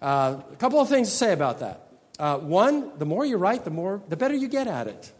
Uh, 0.00 0.40
a 0.50 0.56
couple 0.56 0.80
of 0.80 0.88
things 0.88 1.10
to 1.10 1.14
say 1.14 1.32
about 1.32 1.60
that. 1.60 1.88
Uh, 2.18 2.38
one, 2.38 2.98
the 2.98 3.04
more 3.04 3.24
you 3.24 3.36
write, 3.36 3.64
the 3.64 3.70
more, 3.70 4.02
the 4.08 4.16
better 4.16 4.34
you 4.34 4.48
get 4.48 4.66
at 4.66 4.86
it. 4.86 5.12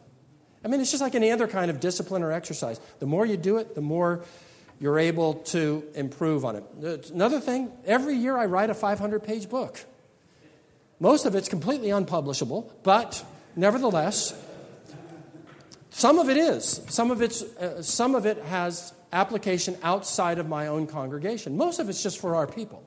I 0.64 0.68
mean, 0.68 0.80
it's 0.80 0.90
just 0.90 1.02
like 1.02 1.14
any 1.14 1.30
other 1.30 1.46
kind 1.46 1.70
of 1.70 1.80
discipline 1.80 2.22
or 2.22 2.32
exercise. 2.32 2.80
The 2.98 3.06
more 3.06 3.26
you 3.26 3.36
do 3.36 3.58
it, 3.58 3.74
the 3.74 3.80
more 3.80 4.24
you're 4.80 4.98
able 4.98 5.34
to 5.34 5.84
improve 5.94 6.44
on 6.44 6.56
it. 6.56 7.10
Another 7.10 7.40
thing, 7.40 7.70
every 7.84 8.14
year 8.14 8.36
I 8.36 8.46
write 8.46 8.70
a 8.70 8.74
500 8.74 9.22
page 9.22 9.48
book. 9.48 9.84
Most 11.00 11.26
of 11.26 11.34
it's 11.34 11.48
completely 11.48 11.90
unpublishable, 11.90 12.72
but 12.82 13.24
nevertheless, 13.54 14.34
some 15.90 16.18
of 16.18 16.28
it 16.28 16.36
is. 16.36 16.80
Some 16.88 17.10
of, 17.10 17.22
it's, 17.22 17.42
uh, 17.42 17.82
some 17.82 18.14
of 18.14 18.26
it 18.26 18.38
has 18.44 18.92
application 19.12 19.76
outside 19.82 20.38
of 20.38 20.48
my 20.48 20.66
own 20.66 20.86
congregation. 20.86 21.56
Most 21.56 21.78
of 21.78 21.88
it's 21.88 22.02
just 22.02 22.20
for 22.20 22.36
our 22.36 22.46
people. 22.46 22.82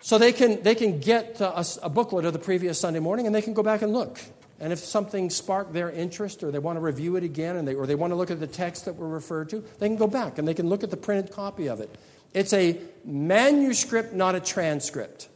So 0.00 0.18
they 0.18 0.32
can, 0.32 0.62
they 0.62 0.74
can 0.74 0.98
get 1.00 1.40
a, 1.40 1.64
a 1.82 1.88
booklet 1.88 2.24
of 2.24 2.32
the 2.32 2.38
previous 2.38 2.78
Sunday 2.80 2.98
morning 2.98 3.26
and 3.26 3.34
they 3.34 3.42
can 3.42 3.54
go 3.54 3.62
back 3.62 3.82
and 3.82 3.92
look. 3.92 4.20
And 4.58 4.72
if 4.72 4.80
something 4.80 5.30
sparked 5.30 5.72
their 5.72 5.90
interest 5.90 6.42
or 6.42 6.50
they 6.50 6.58
want 6.58 6.76
to 6.76 6.80
review 6.80 7.16
it 7.16 7.24
again 7.24 7.56
and 7.56 7.66
they, 7.66 7.74
or 7.74 7.86
they 7.86 7.94
want 7.94 8.10
to 8.10 8.14
look 8.16 8.30
at 8.30 8.40
the 8.40 8.46
text 8.46 8.84
that 8.84 8.96
were 8.96 9.08
referred 9.08 9.48
to, 9.50 9.64
they 9.78 9.88
can 9.88 9.96
go 9.96 10.06
back 10.06 10.38
and 10.38 10.46
they 10.46 10.54
can 10.54 10.68
look 10.68 10.82
at 10.82 10.90
the 10.90 10.96
printed 10.96 11.32
copy 11.32 11.68
of 11.68 11.80
it. 11.80 11.88
It's 12.34 12.52
a 12.52 12.78
manuscript, 13.04 14.12
not 14.12 14.34
a 14.34 14.40
transcript. 14.40 15.28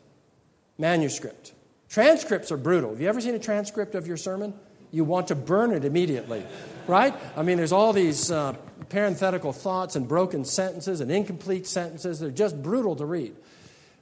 Manuscript. 0.79 1.53
Transcripts 1.89 2.53
are 2.53 2.57
brutal. 2.57 2.91
Have 2.91 3.01
you 3.01 3.09
ever 3.09 3.21
seen 3.21 3.35
a 3.35 3.39
transcript 3.39 3.95
of 3.95 4.07
your 4.07 4.17
sermon? 4.17 4.55
You 4.91 5.05
want 5.05 5.29
to 5.29 5.35
burn 5.35 5.73
it 5.73 5.85
immediately, 5.85 6.45
right? 6.87 7.15
I 7.37 7.43
mean, 7.43 7.57
there's 7.57 7.73
all 7.73 7.93
these 7.93 8.31
uh, 8.31 8.55
parenthetical 8.89 9.53
thoughts 9.53 9.97
and 9.97 10.07
broken 10.07 10.45
sentences 10.45 11.01
and 11.01 11.11
incomplete 11.11 11.67
sentences. 11.67 12.21
They're 12.21 12.31
just 12.31 12.62
brutal 12.62 12.97
to 12.97 13.05
read. 13.05 13.35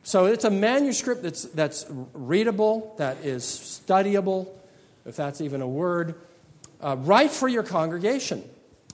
So 0.02 0.26
it's 0.26 0.44
a 0.44 0.50
manuscript 0.50 1.22
that's, 1.22 1.44
that's 1.44 1.87
readable, 2.12 2.94
that 2.98 3.18
is 3.24 3.44
studyable, 3.44 4.48
if 5.06 5.16
that's 5.16 5.40
even 5.40 5.62
a 5.62 5.68
word, 5.68 6.14
uh, 6.82 6.96
right 6.98 7.30
for 7.30 7.48
your 7.48 7.62
congregation. 7.62 8.44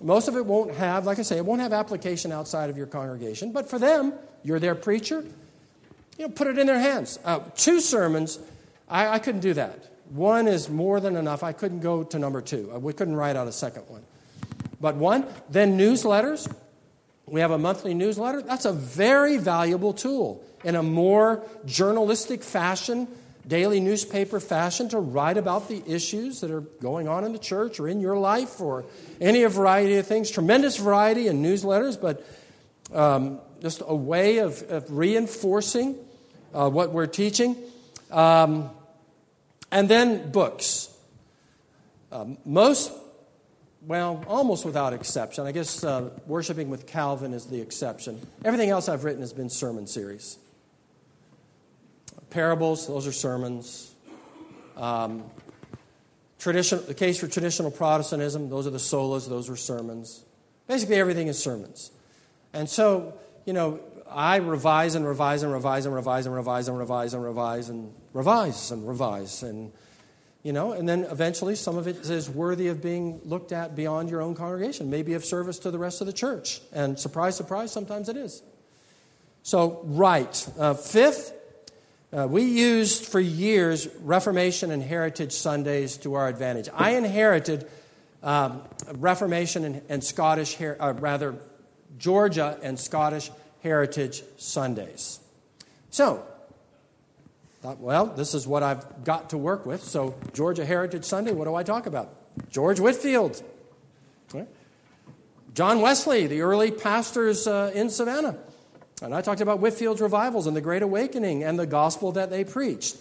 Most 0.01 0.29
of 0.29 0.37
it 0.37 0.47
won't 0.47 0.75
have, 0.75 1.07
like 1.07 1.19
I 1.19 1.23
say, 1.23 1.37
it 1.37 1.45
won't 1.45 1.61
have 1.61 1.73
application 1.73 2.33
outside 2.33 2.71
of 2.71 2.79
your 2.79 2.87
congregation, 2.87 3.53
but 3.53 3.69
for 3.69 3.79
them, 3.79 4.15
you're 4.45 4.61
their 4.61 4.77
preacher, 4.77 5.25
you 6.21 6.29
know, 6.29 6.33
put 6.35 6.49
it 6.49 6.59
in 6.59 6.67
their 6.67 6.79
hands. 6.79 7.19
Uh, 7.25 7.39
two 7.57 7.81
sermons, 7.81 8.39
I, 8.91 9.09
I 9.09 9.19
couldn't 9.21 9.41
do 9.41 9.55
that. 9.55 9.91
One 10.11 10.49
is 10.49 10.69
more 10.69 11.01
than 11.01 11.17
enough. 11.17 11.43
I 11.43 11.53
couldn't 11.53 11.81
go 11.81 12.05
to 12.05 12.19
number 12.19 12.43
two. 12.43 12.71
Uh, 12.75 12.79
we 12.79 12.93
couldn't 12.93 13.17
write 13.17 13.37
out 13.37 13.49
a 13.49 13.53
second 13.53 13.85
one. 13.89 14.03
But 14.83 14.97
one, 14.97 15.25
then 15.49 15.79
newsletters. 15.79 16.53
We 17.25 17.41
have 17.41 17.53
a 17.53 17.59
monthly 17.59 17.95
newsletter. 17.95 18.43
That's 18.43 18.67
a 18.67 18.73
very 18.73 19.39
valuable 19.39 19.95
tool 19.95 20.45
in 20.63 20.77
a 20.77 20.83
more 20.83 21.43
journalistic 21.65 22.43
fashion, 22.43 23.09
daily 23.47 23.81
newspaper 23.81 24.41
fashion, 24.41 24.91
to 24.91 24.99
write 24.99 25.39
about 25.39 25.71
the 25.71 25.83
issues 25.87 26.43
that 26.43 26.51
are 26.51 26.61
going 26.61 27.09
on 27.09 27.25
in 27.25 27.33
the 27.33 27.39
church 27.39 27.81
or 27.81 27.89
in 27.89 27.99
your 27.99 28.19
life 28.19 28.61
or 28.61 28.85
any 29.23 29.43
variety 29.45 29.97
of 29.97 30.07
things. 30.07 30.31
Tremendous 30.31 30.77
variety 30.77 31.29
in 31.29 31.43
newsletters, 31.43 31.99
but 31.99 32.27
um, 32.93 33.41
just 33.63 33.81
a 33.87 33.95
way 33.95 34.39
of, 34.39 34.63
of 34.71 34.85
reinforcing 34.91 35.97
uh, 36.55 36.69
what 36.69 36.93
we're 36.93 37.07
teaching. 37.07 37.57
Um, 38.11 38.71
and 39.71 39.89
then 39.89 40.31
books. 40.31 40.89
Um, 42.13 42.39
most 42.45 42.93
well, 43.87 44.23
almost 44.27 44.65
without 44.65 44.93
exception. 44.93 45.47
I 45.47 45.53
guess 45.53 45.83
uh, 45.83 46.11
Worshiping 46.27 46.69
with 46.69 46.87
Calvin 46.87 47.33
is 47.33 47.47
the 47.47 47.61
exception. 47.61 48.21
Everything 48.45 48.69
else 48.69 48.89
I've 48.89 49.05
written 49.05 49.23
has 49.23 49.33
been 49.33 49.49
sermon 49.49 49.87
series. 49.87 50.39
Parables, 52.29 52.87
those 52.87 53.07
are 53.07 53.13
sermons. 53.13 53.95
Um, 54.77 55.25
tradition, 56.39 56.81
the 56.87 56.95
case 56.95 57.19
for 57.19 57.27
traditional 57.27 57.71
Protestantism, 57.71 58.51
those 58.51 58.67
are 58.67 58.71
the 58.71 58.79
solas, 58.79 59.29
those 59.29 59.49
are 59.49 59.57
sermons. 59.57 60.23
Basically, 60.67 60.97
everything 60.97 61.29
is 61.29 61.43
sermons. 61.43 61.91
And 62.53 62.69
so, 62.69 63.15
you 63.47 63.53
know, 63.53 63.81
I 64.13 64.37
revise 64.37 64.95
and 64.95 65.07
revise 65.07 65.43
and 65.43 65.53
revise 65.53 65.87
and 65.87 65.95
revise 65.95 66.27
and 66.27 66.35
revise 66.35 66.67
and 66.67 66.77
revise 66.77 67.15
and 67.15 67.25
revise 67.25 67.69
and 67.69 67.95
revise 68.13 68.71
and 68.71 68.89
revise 68.89 69.43
and 69.43 69.73
you 70.43 70.55
know, 70.55 70.73
and 70.73 70.89
then 70.89 71.05
eventually 71.05 71.55
some 71.55 71.77
of 71.77 71.87
it 71.87 71.97
is 72.09 72.31
worthy 72.31 72.69
of 72.69 72.83
being 72.83 73.21
looked 73.25 73.53
at 73.53 73.77
beyond 73.77 74.09
your 74.09 74.23
own 74.23 74.35
congregation, 74.35 74.89
maybe 74.89 75.13
of 75.13 75.25
service 75.25 75.59
to 75.61 75.71
the 75.71 75.79
rest 75.79 76.01
of 76.01 76.07
the 76.07 76.15
church. 76.15 76.63
And 76.73 76.99
surprise, 76.99 77.37
surprise, 77.37 77.73
sometimes 77.73 78.09
it 78.09 78.17
is. 78.17 78.43
So, 79.43 79.83
right. 79.85 80.49
Uh, 80.59 80.75
fifth, 80.75 81.35
uh, 82.13 82.27
we 82.27 82.45
used 82.45 83.05
for 83.05 83.21
years 83.21 83.87
Reformation 84.01 84.71
and 84.71 84.83
Heritage 84.83 85.33
Sundays 85.33 85.99
to 85.99 86.15
our 86.15 86.29
advantage. 86.29 86.71
I 86.73 86.93
inherited 86.93 87.69
um, 88.23 88.63
Reformation 88.95 89.65
and, 89.65 89.83
and 89.91 90.03
Scottish, 90.03 90.59
uh, 90.61 90.95
rather, 90.99 91.35
Georgia 91.99 92.59
and 92.63 92.79
Scottish 92.79 93.31
Heritage 93.63 94.23
Sundays. 94.37 95.21
So, 95.91 96.25
Thought, 97.61 97.79
well, 97.79 98.07
this 98.07 98.33
is 98.33 98.47
what 98.47 98.63
I've 98.63 99.05
got 99.05 99.31
to 99.31 99.39
work 99.39 99.67
with. 99.67 99.83
So, 99.83 100.15
Georgia 100.33 100.65
Heritage 100.65 101.05
Sunday, 101.05 101.33
what 101.33 101.45
do 101.45 101.55
I 101.55 101.63
talk 101.63 101.85
about? 101.85 102.09
George 102.51 102.81
Whitefield. 102.81 103.43
John 105.53 105.81
Wesley, 105.81 106.27
the 106.27 106.43
early 106.43 106.71
pastors 106.71 107.47
uh, 107.47 107.73
in 107.75 107.91
Savannah. 107.91 108.39
And 109.03 109.15
I 109.15 109.21
talked 109.21 109.41
about 109.41 109.59
Whitefield's 109.59 110.01
revivals 110.01 110.47
and 110.47 110.57
the 110.57 110.61
Great 110.61 110.83
Awakening 110.83 111.43
and 111.43 111.59
the 111.59 111.67
gospel 111.67 112.13
that 112.13 112.31
they 112.31 112.45
preached. 112.45 112.97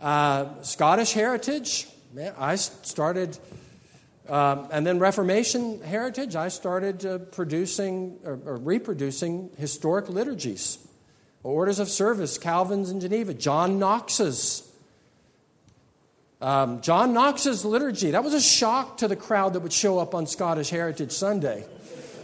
Uh, 0.00 0.62
Scottish 0.62 1.12
heritage, 1.12 1.88
I 2.38 2.56
started, 2.56 3.38
um, 4.28 4.68
and 4.70 4.86
then 4.86 4.98
Reformation 4.98 5.82
heritage, 5.82 6.36
I 6.36 6.48
started 6.48 7.04
uh, 7.04 7.18
producing 7.18 8.18
or, 8.24 8.38
or 8.44 8.56
reproducing 8.56 9.50
historic 9.58 10.08
liturgies. 10.08 10.78
Orders 11.42 11.80
of 11.80 11.88
service, 11.88 12.38
Calvin's 12.38 12.90
in 12.90 13.00
Geneva, 13.00 13.34
John 13.34 13.80
Knox's. 13.80 14.68
Um, 16.40 16.80
John 16.82 17.12
Knox's 17.12 17.64
liturgy, 17.64 18.12
that 18.12 18.24
was 18.24 18.34
a 18.34 18.40
shock 18.40 18.98
to 18.98 19.08
the 19.08 19.16
crowd 19.16 19.52
that 19.52 19.60
would 19.60 19.72
show 19.72 19.98
up 19.98 20.14
on 20.14 20.26
Scottish 20.26 20.70
Heritage 20.70 21.12
Sunday, 21.12 21.64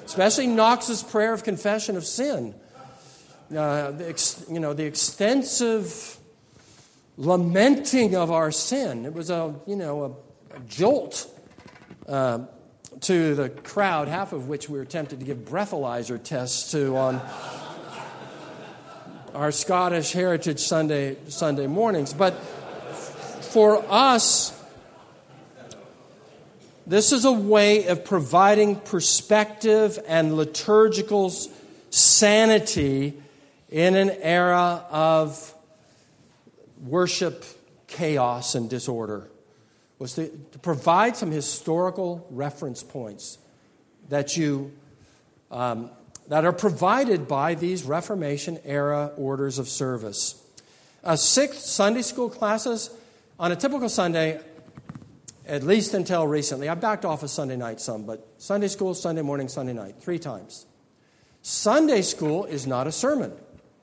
especially 0.04 0.48
Knox's 0.48 1.02
prayer 1.02 1.32
of 1.32 1.44
confession 1.44 1.96
of 1.96 2.04
sin. 2.04 2.54
Uh, 3.50 3.92
the 3.92 4.08
ex, 4.08 4.44
you 4.50 4.60
know, 4.60 4.72
the 4.74 4.84
extensive 4.84 6.18
lamenting 7.16 8.14
of 8.14 8.30
our 8.30 8.50
sin. 8.52 9.04
It 9.06 9.14
was 9.14 9.30
a, 9.30 9.54
you 9.66 9.76
know, 9.76 10.04
a, 10.04 10.56
a 10.56 10.60
jolt 10.68 11.26
uh, 12.08 12.40
to 13.00 13.34
the 13.34 13.48
crowd, 13.50 14.08
half 14.08 14.32
of 14.32 14.48
which 14.48 14.68
we 14.68 14.78
were 14.78 14.84
tempted 14.84 15.20
to 15.20 15.26
give 15.26 15.38
breathalyzer 15.38 16.22
tests 16.22 16.72
to 16.72 16.96
on 16.96 17.20
our 19.34 19.52
Scottish 19.52 20.12
Heritage 20.12 20.58
Sunday, 20.58 21.16
Sunday 21.28 21.66
mornings. 21.66 22.12
But 22.12 22.32
for 22.32 23.84
us, 23.88 24.58
this 26.86 27.12
is 27.12 27.24
a 27.26 27.32
way 27.32 27.86
of 27.88 28.04
providing 28.04 28.76
perspective 28.76 29.98
and 30.08 30.34
liturgical 30.34 31.30
sanity 31.90 33.14
in 33.68 33.94
an 33.94 34.10
era 34.10 34.84
of 34.90 35.54
worship 36.82 37.44
chaos 37.86 38.54
and 38.54 38.70
disorder 38.70 39.28
was 39.98 40.14
to, 40.14 40.28
to 40.52 40.58
provide 40.58 41.16
some 41.16 41.30
historical 41.30 42.26
reference 42.30 42.82
points 42.82 43.38
that 44.08 44.36
you 44.36 44.72
um, 45.50 45.90
that 46.28 46.44
are 46.44 46.52
provided 46.52 47.26
by 47.26 47.54
these 47.54 47.84
Reformation 47.84 48.58
era 48.64 49.12
orders 49.16 49.58
of 49.58 49.68
service. 49.68 50.40
Uh, 51.02 51.16
six 51.16 51.58
Sunday 51.58 52.02
school 52.02 52.28
classes 52.28 52.90
on 53.40 53.50
a 53.50 53.56
typical 53.56 53.88
Sunday, 53.88 54.40
at 55.46 55.62
least 55.62 55.94
until 55.94 56.26
recently. 56.26 56.68
I 56.68 56.74
backed 56.74 57.04
off 57.04 57.22
of 57.22 57.30
Sunday 57.30 57.56
night 57.56 57.80
some, 57.80 58.04
but 58.04 58.26
Sunday 58.36 58.68
school, 58.68 58.94
Sunday 58.94 59.22
morning, 59.22 59.48
Sunday 59.48 59.72
night, 59.72 59.96
three 60.00 60.18
times. 60.18 60.66
Sunday 61.40 62.02
school 62.02 62.44
is 62.44 62.66
not 62.66 62.86
a 62.86 62.92
sermon. 62.92 63.32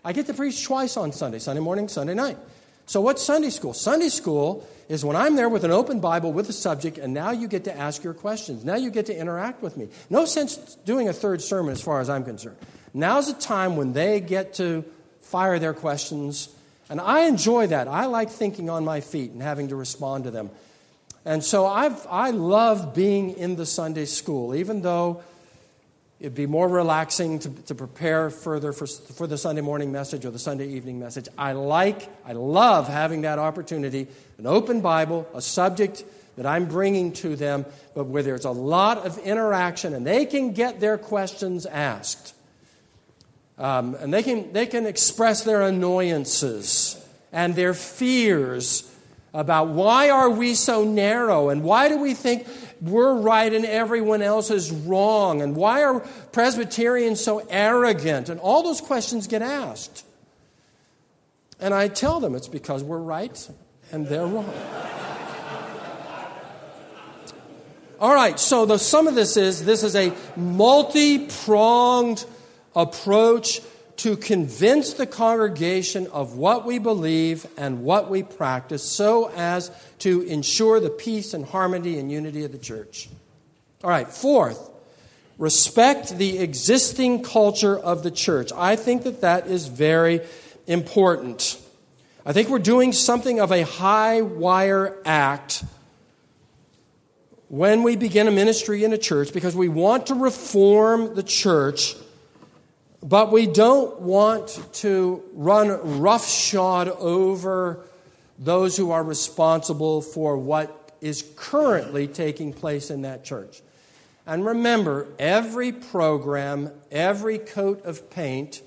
I 0.04 0.13
get 0.13 0.28
to 0.28 0.34
preach 0.34 0.63
twice 0.63 0.97
on 0.97 1.12
Sunday, 1.12 1.39
Sunday 1.39 1.62
morning, 1.62 1.88
Sunday 1.88 2.13
night. 2.13 2.38
So, 2.86 3.02
what's 3.02 3.24
Sunday 3.24 3.50
school? 3.50 3.74
Sunday 3.74 4.10
school 4.10 4.67
is 4.89 5.04
when 5.04 5.15
I'm 5.15 5.36
there 5.36 5.50
with 5.50 5.63
an 5.63 5.71
open 5.71 6.00
Bible 6.00 6.32
with 6.32 6.50
a 6.50 6.54
subject, 6.54 6.98
and 6.98 7.13
now 7.13 7.32
you 7.32 7.48
get 7.48 7.63
to 7.63 7.76
ask 7.76 8.04
your 8.04 8.13
questions. 8.13 8.63
Now 8.63 8.76
you 8.76 8.91
get 8.91 9.08
to 9.08 9.17
interact 9.17 9.63
with 9.63 9.76
me. 9.78 9.89
No 10.10 10.26
sense 10.26 10.58
doing 10.86 11.10
a 11.10 11.13
third 11.13 11.41
sermon 11.41 11.71
as 11.71 11.82
far 11.82 12.00
as 12.00 12.10
I'm 12.10 12.24
concerned. 12.24 12.58
Now's 12.93 13.28
a 13.28 13.34
time 13.34 13.76
when 13.76 13.93
they 13.93 14.19
get 14.19 14.54
to 14.56 14.86
fire 15.21 15.58
their 15.58 15.74
questions, 15.74 16.50
and 16.89 17.02
I 17.02 17.26
enjoy 17.26 17.67
that. 17.67 17.88
I 17.88 18.06
like 18.06 18.30
thinking 18.30 18.69
on 18.69 18.86
my 18.86 19.02
feet 19.02 19.32
and 19.32 19.41
having 19.41 19.69
to 19.69 19.76
respond 19.76 20.26
to 20.26 20.32
them. 20.32 20.52
And 21.26 21.43
so 21.43 21.65
I've, 21.65 22.06
I 22.08 22.30
love 22.30 22.93
being 22.93 23.32
in 23.32 23.56
the 23.56 23.65
Sunday 23.65 24.06
school, 24.06 24.54
even 24.54 24.84
though 24.84 25.24
It'd 26.25 26.33
be 26.33 26.47
more 26.47 26.67
relaxing 26.67 27.38
to, 27.38 27.49
to 27.67 27.75
prepare 27.75 28.31
further 28.31 28.73
for, 28.73 28.88
for 28.88 29.27
the 29.27 29.38
Sunday 29.38 29.61
morning 29.61 29.91
message 29.91 30.25
or 30.25 30.31
the 30.31 30.39
Sunday 30.39 30.67
evening 30.69 30.97
message. 30.97 31.27
I 31.38 31.51
like, 31.51 32.09
I 32.25 32.31
love 32.31 32.88
having 32.88 33.21
that 33.21 33.38
opportunity 33.38 34.07
an 34.39 34.47
open 34.47 34.81
Bible, 34.81 35.29
a 35.35 35.41
subject 35.41 36.03
that 36.35 36.47
I'm 36.47 36.65
bringing 36.65 37.13
to 37.13 37.35
them, 37.35 37.63
but 37.93 38.05
where 38.05 38.23
there's 38.23 38.43
a 38.43 38.49
lot 38.49 39.05
of 39.05 39.19
interaction 39.19 39.93
and 39.93 40.03
they 40.03 40.25
can 40.25 40.53
get 40.53 40.79
their 40.79 40.97
questions 40.97 41.67
asked. 41.67 42.33
Um, 43.59 43.93
and 43.93 44.11
they 44.11 44.23
can, 44.23 44.51
they 44.51 44.65
can 44.65 44.88
express 44.88 45.43
their 45.43 45.61
annoyances 45.61 46.99
and 47.31 47.53
their 47.55 47.75
fears 47.75 48.91
about 49.31 49.67
why 49.67 50.09
are 50.09 50.31
we 50.31 50.55
so 50.55 50.85
narrow 50.85 51.49
and 51.49 51.61
why 51.61 51.88
do 51.88 51.99
we 51.99 52.15
think 52.15 52.47
we're 52.89 53.13
right 53.13 53.54
and 53.54 53.65
everyone 53.65 54.21
else 54.21 54.52
is 54.52 54.71
wrong 54.71 55.41
and 55.41 55.56
why 55.56 55.84
are 55.84 56.00
Presbyterians 56.32 57.24
so 57.24 57.45
arrogant 57.50 58.30
and 58.30 58.39
all 58.39 58.63
those 58.63 58.82
questions 58.82 59.28
get 59.28 59.41
asked. 59.41 60.06
And 61.60 61.74
I 61.74 61.88
tell 61.88 62.19
them 62.19 62.36
it's 62.36 62.48
because 62.48 62.84
we're 62.84 62.98
right 62.98 63.50
and 63.91 64.08
they're 64.08 64.28
wrong. 64.28 64.54
All 68.00 68.13
right, 68.13 68.38
so 68.38 68.65
the 68.65 68.78
sum 68.78 69.08
of 69.08 69.15
this 69.15 69.38
is 69.38 69.63
this 69.63 69.82
is 69.82 69.95
a 69.95 70.13
multi 70.36 71.28
pronged 71.28 72.26
approach 72.76 73.62
to 73.97 74.17
convince 74.17 74.93
the 74.93 75.05
congregation 75.05 76.08
of 76.08 76.36
what 76.36 76.65
we 76.65 76.79
believe 76.79 77.47
and 77.58 77.84
what 77.84 78.10
we 78.10 78.23
practice 78.23 78.84
so 78.84 79.31
as 79.36 79.71
to 79.99 80.21
ensure 80.21 80.79
the 80.79 80.89
peace 80.89 81.34
and 81.34 81.45
harmony 81.45 81.97
and 81.97 82.12
unity 82.12 82.43
of 82.43 82.51
the 82.51 82.58
church. 82.58 83.10
All 83.84 83.89
right, 83.89 84.08
fourth, 84.08 84.69
respect 85.38 86.17
the 86.17 86.39
existing 86.39 87.23
culture 87.23 87.77
of 87.77 88.03
the 88.03 88.12
church. 88.12 88.51
I 88.55 88.75
think 88.75 89.03
that 89.03 89.21
that 89.21 89.47
is 89.47 89.67
very 89.67 90.21
important. 90.67 91.62
I 92.25 92.34
think 92.34 92.49
we're 92.49 92.60
doing 92.60 92.91
something 92.91 93.39
of 93.39 93.51
a 93.51 93.63
high 93.63 94.21
wire 94.21 94.97
act 95.05 95.63
when 97.47 97.84
we 97.84 97.95
begin 97.95 98.27
a 98.27 98.31
ministry 98.31 98.84
in 98.84 98.91
a 98.93 98.97
church 98.97 99.31
because 99.31 99.55
we 99.55 99.69
want 99.69 100.08
to 100.08 100.15
reform 100.15 101.15
the 101.15 101.23
church, 101.23 101.95
but 103.05 103.31
we 103.31 103.45
don't 103.45 104.01
want 104.01 104.59
to 104.73 105.23
run 105.33 106.01
roughshod 106.01 106.89
over 106.89 107.85
those 108.37 108.75
who 108.75 108.91
are 108.91 109.03
responsible 109.03 110.01
for 110.01 110.37
what 110.37 110.91
is 110.99 111.23
currently 111.37 112.07
taking 112.07 112.51
place 112.51 112.89
in 112.89 113.03
that 113.03 113.23
church. 113.23 113.61
And 114.27 114.43
remember, 114.43 115.07
every 115.19 115.71
program, 115.71 116.71
every 116.91 117.37
coat 117.37 117.85
of 117.85 118.09
paint, 118.09 118.61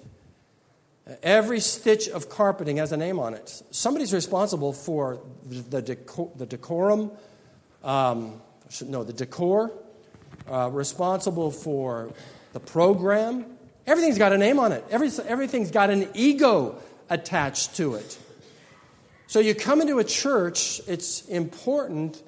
Every 1.22 1.58
stitch 1.60 2.08
of 2.08 2.28
carpeting 2.28 2.76
has 2.76 2.92
a 2.92 2.96
name 2.96 3.18
on 3.18 3.32
it. 3.32 3.62
Somebody's 3.70 4.12
responsible 4.12 4.74
for 4.74 5.20
the, 5.46 5.80
decor, 5.80 6.30
the 6.36 6.44
decorum, 6.44 7.10
um, 7.82 8.42
no, 8.84 9.04
the 9.04 9.14
decor, 9.14 9.72
uh, 10.50 10.68
responsible 10.70 11.50
for 11.50 12.12
the 12.52 12.60
program. 12.60 13.46
Everything's 13.88 14.18
got 14.18 14.34
a 14.34 14.38
name 14.38 14.58
on 14.58 14.72
it, 14.72 14.84
Every, 14.90 15.10
everything's 15.26 15.70
got 15.70 15.88
an 15.88 16.08
ego 16.12 16.76
attached 17.08 17.76
to 17.76 17.94
it. 17.94 18.18
So 19.26 19.40
you 19.40 19.54
come 19.54 19.80
into 19.80 19.98
a 19.98 20.04
church, 20.04 20.82
it's 20.86 21.26
important 21.26 22.22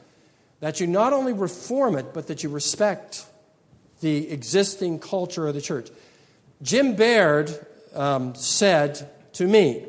that 0.61 0.81
you 0.81 0.87
not 0.87 1.13
only 1.13 1.35
reform 1.35 1.97
it, 1.97 2.15
but 2.15 2.29
that 2.29 2.43
you 2.43 2.49
respect 2.49 3.27
the 4.01 4.31
existing 4.31 5.01
culture 5.01 5.47
of 5.47 5.55
the 5.55 5.61
church. 5.61 5.91
Jim 6.63 6.95
Baird 6.95 7.51
um, 7.95 8.35
said 8.35 9.11
to 9.35 9.47
me. 9.47 9.85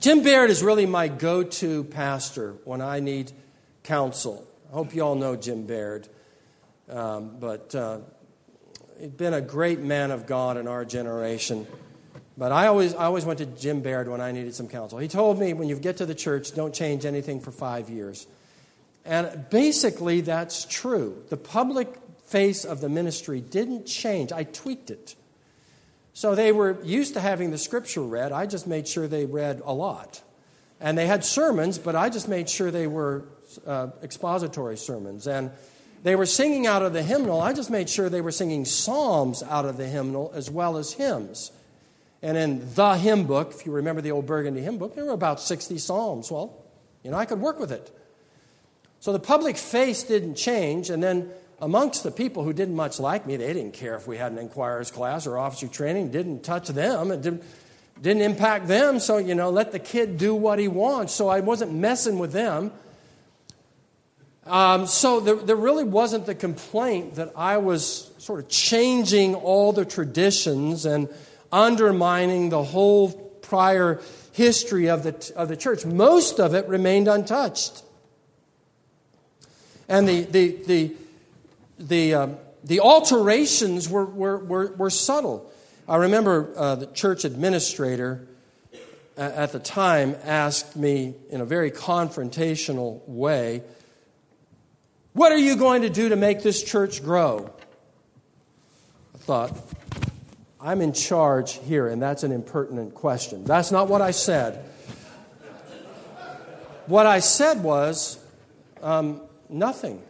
Jim 0.00 0.22
Baird 0.22 0.48
is 0.48 0.62
really 0.62 0.86
my 0.86 1.08
go 1.08 1.42
to 1.42 1.84
pastor 1.84 2.54
when 2.64 2.80
I 2.80 3.00
need 3.00 3.30
counsel. 3.82 4.46
I 4.70 4.76
hope 4.76 4.94
you 4.94 5.02
all 5.02 5.16
know 5.16 5.36
Jim 5.36 5.66
Baird. 5.66 6.08
Um, 6.88 7.36
but 7.38 7.74
uh, 7.74 7.98
been 9.16 9.34
a 9.34 9.40
great 9.40 9.80
man 9.80 10.10
of 10.10 10.26
God 10.26 10.56
in 10.56 10.68
our 10.68 10.84
generation. 10.84 11.66
But 12.36 12.52
I 12.52 12.66
always, 12.66 12.94
I 12.94 13.04
always 13.04 13.24
went 13.24 13.38
to 13.40 13.46
Jim 13.46 13.80
Baird 13.82 14.08
when 14.08 14.20
I 14.20 14.32
needed 14.32 14.54
some 14.54 14.68
counsel. 14.68 14.98
He 14.98 15.08
told 15.08 15.38
me 15.38 15.52
when 15.52 15.68
you 15.68 15.78
get 15.78 15.98
to 15.98 16.06
the 16.06 16.14
church, 16.14 16.54
don't 16.54 16.74
change 16.74 17.04
anything 17.04 17.40
for 17.40 17.50
five 17.50 17.90
years. 17.90 18.26
And 19.04 19.46
basically, 19.50 20.20
that's 20.20 20.64
true. 20.64 21.22
The 21.28 21.36
public 21.36 21.88
face 22.26 22.64
of 22.64 22.80
the 22.80 22.88
ministry 22.88 23.40
didn't 23.40 23.86
change. 23.86 24.32
I 24.32 24.44
tweaked 24.44 24.90
it. 24.90 25.16
So 26.12 26.34
they 26.34 26.52
were 26.52 26.78
used 26.82 27.14
to 27.14 27.20
having 27.20 27.50
the 27.50 27.58
scripture 27.58 28.02
read. 28.02 28.32
I 28.32 28.46
just 28.46 28.66
made 28.66 28.86
sure 28.86 29.08
they 29.08 29.26
read 29.26 29.62
a 29.64 29.72
lot. 29.72 30.22
And 30.80 30.96
they 30.96 31.06
had 31.06 31.24
sermons, 31.24 31.78
but 31.78 31.94
I 31.94 32.08
just 32.08 32.28
made 32.28 32.48
sure 32.48 32.70
they 32.70 32.86
were 32.86 33.24
uh, 33.66 33.88
expository 34.02 34.76
sermons. 34.76 35.26
And 35.26 35.50
they 36.02 36.16
were 36.16 36.26
singing 36.26 36.66
out 36.66 36.82
of 36.82 36.92
the 36.92 37.02
hymnal. 37.02 37.40
I 37.40 37.52
just 37.52 37.70
made 37.70 37.88
sure 37.88 38.08
they 38.08 38.20
were 38.20 38.32
singing 38.32 38.64
psalms 38.64 39.42
out 39.42 39.64
of 39.64 39.76
the 39.76 39.86
hymnal 39.86 40.32
as 40.34 40.50
well 40.50 40.76
as 40.76 40.92
hymns. 40.92 41.52
And 42.22 42.36
in 42.36 42.74
the 42.74 42.96
hymn 42.96 43.24
book, 43.24 43.52
if 43.54 43.66
you 43.66 43.72
remember 43.72 44.00
the 44.00 44.10
old 44.10 44.26
Burgundy 44.26 44.60
hymn 44.60 44.78
book, 44.78 44.94
there 44.94 45.04
were 45.04 45.12
about 45.12 45.40
60 45.40 45.78
psalms. 45.78 46.30
Well, 46.30 46.54
you 47.02 47.10
know, 47.10 47.16
I 47.16 47.24
could 47.24 47.40
work 47.40 47.58
with 47.58 47.72
it. 47.72 47.90
So 49.00 49.12
the 49.12 49.20
public 49.20 49.56
face 49.56 50.02
didn't 50.02 50.34
change. 50.34 50.90
And 50.90 51.02
then 51.02 51.30
amongst 51.60 52.02
the 52.02 52.10
people 52.10 52.44
who 52.44 52.52
didn't 52.52 52.76
much 52.76 53.00
like 53.00 53.26
me, 53.26 53.36
they 53.36 53.52
didn't 53.52 53.72
care 53.72 53.94
if 53.94 54.06
we 54.06 54.18
had 54.18 54.32
an 54.32 54.38
inquirer's 54.38 54.90
class 54.90 55.26
or 55.26 55.38
officer 55.38 55.68
training, 55.68 56.10
didn't 56.10 56.42
touch 56.42 56.68
them, 56.68 57.10
it 57.10 57.22
didn't, 57.22 57.42
didn't 58.00 58.22
impact 58.22 58.68
them. 58.68 58.98
So, 59.00 59.16
you 59.16 59.34
know, 59.34 59.50
let 59.50 59.72
the 59.72 59.78
kid 59.78 60.18
do 60.18 60.34
what 60.34 60.58
he 60.58 60.68
wants. 60.68 61.14
So 61.14 61.28
I 61.28 61.40
wasn't 61.40 61.72
messing 61.72 62.18
with 62.18 62.32
them. 62.32 62.72
Um, 64.50 64.86
so 64.86 65.20
there, 65.20 65.36
there 65.36 65.54
really 65.54 65.84
wasn't 65.84 66.26
the 66.26 66.34
complaint 66.34 67.14
that 67.14 67.32
I 67.36 67.58
was 67.58 68.10
sort 68.18 68.40
of 68.40 68.48
changing 68.48 69.36
all 69.36 69.72
the 69.72 69.84
traditions 69.84 70.84
and 70.86 71.08
undermining 71.52 72.48
the 72.48 72.64
whole 72.64 73.12
prior 73.42 74.00
history 74.32 74.90
of 74.90 75.04
the, 75.04 75.32
of 75.36 75.48
the 75.48 75.56
church. 75.56 75.86
Most 75.86 76.40
of 76.40 76.54
it 76.54 76.66
remained 76.66 77.06
untouched. 77.06 77.84
And 79.88 80.08
the, 80.08 80.22
the, 80.22 80.48
the, 80.66 80.94
the, 81.78 82.14
uh, 82.14 82.28
the 82.64 82.80
alterations 82.80 83.88
were, 83.88 84.04
were, 84.04 84.38
were, 84.38 84.72
were, 84.72 84.90
subtle. 84.90 85.48
I 85.88 85.96
remember 85.96 86.52
uh, 86.56 86.74
the 86.74 86.86
church 86.86 87.24
administrator 87.24 88.26
at 89.16 89.52
the 89.52 89.60
time 89.60 90.16
asked 90.24 90.74
me 90.74 91.14
in 91.30 91.40
a 91.40 91.44
very 91.44 91.70
confrontational 91.70 93.06
way, 93.06 93.62
What 95.12 95.32
are 95.32 95.38
you 95.38 95.56
going 95.56 95.82
to 95.82 95.90
do 95.90 96.10
to 96.10 96.16
make 96.16 96.42
this 96.42 96.62
church 96.62 97.02
grow? 97.02 97.52
I 99.14 99.18
thought, 99.18 99.56
I'm 100.60 100.80
in 100.80 100.92
charge 100.92 101.54
here, 101.54 101.88
and 101.88 102.00
that's 102.00 102.22
an 102.22 102.32
impertinent 102.32 102.94
question. 102.94 103.44
That's 103.44 103.72
not 103.72 103.88
what 103.88 104.02
I 104.02 104.12
said. 104.12 104.64
What 106.86 107.06
I 107.06 107.20
said 107.20 107.62
was 107.62 108.18
um, 108.82 109.20
nothing. 109.48 110.02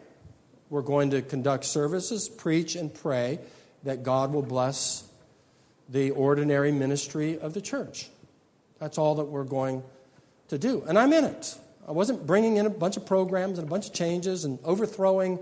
We're 0.68 0.82
going 0.82 1.10
to 1.10 1.22
conduct 1.22 1.64
services, 1.64 2.28
preach, 2.28 2.76
and 2.76 2.92
pray 2.92 3.38
that 3.84 4.02
God 4.02 4.32
will 4.32 4.42
bless 4.42 5.04
the 5.88 6.10
ordinary 6.12 6.72
ministry 6.72 7.38
of 7.38 7.54
the 7.54 7.60
church. 7.60 8.08
That's 8.78 8.98
all 8.98 9.16
that 9.16 9.24
we're 9.24 9.44
going 9.44 9.82
to 10.48 10.58
do. 10.58 10.84
And 10.86 10.98
I'm 10.98 11.12
in 11.12 11.24
it. 11.24 11.58
I 11.90 11.92
wasn't 11.92 12.24
bringing 12.24 12.56
in 12.56 12.66
a 12.66 12.70
bunch 12.70 12.96
of 12.96 13.04
programs 13.04 13.58
and 13.58 13.66
a 13.66 13.68
bunch 13.68 13.88
of 13.88 13.92
changes 13.92 14.44
and 14.44 14.60
overthrowing 14.62 15.40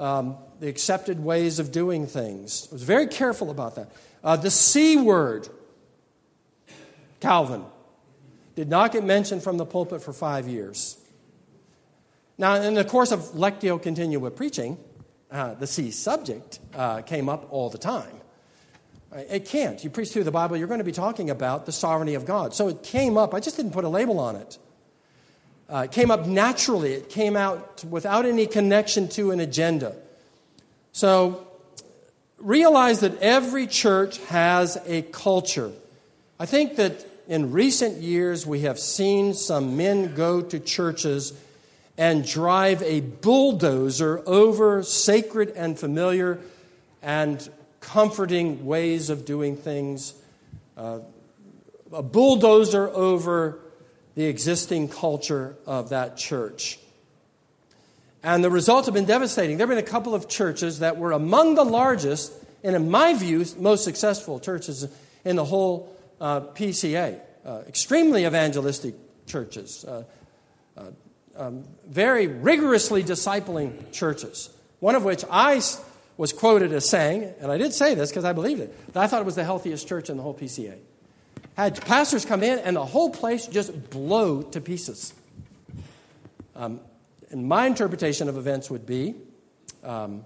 um, 0.00 0.38
the 0.60 0.68
accepted 0.68 1.22
ways 1.22 1.58
of 1.58 1.72
doing 1.72 2.06
things. 2.06 2.68
I 2.70 2.74
was 2.76 2.84
very 2.84 3.06
careful 3.06 3.50
about 3.50 3.74
that. 3.74 3.92
Uh, 4.24 4.36
the 4.36 4.50
C 4.50 4.96
word, 4.96 5.46
Calvin, 7.20 7.66
did 8.56 8.70
not 8.70 8.92
get 8.92 9.04
mentioned 9.04 9.42
from 9.42 9.58
the 9.58 9.66
pulpit 9.66 10.00
for 10.02 10.14
five 10.14 10.48
years. 10.48 10.96
Now, 12.38 12.54
in 12.54 12.72
the 12.72 12.84
course 12.84 13.12
of 13.12 13.20
Lectio 13.32 13.80
Continua 13.82 14.20
with 14.20 14.36
preaching, 14.36 14.78
uh, 15.30 15.52
the 15.52 15.66
C 15.66 15.90
subject 15.90 16.60
uh, 16.74 17.02
came 17.02 17.28
up 17.28 17.52
all 17.52 17.68
the 17.68 17.76
time. 17.76 18.16
It 19.14 19.44
can't. 19.44 19.84
You 19.84 19.90
preach 19.90 20.12
through 20.12 20.24
the 20.24 20.30
Bible, 20.30 20.56
you're 20.56 20.66
going 20.66 20.78
to 20.78 20.84
be 20.84 20.92
talking 20.92 21.28
about 21.28 21.66
the 21.66 21.72
sovereignty 21.72 22.14
of 22.14 22.24
God. 22.24 22.54
So 22.54 22.68
it 22.68 22.82
came 22.82 23.18
up. 23.18 23.34
I 23.34 23.40
just 23.40 23.58
didn't 23.58 23.72
put 23.72 23.84
a 23.84 23.88
label 23.90 24.18
on 24.18 24.34
it. 24.36 24.56
Uh, 25.70 25.82
it 25.84 25.92
came 25.92 26.10
up 26.10 26.26
naturally, 26.26 26.94
it 26.94 27.10
came 27.10 27.36
out 27.36 27.84
without 27.84 28.24
any 28.24 28.46
connection 28.46 29.06
to 29.08 29.30
an 29.32 29.40
agenda. 29.40 29.94
So 30.92 31.46
realize 32.38 33.00
that 33.00 33.20
every 33.20 33.66
church 33.66 34.18
has 34.26 34.78
a 34.86 35.02
culture. 35.02 35.70
I 36.40 36.46
think 36.46 36.76
that 36.76 37.04
in 37.28 37.52
recent 37.52 37.98
years 37.98 38.46
we 38.46 38.60
have 38.60 38.78
seen 38.78 39.34
some 39.34 39.76
men 39.76 40.14
go 40.14 40.40
to 40.40 40.58
churches 40.58 41.34
and 41.98 42.26
drive 42.26 42.80
a 42.82 43.00
bulldozer 43.00 44.22
over 44.24 44.82
sacred 44.82 45.50
and 45.50 45.78
familiar 45.78 46.38
and 47.02 47.46
comforting 47.80 48.64
ways 48.64 49.10
of 49.10 49.24
doing 49.24 49.56
things, 49.56 50.14
uh, 50.76 51.00
a 51.92 52.02
bulldozer 52.02 52.88
over 52.88 53.58
the 54.18 54.26
existing 54.26 54.88
culture 54.88 55.54
of 55.64 55.90
that 55.90 56.16
church. 56.16 56.80
And 58.24 58.42
the 58.42 58.50
results 58.50 58.88
have 58.88 58.94
been 58.94 59.04
devastating. 59.04 59.58
There 59.58 59.64
have 59.64 59.76
been 59.76 59.78
a 59.78 59.88
couple 59.88 60.12
of 60.12 60.28
churches 60.28 60.80
that 60.80 60.96
were 60.96 61.12
among 61.12 61.54
the 61.54 61.64
largest, 61.64 62.32
and 62.64 62.74
in 62.74 62.90
my 62.90 63.14
view, 63.14 63.44
most 63.58 63.84
successful 63.84 64.40
churches 64.40 64.88
in 65.24 65.36
the 65.36 65.44
whole 65.44 65.96
uh, 66.20 66.40
PCA. 66.40 67.20
Uh, 67.46 67.60
extremely 67.68 68.26
evangelistic 68.26 68.96
churches, 69.28 69.84
uh, 69.84 70.02
uh, 70.76 70.82
um, 71.36 71.62
very 71.86 72.26
rigorously 72.26 73.04
discipling 73.04 73.92
churches. 73.92 74.50
One 74.80 74.96
of 74.96 75.04
which 75.04 75.24
I 75.30 75.62
was 76.16 76.32
quoted 76.32 76.72
as 76.72 76.90
saying, 76.90 77.34
and 77.38 77.52
I 77.52 77.56
did 77.56 77.72
say 77.72 77.94
this 77.94 78.10
because 78.10 78.24
I 78.24 78.32
believed 78.32 78.62
it, 78.62 78.92
that 78.94 79.00
I 79.00 79.06
thought 79.06 79.20
it 79.20 79.26
was 79.26 79.36
the 79.36 79.44
healthiest 79.44 79.86
church 79.86 80.10
in 80.10 80.16
the 80.16 80.24
whole 80.24 80.34
PCA. 80.34 80.76
Had 81.58 81.84
pastors 81.84 82.24
come 82.24 82.44
in 82.44 82.60
and 82.60 82.76
the 82.76 82.86
whole 82.86 83.10
place 83.10 83.48
just 83.48 83.90
blow 83.90 84.42
to 84.42 84.60
pieces. 84.60 85.12
Um, 86.54 86.78
and 87.30 87.48
my 87.48 87.66
interpretation 87.66 88.28
of 88.28 88.36
events 88.36 88.70
would 88.70 88.86
be 88.86 89.16
um, 89.82 90.24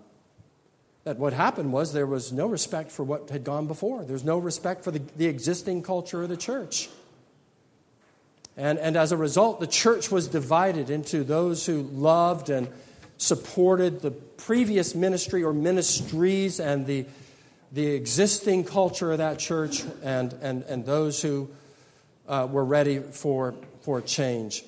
that 1.05 1.17
what 1.17 1.33
happened 1.33 1.73
was 1.73 1.95
there 1.95 2.05
was 2.05 2.35
no 2.35 2.47
respect 2.47 2.91
for 2.91 3.03
what 3.03 3.31
had 3.31 3.45
gone 3.45 3.67
before. 3.67 4.05
There's 4.05 4.25
no 4.25 4.37
respect 4.37 4.85
for 4.85 4.91
the, 4.91 4.99
the 5.17 5.25
existing 5.25 5.83
culture 5.83 6.23
of 6.23 6.29
the 6.29 6.37
church. 6.37 6.91
And, 8.55 8.79
and 8.79 8.95
as 8.95 9.11
a 9.11 9.17
result, 9.17 9.59
the 9.59 9.67
church 9.67 10.11
was 10.11 10.29
divided 10.29 10.91
into 10.91 11.25
those 11.25 11.65
who 11.65 11.81
loved 11.81 12.51
and 12.51 12.69
supported 13.17 14.03
the 14.03 14.11
previous 14.11 14.95
ministry 14.95 15.43
or 15.43 15.55
ministries 15.55 16.61
and 16.61 16.87
the, 16.87 17.07
the 17.73 17.87
existing 17.87 18.65
culture 18.65 19.13
of 19.13 19.19
that 19.19 19.39
church, 19.39 19.83
and, 20.03 20.35
and, 20.35 20.63
and 20.65 20.85
those 20.85 21.23
who 21.23 21.49
uh, 22.29 22.47
were 22.51 22.65
ready 22.65 22.99
for, 22.99 23.55
for 23.81 24.01
change. 24.01 24.65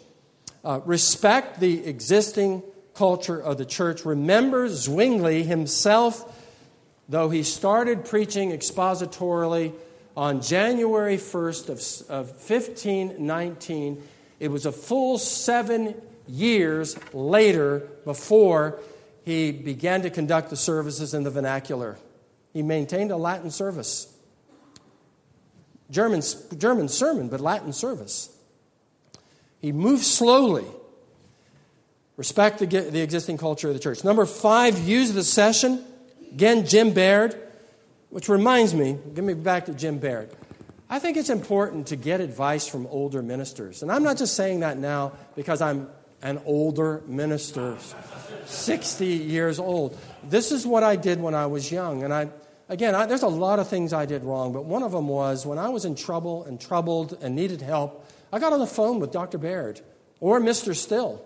Uh, 0.65 0.81
respect 0.87 1.61
the 1.61 1.87
existing 1.87 2.63
culture 2.95 3.39
of 3.39 3.59
the 3.59 3.67
church. 3.67 4.07
Remember 4.07 4.69
Zwingli 4.69 5.43
himself, 5.43 6.41
though 7.09 7.29
he 7.29 7.43
started 7.43 8.07
preaching 8.07 8.53
expositorily 8.53 9.75
on 10.17 10.41
January 10.41 11.19
1st 11.19 11.69
of, 11.69 12.11
of 12.11 12.29
1519, 12.29 14.03
it 14.41 14.49
was 14.49 14.65
a 14.65 14.73
full 14.73 15.19
seven 15.19 15.95
years 16.27 16.97
later 17.13 17.81
before 18.05 18.81
he 19.25 19.53
began 19.53 20.03
to 20.03 20.11
conduct 20.11 20.51
the 20.51 20.57
services 20.57 21.13
in 21.13 21.23
the 21.23 21.31
vernacular. 21.31 21.99
He 22.55 22.63
maintained 22.63 23.11
a 23.11 23.17
Latin 23.19 23.51
service. 23.51 24.11
German, 25.91 26.23
German 26.57 26.89
sermon, 26.89 27.29
but 27.29 27.41
Latin 27.41 27.75
service. 27.75 28.35
He 29.61 29.73
moved 29.73 30.05
slowly. 30.05 30.65
Respect 32.17 32.61
the, 32.61 32.67
the 32.67 33.01
existing 33.03 33.39
culture 33.39 33.69
of 33.69 33.75
the 33.75 33.81
church. 33.81 34.05
Number 34.05 34.25
five, 34.25 34.79
use 34.79 35.13
the 35.13 35.25
session. 35.25 35.85
Again, 36.33 36.67
Jim 36.67 36.93
Baird, 36.93 37.37
which 38.11 38.29
reminds 38.29 38.73
me, 38.73 38.99
give 39.15 39.25
me 39.25 39.35
back 39.35 39.67
to 39.67 39.75
Jim 39.75 39.99
Baird. 39.99 40.31
I 40.89 41.01
think 41.01 41.17
it's 41.17 41.31
important 41.31 41.89
to 41.89 41.97
get 41.97 42.21
advice 42.21 42.69
from 42.69 42.87
older 42.87 43.21
ministers. 43.23 43.83
And 43.83 43.91
I'm 43.91 44.05
not 44.05 44.17
just 44.17 44.35
saying 44.35 44.61
that 44.61 44.79
now 44.79 45.13
because 45.35 45.61
I'm 45.61 45.89
an 46.23 46.41
older 46.47 47.03
minister, 47.07 47.77
60 48.47 49.07
years 49.07 49.59
old. 49.59 49.99
This 50.23 50.53
is 50.53 50.67
what 50.67 50.83
I 50.83 50.97
did 50.97 51.21
when 51.21 51.35
I 51.35 51.47
was 51.47 51.71
young. 51.71 52.03
And 52.03 52.15
I, 52.15 52.31
again, 52.69 52.95
I, 52.95 53.07
there's 53.07 53.23
a 53.23 53.29
lot 53.29 53.59
of 53.59 53.69
things 53.69 53.93
I 53.93 54.07
did 54.07 54.25
wrong, 54.25 54.53
but 54.53 54.65
one 54.65 54.83
of 54.83 54.93
them 54.93 55.09
was 55.09 55.47
when 55.47 55.59
I 55.59 55.69
was 55.69 55.85
in 55.85 55.95
trouble 55.95 56.45
and 56.45 56.61
troubled 56.61 57.19
and 57.21 57.35
needed 57.35 57.61
help, 57.61 58.09
I 58.33 58.39
got 58.39 58.53
on 58.53 58.59
the 58.59 58.67
phone 58.67 59.01
with 59.01 59.13
Dr. 59.13 59.39
Baird 59.39 59.81
or 60.21 60.41
Mr. 60.41 60.75
Still. 60.75 61.25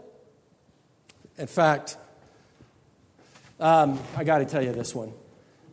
In 1.36 1.46
fact, 1.46 1.96
um, 3.60 4.00
I 4.16 4.24
got 4.24 4.38
to 4.38 4.44
tell 4.44 4.62
you 4.62 4.72
this 4.72 4.94
one. 4.94 5.12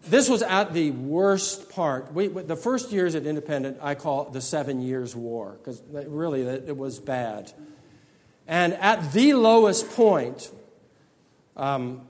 This 0.07 0.29
was 0.29 0.43
at 0.43 0.73
the 0.73 0.91
worst 0.91 1.71
part. 1.71 2.13
We, 2.13 2.27
the 2.27 2.55
first 2.55 2.91
years 2.91 3.15
at 3.15 3.25
Independent, 3.25 3.79
I 3.81 3.95
call 3.95 4.25
the 4.25 4.41
Seven 4.41 4.81
Years' 4.81 5.15
War, 5.15 5.57
because 5.57 5.81
really 5.91 6.41
it 6.43 6.77
was 6.77 6.99
bad. 6.99 7.51
And 8.47 8.73
at 8.75 9.13
the 9.13 9.33
lowest 9.33 9.89
point, 9.91 10.51
um, 11.57 12.07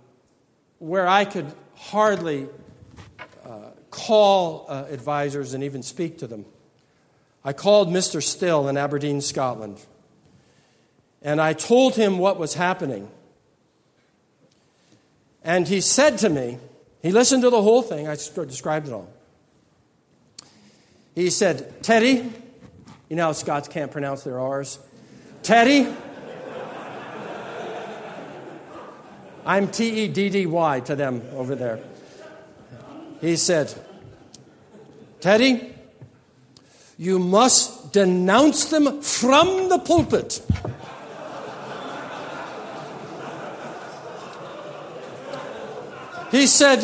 where 0.80 1.08
I 1.08 1.24
could 1.24 1.54
hardly 1.76 2.50
call 3.96 4.66
uh, 4.68 4.86
advisors 4.90 5.54
and 5.54 5.64
even 5.64 5.82
speak 5.82 6.18
to 6.18 6.28
them, 6.28 6.46
I 7.46 7.54
called 7.54 7.88
Mr. 7.88 8.22
Still 8.22 8.68
in 8.68 8.76
Aberdeen, 8.76 9.22
Scotland. 9.22 9.80
And 11.22 11.40
I 11.40 11.54
told 11.54 11.96
him 11.96 12.18
what 12.18 12.38
was 12.38 12.56
happening. 12.56 13.10
And 15.44 15.68
he 15.68 15.80
said 15.80 16.18
to 16.20 16.30
me, 16.30 16.58
he 17.02 17.12
listened 17.12 17.44
to 17.44 17.50
the 17.50 17.62
whole 17.62 17.82
thing, 17.82 18.08
I 18.08 18.16
described 18.16 18.88
it 18.88 18.94
all. 18.94 19.10
He 21.14 21.30
said, 21.30 21.82
Teddy, 21.82 22.30
you 23.10 23.16
know 23.16 23.32
Scots 23.32 23.70
can't 23.70 23.92
pronounce 23.92 24.24
their 24.24 24.40
R's? 24.40 24.80
Teddy, 25.42 25.88
I'm 29.46 29.70
T 29.70 30.04
E 30.04 30.08
D 30.10 30.30
D 30.30 30.46
Y 30.48 30.80
to 30.82 30.96
them 30.96 31.22
over 31.34 31.56
there. 31.56 31.80
He 33.22 33.38
said, 33.38 33.74
Teddy, 35.20 35.74
you 36.98 37.20
must 37.20 37.92
denounce 37.92 38.66
them 38.66 39.02
from 39.02 39.70
the 39.70 39.80
pulpit. 39.80 40.42
He 46.32 46.48
said, 46.48 46.80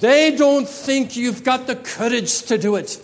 They 0.00 0.36
don't 0.36 0.68
think 0.68 1.16
you've 1.16 1.42
got 1.42 1.66
the 1.66 1.76
courage 1.76 2.42
to 2.42 2.58
do 2.58 2.76
it, 2.76 3.00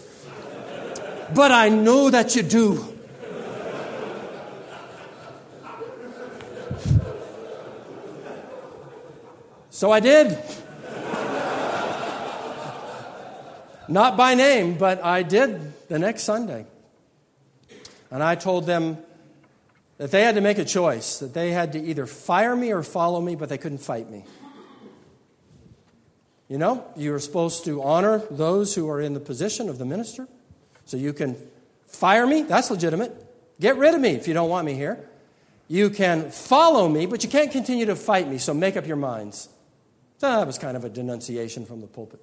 but 1.34 1.50
I 1.50 1.68
know 1.68 2.10
that 2.10 2.36
you 2.36 2.42
do. 2.42 2.86
So 9.70 9.90
I 9.90 10.00
did. 10.00 10.38
Not 13.90 14.16
by 14.16 14.34
name, 14.34 14.78
but 14.78 15.04
I 15.04 15.24
did 15.24 15.88
the 15.88 15.98
next 15.98 16.22
Sunday. 16.22 16.64
And 18.12 18.22
I 18.22 18.36
told 18.36 18.64
them 18.64 18.98
that 19.98 20.12
they 20.12 20.22
had 20.22 20.36
to 20.36 20.40
make 20.40 20.58
a 20.58 20.64
choice, 20.64 21.18
that 21.18 21.34
they 21.34 21.50
had 21.50 21.72
to 21.72 21.80
either 21.82 22.06
fire 22.06 22.54
me 22.54 22.72
or 22.72 22.84
follow 22.84 23.20
me, 23.20 23.34
but 23.34 23.48
they 23.48 23.58
couldn't 23.58 23.78
fight 23.78 24.08
me. 24.08 24.24
You 26.48 26.58
know, 26.58 26.84
you 26.96 27.12
are 27.14 27.18
supposed 27.18 27.64
to 27.64 27.82
honor 27.82 28.22
those 28.30 28.76
who 28.76 28.88
are 28.88 29.00
in 29.00 29.12
the 29.12 29.20
position 29.20 29.68
of 29.68 29.78
the 29.78 29.84
minister. 29.84 30.28
So 30.84 30.96
you 30.96 31.12
can 31.12 31.36
fire 31.88 32.26
me, 32.26 32.42
that's 32.42 32.70
legitimate. 32.70 33.12
Get 33.58 33.76
rid 33.76 33.94
of 33.94 34.00
me 34.00 34.10
if 34.10 34.28
you 34.28 34.34
don't 34.34 34.48
want 34.48 34.66
me 34.66 34.74
here. 34.74 35.04
You 35.66 35.90
can 35.90 36.30
follow 36.30 36.88
me, 36.88 37.06
but 37.06 37.24
you 37.24 37.28
can't 37.28 37.50
continue 37.50 37.86
to 37.86 37.96
fight 37.96 38.28
me, 38.28 38.38
so 38.38 38.54
make 38.54 38.76
up 38.76 38.86
your 38.86 38.96
minds. 38.96 39.48
That 40.20 40.46
was 40.46 40.58
kind 40.58 40.76
of 40.76 40.84
a 40.84 40.88
denunciation 40.88 41.66
from 41.66 41.80
the 41.80 41.86
pulpit 41.88 42.20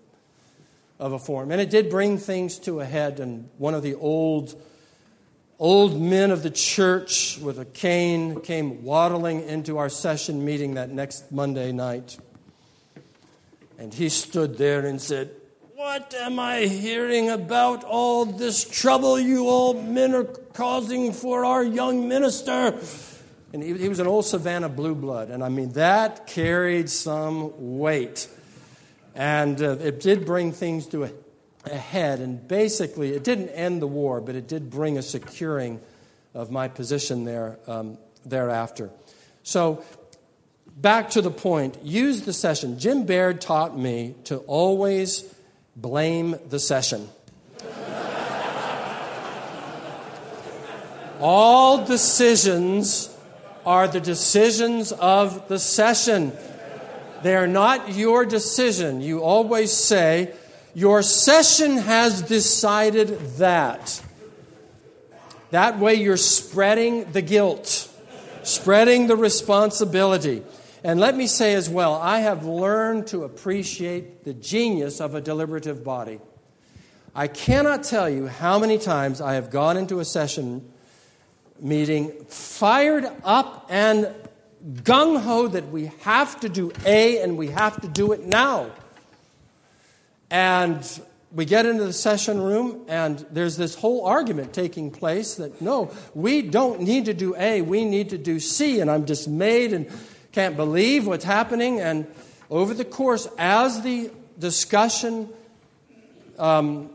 of 0.99 1.13
a 1.13 1.19
form. 1.19 1.51
And 1.51 1.61
it 1.61 1.69
did 1.69 1.89
bring 1.89 2.17
things 2.17 2.57
to 2.59 2.79
a 2.79 2.85
head, 2.85 3.19
and 3.19 3.49
one 3.57 3.73
of 3.73 3.83
the 3.83 3.95
old 3.95 4.55
old 5.59 5.99
men 5.99 6.29
of 6.31 6.43
the 6.43 6.51
church 6.51 7.39
with 7.39 7.59
a 7.59 7.65
cane 7.65 8.41
came 8.41 8.83
waddling 8.83 9.41
into 9.41 9.77
our 9.77 9.89
session 9.89 10.45
meeting 10.45 10.75
that 10.75 10.89
next 10.91 11.31
Monday 11.31 11.71
night. 11.71 12.17
And 13.79 13.93
he 13.93 14.09
stood 14.09 14.57
there 14.57 14.85
and 14.85 15.01
said, 15.01 15.31
What 15.75 16.13
am 16.15 16.39
I 16.39 16.61
hearing 16.61 17.29
about 17.29 17.83
all 17.83 18.25
this 18.25 18.63
trouble 18.63 19.19
you 19.19 19.47
old 19.47 19.83
men 19.83 20.13
are 20.15 20.23
causing 20.23 21.13
for 21.13 21.45
our 21.45 21.63
young 21.63 22.07
minister? 22.07 22.79
And 23.53 23.63
he, 23.63 23.77
he 23.77 23.89
was 23.89 23.99
an 23.99 24.07
old 24.07 24.25
Savannah 24.25 24.69
blue 24.69 24.95
blood. 24.95 25.29
And 25.29 25.43
I 25.43 25.49
mean, 25.49 25.73
that 25.73 26.27
carried 26.27 26.89
some 26.89 27.77
weight. 27.77 28.27
And 29.17 29.59
uh, 29.63 29.71
it 29.79 29.99
did 29.99 30.25
bring 30.25 30.51
things 30.51 30.85
to 30.89 31.05
a, 31.05 31.11
a 31.65 31.75
head. 31.75 32.19
And 32.19 32.47
basically, 32.47 33.13
it 33.13 33.23
didn't 33.23 33.49
end 33.49 33.81
the 33.81 33.87
war, 33.87 34.21
but 34.21 34.35
it 34.35 34.47
did 34.47 34.69
bring 34.69 34.97
a 34.97 35.01
securing 35.01 35.81
of 36.35 36.51
my 36.51 36.67
position 36.67 37.25
there 37.25 37.57
um, 37.65 37.97
thereafter. 38.23 38.91
So, 39.41 39.83
back 40.75 41.09
to 41.11 41.21
the 41.21 41.31
point 41.31 41.79
use 41.83 42.21
the 42.21 42.33
session. 42.33 42.77
Jim 42.77 43.05
Baird 43.05 43.41
taught 43.41 43.75
me 43.75 44.13
to 44.25 44.37
always 44.39 45.25
blame 45.75 46.35
the 46.49 46.59
session. 46.59 47.09
All 51.19 51.85
decisions 51.85 53.09
are 53.65 53.87
the 53.87 53.99
decisions 53.99 54.91
of 54.91 55.47
the 55.47 55.57
session. 55.57 56.33
They 57.27 57.35
are 57.35 57.45
not 57.45 57.93
your 57.93 58.23
decision. 58.23 59.01
You 59.01 59.21
always 59.21 59.73
say, 59.73 60.33
Your 60.73 61.01
session 61.01 61.75
has 61.75 62.21
decided 62.21 63.09
that. 63.35 64.01
That 65.51 65.77
way, 65.77 65.95
you're 65.95 66.15
spreading 66.15 67.11
the 67.11 67.21
guilt, 67.21 67.93
spreading 68.43 69.07
the 69.07 69.17
responsibility. 69.17 70.41
And 70.85 71.01
let 71.01 71.17
me 71.17 71.27
say 71.27 71.53
as 71.53 71.69
well, 71.69 71.95
I 71.95 72.19
have 72.19 72.45
learned 72.45 73.07
to 73.07 73.25
appreciate 73.25 74.23
the 74.23 74.33
genius 74.33 75.01
of 75.01 75.13
a 75.13 75.19
deliberative 75.19 75.83
body. 75.83 76.21
I 77.13 77.27
cannot 77.27 77.83
tell 77.83 78.09
you 78.09 78.27
how 78.27 78.57
many 78.57 78.77
times 78.77 79.19
I 79.19 79.33
have 79.33 79.49
gone 79.49 79.75
into 79.75 79.99
a 79.99 80.05
session 80.05 80.71
meeting 81.59 82.23
fired 82.29 83.05
up 83.25 83.65
and 83.69 84.13
gung 84.65 85.21
ho 85.21 85.47
that 85.47 85.69
we 85.69 85.91
have 86.01 86.39
to 86.41 86.49
do 86.49 86.71
A 86.85 87.21
and 87.21 87.37
we 87.37 87.47
have 87.47 87.79
to 87.81 87.87
do 87.87 88.11
it 88.11 88.25
now. 88.25 88.71
And 90.29 91.01
we 91.31 91.45
get 91.45 91.65
into 91.65 91.83
the 91.83 91.93
session 91.93 92.41
room, 92.41 92.85
and 92.87 93.25
there's 93.31 93.57
this 93.57 93.75
whole 93.75 94.05
argument 94.05 94.53
taking 94.53 94.91
place 94.91 95.35
that 95.35 95.61
no, 95.61 95.91
we 96.13 96.41
don't 96.41 96.81
need 96.81 97.05
to 97.05 97.13
do 97.13 97.35
A, 97.37 97.61
we 97.61 97.85
need 97.85 98.09
to 98.09 98.17
do 98.17 98.39
C. 98.39 98.79
And 98.79 98.89
I'm 98.89 99.05
dismayed 99.05 99.73
and 99.73 99.89
can't 100.31 100.55
believe 100.55 101.07
what's 101.07 101.25
happening. 101.25 101.79
And 101.79 102.07
over 102.49 102.73
the 102.73 102.85
course, 102.85 103.27
as 103.37 103.81
the 103.81 104.11
discussion 104.39 105.29
um, 106.39 106.89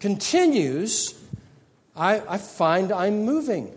continues, 0.00 1.14
I, 1.96 2.22
I 2.28 2.38
find 2.38 2.92
I'm 2.92 3.24
moving. 3.24 3.76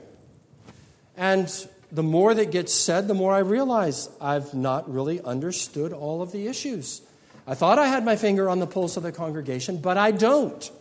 And 1.17 1.49
the 1.91 2.03
more 2.03 2.33
that 2.33 2.51
gets 2.51 2.73
said, 2.73 3.07
the 3.07 3.13
more 3.13 3.33
I 3.33 3.39
realize 3.39 4.09
I've 4.19 4.53
not 4.53 4.91
really 4.91 5.21
understood 5.21 5.91
all 5.91 6.21
of 6.21 6.31
the 6.31 6.47
issues. 6.47 7.01
I 7.45 7.53
thought 7.53 7.79
I 7.79 7.87
had 7.87 8.05
my 8.05 8.15
finger 8.15 8.49
on 8.49 8.59
the 8.59 8.67
pulse 8.67 8.97
of 8.97 9.03
the 9.03 9.11
congregation, 9.11 9.77
but 9.77 9.97
I 9.97 10.11
don't. 10.11 10.71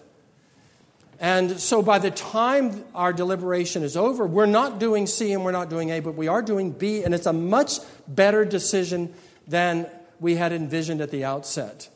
And 1.19 1.61
so 1.61 1.83
by 1.83 1.99
the 1.99 2.11
time 2.11 2.85
our 2.95 3.13
deliberation 3.13 3.83
is 3.83 3.97
over, 3.97 4.27
we're 4.27 4.47
not 4.47 4.79
doing 4.79 5.07
C 5.07 5.33
and 5.33 5.45
we're 5.45 5.53
not 5.53 5.69
doing 5.69 5.91
A, 5.91 6.01
but 6.01 6.15
we 6.15 6.29
are 6.29 6.43
doing 6.43 6.71
B, 6.71 7.03
and 7.03 7.15
it's 7.15 7.27
a 7.27 7.33
much 7.33 7.79
better 8.09 8.45
decision 8.45 9.13
than 9.47 9.87
we 10.19 10.37
had 10.37 10.53
envisioned 10.53 11.01
at 11.01 11.11
the 11.11 11.25
outset. 11.25 11.91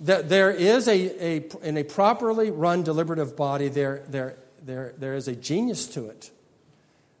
That 0.00 0.28
there 0.28 0.50
is 0.50 0.88
a, 0.88 1.38
a 1.38 1.66
in 1.66 1.76
a 1.76 1.84
properly 1.84 2.50
run 2.50 2.82
deliberative 2.82 3.36
body, 3.36 3.68
there, 3.68 4.02
there, 4.08 4.36
there, 4.62 4.94
there 4.98 5.14
is 5.14 5.28
a 5.28 5.36
genius 5.36 5.86
to 5.88 6.08
it. 6.08 6.30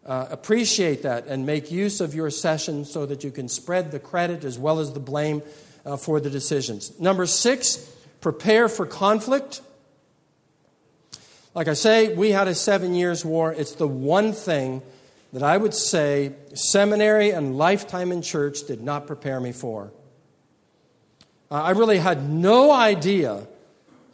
Uh, 0.04 0.26
appreciate 0.30 1.02
that 1.02 1.26
and 1.26 1.44
make 1.44 1.70
use 1.70 2.00
of 2.00 2.14
your 2.14 2.30
session 2.30 2.84
so 2.86 3.04
that 3.04 3.22
you 3.22 3.30
can 3.30 3.48
spread 3.48 3.90
the 3.90 3.98
credit 3.98 4.44
as 4.44 4.58
well 4.58 4.78
as 4.78 4.92
the 4.92 5.00
blame 5.00 5.42
uh, 5.84 5.96
for 5.96 6.20
the 6.20 6.30
decisions. 6.30 6.98
Number 6.98 7.26
six, 7.26 7.76
prepare 8.20 8.68
for 8.68 8.86
conflict. 8.86 9.60
Like 11.54 11.68
I 11.68 11.74
say, 11.74 12.14
we 12.14 12.30
had 12.30 12.48
a 12.48 12.54
seven 12.54 12.94
years 12.94 13.24
war. 13.24 13.52
It's 13.52 13.72
the 13.72 13.88
one 13.88 14.32
thing 14.32 14.82
that 15.32 15.42
I 15.42 15.56
would 15.56 15.74
say 15.74 16.32
seminary 16.54 17.30
and 17.30 17.56
lifetime 17.56 18.10
in 18.10 18.22
church 18.22 18.66
did 18.66 18.82
not 18.82 19.06
prepare 19.06 19.38
me 19.38 19.52
for. 19.52 19.92
Uh, 21.50 21.62
I 21.62 21.70
really 21.70 21.98
had 21.98 22.28
no 22.28 22.72
idea 22.72 23.46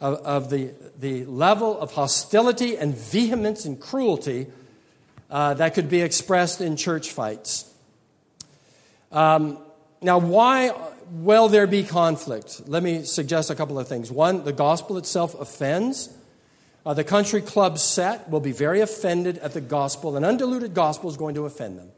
of, 0.01 0.15
of, 0.15 0.49
the, 0.49 0.71
the 0.99 1.25
level 1.25 1.79
of 1.79 1.93
hostility 1.93 2.77
and 2.77 2.95
vehemence 2.95 3.65
and 3.65 3.79
cruelty 3.79 4.47
uh, 5.29 5.53
that 5.55 5.73
could 5.73 5.89
be 5.89 6.01
expressed 6.01 6.61
in 6.61 6.75
church 6.77 7.11
fights. 7.11 7.71
Um, 9.11 9.59
now, 10.01 10.19
why 10.19 10.71
will 11.11 11.49
there 11.49 11.67
be 11.67 11.83
conflict? 11.83 12.67
Let 12.67 12.83
me 12.83 13.03
suggest 13.03 13.49
a 13.49 13.55
couple 13.55 13.79
of 13.79 13.87
things. 13.87 14.11
One, 14.11 14.43
the 14.43 14.53
gospel 14.53 14.97
itself 14.97 15.39
offends. 15.39 16.09
Uh, 16.85 16.93
the 16.93 17.03
country 17.03 17.41
club 17.41 17.77
set 17.79 18.29
will 18.29 18.39
be 18.39 18.51
very 18.51 18.81
offended 18.81 19.37
at 19.39 19.53
the 19.53 19.61
gospel. 19.61 20.15
An 20.15 20.23
undiluted 20.23 20.73
gospel 20.73 21.09
is 21.09 21.17
going 21.17 21.35
to 21.35 21.45
offend 21.45 21.77
them. 21.77 21.91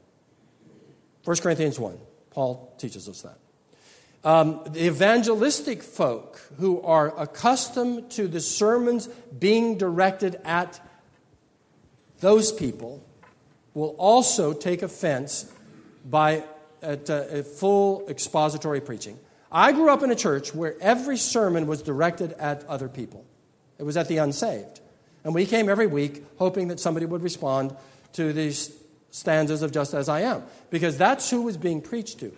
1 1.26 1.38
Corinthians 1.38 1.80
1, 1.80 1.98
Paul 2.32 2.74
teaches 2.80 3.08
us 3.08 3.22
that. 3.22 3.38
Um, 4.24 4.62
the 4.66 4.88
evangelistic 4.88 5.82
folk 5.82 6.42
who 6.58 6.82
are 6.82 7.18
accustomed 7.20 8.12
to 8.12 8.28
the 8.28 8.42
sermons 8.42 9.08
being 9.38 9.78
directed 9.78 10.42
at 10.44 10.80
those 12.20 12.52
people 12.52 13.06
will 13.74 13.96
also 13.98 14.54
take 14.54 14.82
offense 14.82 15.52
by 16.06 16.44
at, 16.82 17.10
uh, 17.10 17.44
full 17.44 18.08
expository 18.10 18.82
preaching. 18.82 19.20
I 19.52 19.72
grew 19.72 19.90
up 19.90 20.04
in 20.04 20.12
a 20.12 20.16
church 20.16 20.54
where 20.54 20.76
every 20.80 21.18
sermon 21.18 21.68
was 21.68 21.82
directed 21.82 22.34
at 22.34 22.66
other 22.66 22.88
people. 22.88 23.26
It 23.78 23.84
was 23.84 23.98
at 23.98 24.08
the 24.08 24.18
unsaved. 24.18 24.82
And 25.24 25.34
we 25.34 25.46
came 25.46 25.70
every 25.70 25.88
week 25.88 26.24
hoping 26.38 26.68
that 26.70 26.80
somebody 26.80 27.06
would 27.06 27.24
respond 27.24 27.76
to 28.14 28.32
these 28.32 28.72
stanzas 29.12 29.62
of 29.62 29.72
Just 29.72 29.94
As 29.94 30.08
I 30.08 30.22
Am, 30.22 30.44
because 30.70 30.98
that's 30.98 31.30
who 31.30 31.42
was 31.42 31.58
being 31.58 31.82
preached 31.82 32.20
to. 32.20 32.32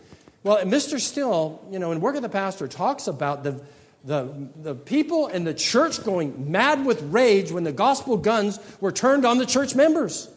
Well, 0.43 0.57
Mr. 0.65 0.99
Still, 0.99 1.63
you 1.69 1.79
know, 1.79 1.91
in 1.91 2.01
Work 2.01 2.15
of 2.15 2.21
the 2.21 2.29
Pastor, 2.29 2.67
talks 2.67 3.07
about 3.07 3.43
the, 3.43 3.61
the, 4.03 4.49
the 4.55 4.73
people 4.73 5.27
in 5.27 5.43
the 5.43 5.53
church 5.53 6.03
going 6.03 6.51
mad 6.51 6.85
with 6.85 7.01
rage 7.03 7.51
when 7.51 7.63
the 7.63 7.71
gospel 7.71 8.17
guns 8.17 8.59
were 8.79 8.91
turned 8.91 9.25
on 9.25 9.37
the 9.37 9.45
church 9.45 9.75
members. 9.75 10.29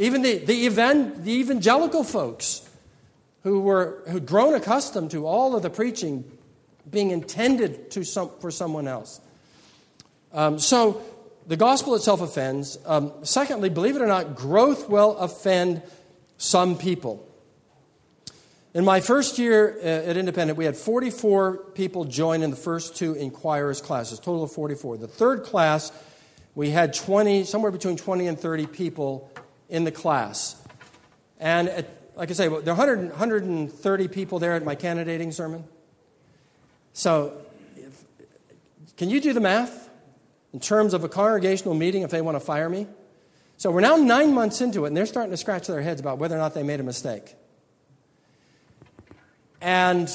Even 0.00 0.22
the, 0.22 0.38
the, 0.38 0.64
evan, 0.64 1.24
the 1.24 1.32
evangelical 1.32 2.04
folks 2.04 2.66
who 3.42 3.60
were 3.60 4.02
who'd 4.08 4.24
grown 4.24 4.54
accustomed 4.54 5.10
to 5.10 5.26
all 5.26 5.54
of 5.54 5.62
the 5.62 5.68
preaching 5.68 6.24
being 6.90 7.10
intended 7.10 7.90
to 7.90 8.02
some, 8.02 8.30
for 8.40 8.50
someone 8.50 8.88
else. 8.88 9.20
Um, 10.32 10.58
so 10.58 11.02
the 11.46 11.58
gospel 11.58 11.94
itself 11.94 12.22
offends. 12.22 12.78
Um, 12.86 13.12
secondly, 13.24 13.68
believe 13.68 13.94
it 13.94 14.00
or 14.00 14.06
not, 14.06 14.36
growth 14.36 14.88
will 14.88 15.18
offend 15.18 15.82
some 16.38 16.78
people. 16.78 17.26
In 18.72 18.86
my 18.86 19.00
first 19.00 19.38
year 19.38 19.76
uh, 19.82 20.08
at 20.08 20.16
Independent, 20.16 20.56
we 20.56 20.64
had 20.64 20.78
44 20.78 21.58
people 21.74 22.06
join 22.06 22.42
in 22.42 22.48
the 22.48 22.56
first 22.56 22.96
two 22.96 23.12
inquirers 23.12 23.82
classes, 23.82 24.18
total 24.18 24.44
of 24.44 24.52
44. 24.52 24.96
The 24.96 25.08
third 25.08 25.42
class, 25.42 25.92
we 26.54 26.70
had 26.70 26.94
20, 26.94 27.44
somewhere 27.44 27.70
between 27.70 27.98
20 27.98 28.28
and 28.28 28.38
30 28.40 28.66
people 28.66 29.30
in 29.70 29.84
the 29.84 29.92
class. 29.92 30.56
And 31.38 31.68
at 31.68 32.00
like 32.20 32.28
I 32.28 32.34
say, 32.34 32.48
there 32.48 32.74
are 32.74 32.76
100, 32.76 32.98
130 33.10 34.08
people 34.08 34.38
there 34.38 34.52
at 34.52 34.62
my 34.62 34.74
candidating 34.74 35.32
sermon. 35.32 35.64
So, 36.92 37.32
if, 37.76 38.04
can 38.98 39.08
you 39.08 39.22
do 39.22 39.32
the 39.32 39.40
math 39.40 39.88
in 40.52 40.60
terms 40.60 40.92
of 40.92 41.02
a 41.02 41.08
congregational 41.08 41.72
meeting 41.72 42.02
if 42.02 42.10
they 42.10 42.20
want 42.20 42.36
to 42.36 42.40
fire 42.40 42.68
me? 42.68 42.86
So, 43.56 43.70
we're 43.70 43.80
now 43.80 43.96
nine 43.96 44.34
months 44.34 44.60
into 44.60 44.84
it, 44.84 44.88
and 44.88 44.96
they're 44.96 45.06
starting 45.06 45.30
to 45.30 45.38
scratch 45.38 45.66
their 45.66 45.80
heads 45.80 45.98
about 45.98 46.18
whether 46.18 46.34
or 46.34 46.38
not 46.38 46.52
they 46.52 46.62
made 46.62 46.78
a 46.78 46.82
mistake. 46.82 47.34
And 49.62 50.12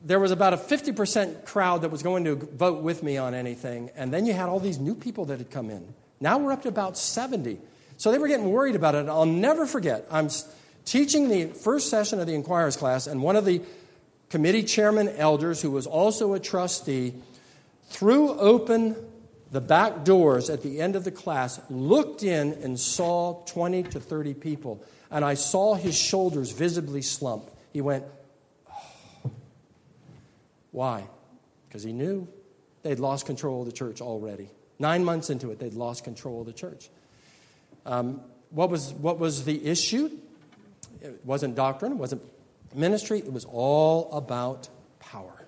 there 0.00 0.20
was 0.20 0.30
about 0.30 0.54
a 0.54 0.56
50% 0.56 1.44
crowd 1.44 1.82
that 1.82 1.90
was 1.90 2.02
going 2.02 2.24
to 2.24 2.36
vote 2.36 2.82
with 2.82 3.02
me 3.02 3.18
on 3.18 3.34
anything, 3.34 3.90
and 3.94 4.10
then 4.10 4.24
you 4.24 4.32
had 4.32 4.48
all 4.48 4.58
these 4.58 4.78
new 4.78 4.94
people 4.94 5.26
that 5.26 5.36
had 5.36 5.50
come 5.50 5.68
in. 5.68 5.92
Now 6.18 6.38
we're 6.38 6.52
up 6.52 6.62
to 6.62 6.68
about 6.68 6.96
70. 6.96 7.58
So 8.02 8.10
they 8.10 8.18
were 8.18 8.26
getting 8.26 8.50
worried 8.50 8.74
about 8.74 8.96
it. 8.96 9.08
I'll 9.08 9.24
never 9.24 9.64
forget. 9.64 10.08
I'm 10.10 10.28
teaching 10.84 11.28
the 11.28 11.46
first 11.46 11.88
session 11.88 12.18
of 12.18 12.26
the 12.26 12.34
inquirers 12.34 12.76
class, 12.76 13.06
and 13.06 13.22
one 13.22 13.36
of 13.36 13.44
the 13.44 13.62
committee 14.28 14.64
chairman 14.64 15.08
elders, 15.10 15.62
who 15.62 15.70
was 15.70 15.86
also 15.86 16.34
a 16.34 16.40
trustee, 16.40 17.14
threw 17.90 18.30
open 18.30 18.96
the 19.52 19.60
back 19.60 20.02
doors 20.04 20.50
at 20.50 20.64
the 20.64 20.80
end 20.80 20.96
of 20.96 21.04
the 21.04 21.12
class, 21.12 21.60
looked 21.70 22.24
in, 22.24 22.54
and 22.54 22.80
saw 22.80 23.34
20 23.44 23.84
to 23.84 24.00
30 24.00 24.34
people. 24.34 24.84
And 25.08 25.24
I 25.24 25.34
saw 25.34 25.76
his 25.76 25.96
shoulders 25.96 26.50
visibly 26.50 27.02
slump. 27.02 27.52
He 27.72 27.82
went, 27.82 28.02
oh. 28.68 29.30
Why? 30.72 31.06
Because 31.68 31.84
he 31.84 31.92
knew 31.92 32.26
they'd 32.82 32.98
lost 32.98 33.26
control 33.26 33.60
of 33.60 33.66
the 33.66 33.72
church 33.72 34.00
already. 34.00 34.50
Nine 34.80 35.04
months 35.04 35.30
into 35.30 35.52
it, 35.52 35.60
they'd 35.60 35.74
lost 35.74 36.02
control 36.02 36.40
of 36.40 36.46
the 36.46 36.52
church. 36.52 36.90
Um, 37.84 38.20
what, 38.50 38.70
was, 38.70 38.92
what 38.92 39.18
was 39.18 39.44
the 39.44 39.66
issue? 39.66 40.10
It 41.00 41.20
wasn't 41.24 41.54
doctrine, 41.54 41.92
it 41.92 41.98
wasn't 41.98 42.22
ministry, 42.74 43.18
it 43.18 43.32
was 43.32 43.44
all 43.44 44.12
about 44.12 44.68
power. 45.00 45.46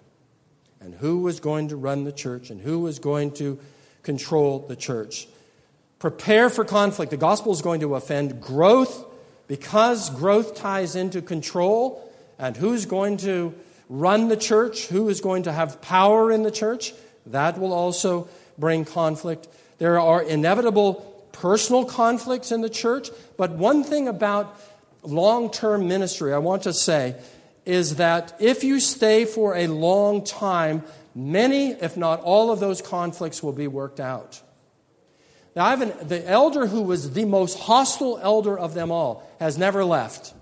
And 0.81 0.95
who 0.95 1.21
was 1.21 1.41
going 1.41 1.69
to 1.69 1.77
run 1.77 2.05
the 2.05 2.13
church 2.13 2.51
and 2.51 2.61
who 2.61 2.81
was 2.81 2.99
going 2.99 3.33
to 3.35 3.59
control 4.03 4.59
the 4.61 4.77
church. 4.77 5.27
Prepare 5.99 6.51
for 6.51 6.65
conflict. 6.65 7.11
The 7.11 7.17
gospel 7.17 7.53
is 7.53 7.63
going 7.63 7.81
to 7.81 7.95
offend 7.95 8.41
growth 8.41 9.07
because 9.49 10.11
growth 10.11 10.55
ties 10.55 10.97
into 10.97 11.23
control 11.23 12.13
and 12.39 12.57
who's 12.57 12.85
going 12.85 13.17
to 13.19 13.55
run 13.89 14.29
the 14.29 14.37
church, 14.37 14.87
who 14.89 15.09
is 15.09 15.21
going 15.21 15.45
to 15.45 15.53
have 15.53 15.81
power 15.81 16.31
in 16.31 16.43
the 16.43 16.51
church. 16.51 16.93
That 17.27 17.59
will 17.59 17.73
also 17.73 18.29
bring 18.59 18.85
conflict. 18.85 19.49
There 19.79 19.99
are 19.99 20.23
inevitable 20.23 21.14
personal 21.35 21.85
conflicts 21.85 22.51
in 22.51 22.63
the 22.63 22.71
church, 22.71 23.11
but 23.37 23.51
one 23.51 23.85
thing 23.85 24.09
about 24.09 24.59
long 25.03 25.51
term 25.51 25.87
ministry, 25.87 26.33
I 26.33 26.39
want 26.39 26.63
to 26.63 26.73
say, 26.73 27.17
is 27.67 27.97
that 27.97 28.35
if 28.41 28.65
you 28.65 28.81
stay 28.81 29.25
for 29.25 29.55
a 29.55 29.67
long 29.67 30.25
time, 30.25 30.83
many, 31.15 31.73
if 31.73 31.97
not 31.97 32.21
all 32.21 32.51
of 32.51 32.61
those 32.61 32.81
conflicts 32.81 33.43
will 33.43 33.53
be 33.53 33.67
worked 33.67 34.01
out. 34.01 34.41
Now, 35.57 35.67
I've 35.67 35.83
an, 35.83 35.93
the 36.09 36.27
elder 36.29 36.67
who 36.67 36.83
was 36.83 37.13
the 37.13 37.25
most 37.25 37.59
hostile 37.59 38.19
elder 38.23 38.59
of 38.59 38.75
them 38.75 38.91
all 38.91 39.29
has 39.39 39.57
never 39.57 39.85
left. 39.85 40.35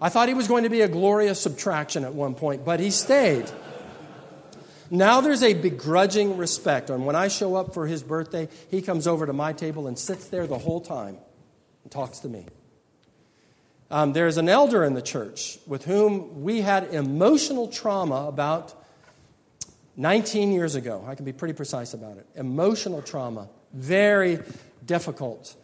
I 0.00 0.10
thought 0.10 0.28
he 0.28 0.34
was 0.34 0.46
going 0.46 0.64
to 0.64 0.68
be 0.68 0.82
a 0.82 0.88
glorious 0.88 1.40
subtraction 1.40 2.04
at 2.04 2.14
one 2.14 2.34
point, 2.34 2.64
but 2.64 2.80
he 2.80 2.90
stayed. 2.90 3.50
Now 4.90 5.20
there's 5.20 5.42
a 5.42 5.54
begrudging 5.54 6.36
respect. 6.36 6.90
And 6.90 7.06
when 7.06 7.16
I 7.16 7.28
show 7.28 7.56
up 7.56 7.74
for 7.74 7.86
his 7.86 8.02
birthday, 8.02 8.48
he 8.70 8.82
comes 8.82 9.06
over 9.06 9.26
to 9.26 9.32
my 9.32 9.52
table 9.52 9.86
and 9.86 9.98
sits 9.98 10.28
there 10.28 10.46
the 10.46 10.58
whole 10.58 10.80
time 10.80 11.16
and 11.82 11.92
talks 11.92 12.20
to 12.20 12.28
me. 12.28 12.46
Um, 13.90 14.12
there's 14.12 14.36
an 14.36 14.48
elder 14.48 14.84
in 14.84 14.94
the 14.94 15.02
church 15.02 15.58
with 15.66 15.84
whom 15.84 16.42
we 16.42 16.60
had 16.60 16.92
emotional 16.92 17.68
trauma 17.68 18.26
about 18.26 18.74
19 19.96 20.52
years 20.52 20.74
ago. 20.74 21.04
I 21.06 21.14
can 21.14 21.24
be 21.24 21.32
pretty 21.32 21.54
precise 21.54 21.94
about 21.94 22.18
it. 22.18 22.26
Emotional 22.34 23.00
trauma. 23.00 23.48
Very 23.72 24.40
difficult 24.84 25.54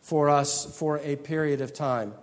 for 0.00 0.28
us 0.28 0.78
for 0.78 0.98
a 0.98 1.16
period 1.16 1.60
of 1.60 1.72
time. 1.72 2.14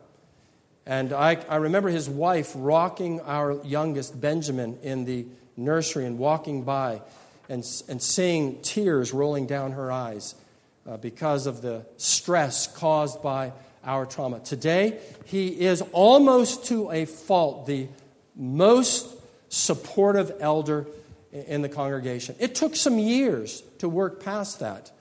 And 0.86 1.12
I, 1.12 1.36
I 1.50 1.58
remember 1.58 1.90
his 1.90 2.10
wife 2.10 2.54
rocking 2.56 3.20
our 3.22 3.62
youngest, 3.66 4.20
Benjamin, 4.20 4.80
in 4.84 5.06
the 5.06 5.26
nursery 5.58 6.06
and 6.06 6.18
walking 6.18 6.64
by 6.64 7.02
and, 7.50 7.66
and 7.90 8.02
seeing 8.02 8.62
tears 8.62 9.14
rolling 9.14 9.48
down 9.48 9.72
her 9.74 9.92
eyes 9.92 10.36
uh, 10.88 10.98
because 10.98 11.48
of 11.48 11.62
the 11.62 11.86
stress 11.98 12.68
caused 12.68 13.22
by 13.22 13.52
our 13.84 14.06
trauma. 14.06 14.40
Today, 14.40 15.00
he 15.26 15.48
is 15.48 15.82
almost 15.92 16.66
to 16.66 16.92
a 16.92 17.06
fault 17.06 17.66
the 17.66 17.88
most 18.36 19.08
supportive 19.50 20.32
elder 20.40 20.86
in 21.32 21.62
the 21.62 21.70
congregation. 21.70 22.36
It 22.40 22.56
took 22.56 22.76
some 22.76 23.00
years 23.00 23.64
to 23.80 23.90
work 23.90 24.24
past 24.24 24.60
that. 24.60 24.92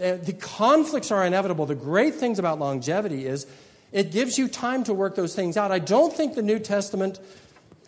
Uh, 0.00 0.16
the 0.16 0.34
conflicts 0.34 1.10
are 1.10 1.24
inevitable. 1.24 1.66
The 1.66 1.74
great 1.74 2.14
things 2.14 2.38
about 2.38 2.58
longevity 2.58 3.26
is 3.26 3.46
it 3.90 4.12
gives 4.12 4.38
you 4.38 4.48
time 4.48 4.84
to 4.84 4.94
work 4.94 5.14
those 5.14 5.34
things 5.34 5.56
out. 5.56 5.72
I 5.72 5.78
don't 5.78 6.12
think 6.12 6.34
the 6.34 6.42
New 6.42 6.58
Testament 6.58 7.18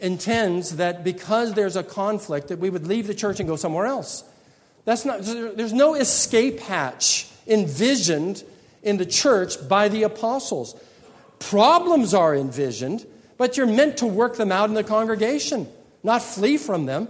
intends 0.00 0.76
that 0.76 1.04
because 1.04 1.54
there's 1.54 1.76
a 1.76 1.82
conflict 1.82 2.48
that 2.48 2.58
we 2.58 2.70
would 2.70 2.86
leave 2.86 3.06
the 3.06 3.14
church 3.14 3.40
and 3.40 3.48
go 3.48 3.56
somewhere 3.56 3.86
else. 3.86 4.24
That's 4.84 5.04
not, 5.04 5.20
there's 5.22 5.72
no 5.72 5.94
escape 5.94 6.60
hatch 6.60 7.28
envisioned 7.46 8.42
in 8.82 8.96
the 8.96 9.06
church 9.06 9.68
by 9.68 9.88
the 9.88 10.04
apostles. 10.04 10.74
Problems 11.38 12.14
are 12.14 12.34
envisioned, 12.34 13.06
but 13.36 13.56
you're 13.56 13.66
meant 13.66 13.98
to 13.98 14.06
work 14.06 14.36
them 14.36 14.52
out 14.52 14.68
in 14.68 14.74
the 14.74 14.84
congregation, 14.84 15.68
not 16.02 16.22
flee 16.22 16.56
from 16.56 16.86
them, 16.86 17.08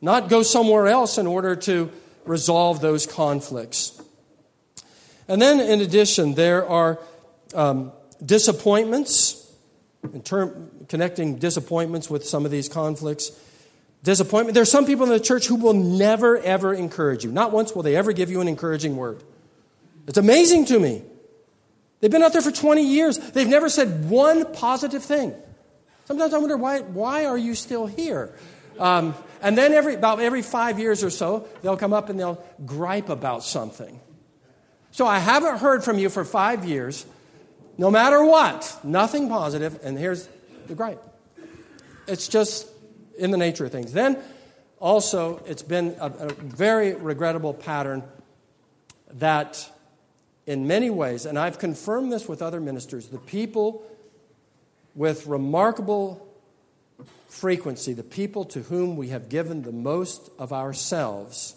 not 0.00 0.28
go 0.28 0.42
somewhere 0.42 0.86
else 0.86 1.18
in 1.18 1.26
order 1.26 1.56
to 1.56 1.90
resolve 2.24 2.80
those 2.80 3.06
conflicts. 3.06 4.00
And 5.26 5.42
then, 5.42 5.60
in 5.60 5.80
addition, 5.80 6.34
there 6.34 6.66
are 6.66 6.98
um, 7.54 7.92
disappointments 8.24 9.37
in 10.02 10.22
term, 10.22 10.70
connecting 10.88 11.36
disappointments 11.36 12.08
with 12.08 12.24
some 12.24 12.44
of 12.44 12.50
these 12.50 12.68
conflicts. 12.68 13.32
Disappointment. 14.04 14.54
There 14.54 14.62
are 14.62 14.66
some 14.66 14.86
people 14.86 15.06
in 15.06 15.12
the 15.12 15.20
church 15.20 15.46
who 15.46 15.56
will 15.56 15.74
never, 15.74 16.38
ever 16.38 16.72
encourage 16.72 17.24
you. 17.24 17.32
Not 17.32 17.52
once 17.52 17.74
will 17.74 17.82
they 17.82 17.96
ever 17.96 18.12
give 18.12 18.30
you 18.30 18.40
an 18.40 18.48
encouraging 18.48 18.96
word. 18.96 19.22
It's 20.06 20.18
amazing 20.18 20.66
to 20.66 20.78
me. 20.78 21.02
They've 22.00 22.10
been 22.10 22.22
out 22.22 22.32
there 22.32 22.42
for 22.42 22.52
20 22.52 22.82
years. 22.82 23.18
They've 23.18 23.48
never 23.48 23.68
said 23.68 24.08
one 24.08 24.52
positive 24.52 25.02
thing. 25.02 25.34
Sometimes 26.04 26.32
I 26.32 26.38
wonder 26.38 26.56
why, 26.56 26.80
why 26.80 27.26
are 27.26 27.36
you 27.36 27.54
still 27.54 27.86
here? 27.86 28.34
Um, 28.78 29.14
and 29.42 29.58
then 29.58 29.72
every, 29.72 29.94
about 29.94 30.20
every 30.20 30.42
five 30.42 30.78
years 30.78 31.02
or 31.02 31.10
so, 31.10 31.48
they'll 31.62 31.76
come 31.76 31.92
up 31.92 32.08
and 32.08 32.18
they'll 32.18 32.42
gripe 32.64 33.08
about 33.08 33.42
something. 33.42 34.00
So 34.90 35.06
I 35.06 35.18
haven't 35.18 35.58
heard 35.58 35.84
from 35.84 35.98
you 35.98 36.08
for 36.08 36.24
five 36.24 36.64
years, 36.64 37.04
no 37.78 37.90
matter 37.90 38.22
what, 38.24 38.78
nothing 38.82 39.28
positive, 39.28 39.78
and 39.84 39.96
here's 39.96 40.28
the 40.66 40.74
gripe. 40.74 41.02
It's 42.08 42.26
just 42.28 42.68
in 43.16 43.30
the 43.30 43.36
nature 43.36 43.64
of 43.64 43.72
things. 43.72 43.92
Then 43.92 44.18
also, 44.80 45.42
it's 45.46 45.62
been 45.62 45.96
a, 46.00 46.06
a 46.06 46.32
very 46.32 46.94
regrettable 46.94 47.54
pattern 47.54 48.02
that 49.14 49.70
in 50.46 50.66
many 50.66 50.90
ways, 50.90 51.26
and 51.26 51.38
I've 51.38 51.58
confirmed 51.58 52.12
this 52.12 52.28
with 52.28 52.42
other 52.42 52.60
ministers, 52.60 53.08
the 53.08 53.18
people 53.18 53.84
with 54.94 55.26
remarkable 55.26 56.26
frequency, 57.28 57.92
the 57.92 58.02
people 58.02 58.44
to 58.46 58.62
whom 58.62 58.96
we 58.96 59.08
have 59.08 59.28
given 59.28 59.62
the 59.62 59.72
most 59.72 60.30
of 60.38 60.52
ourselves, 60.52 61.54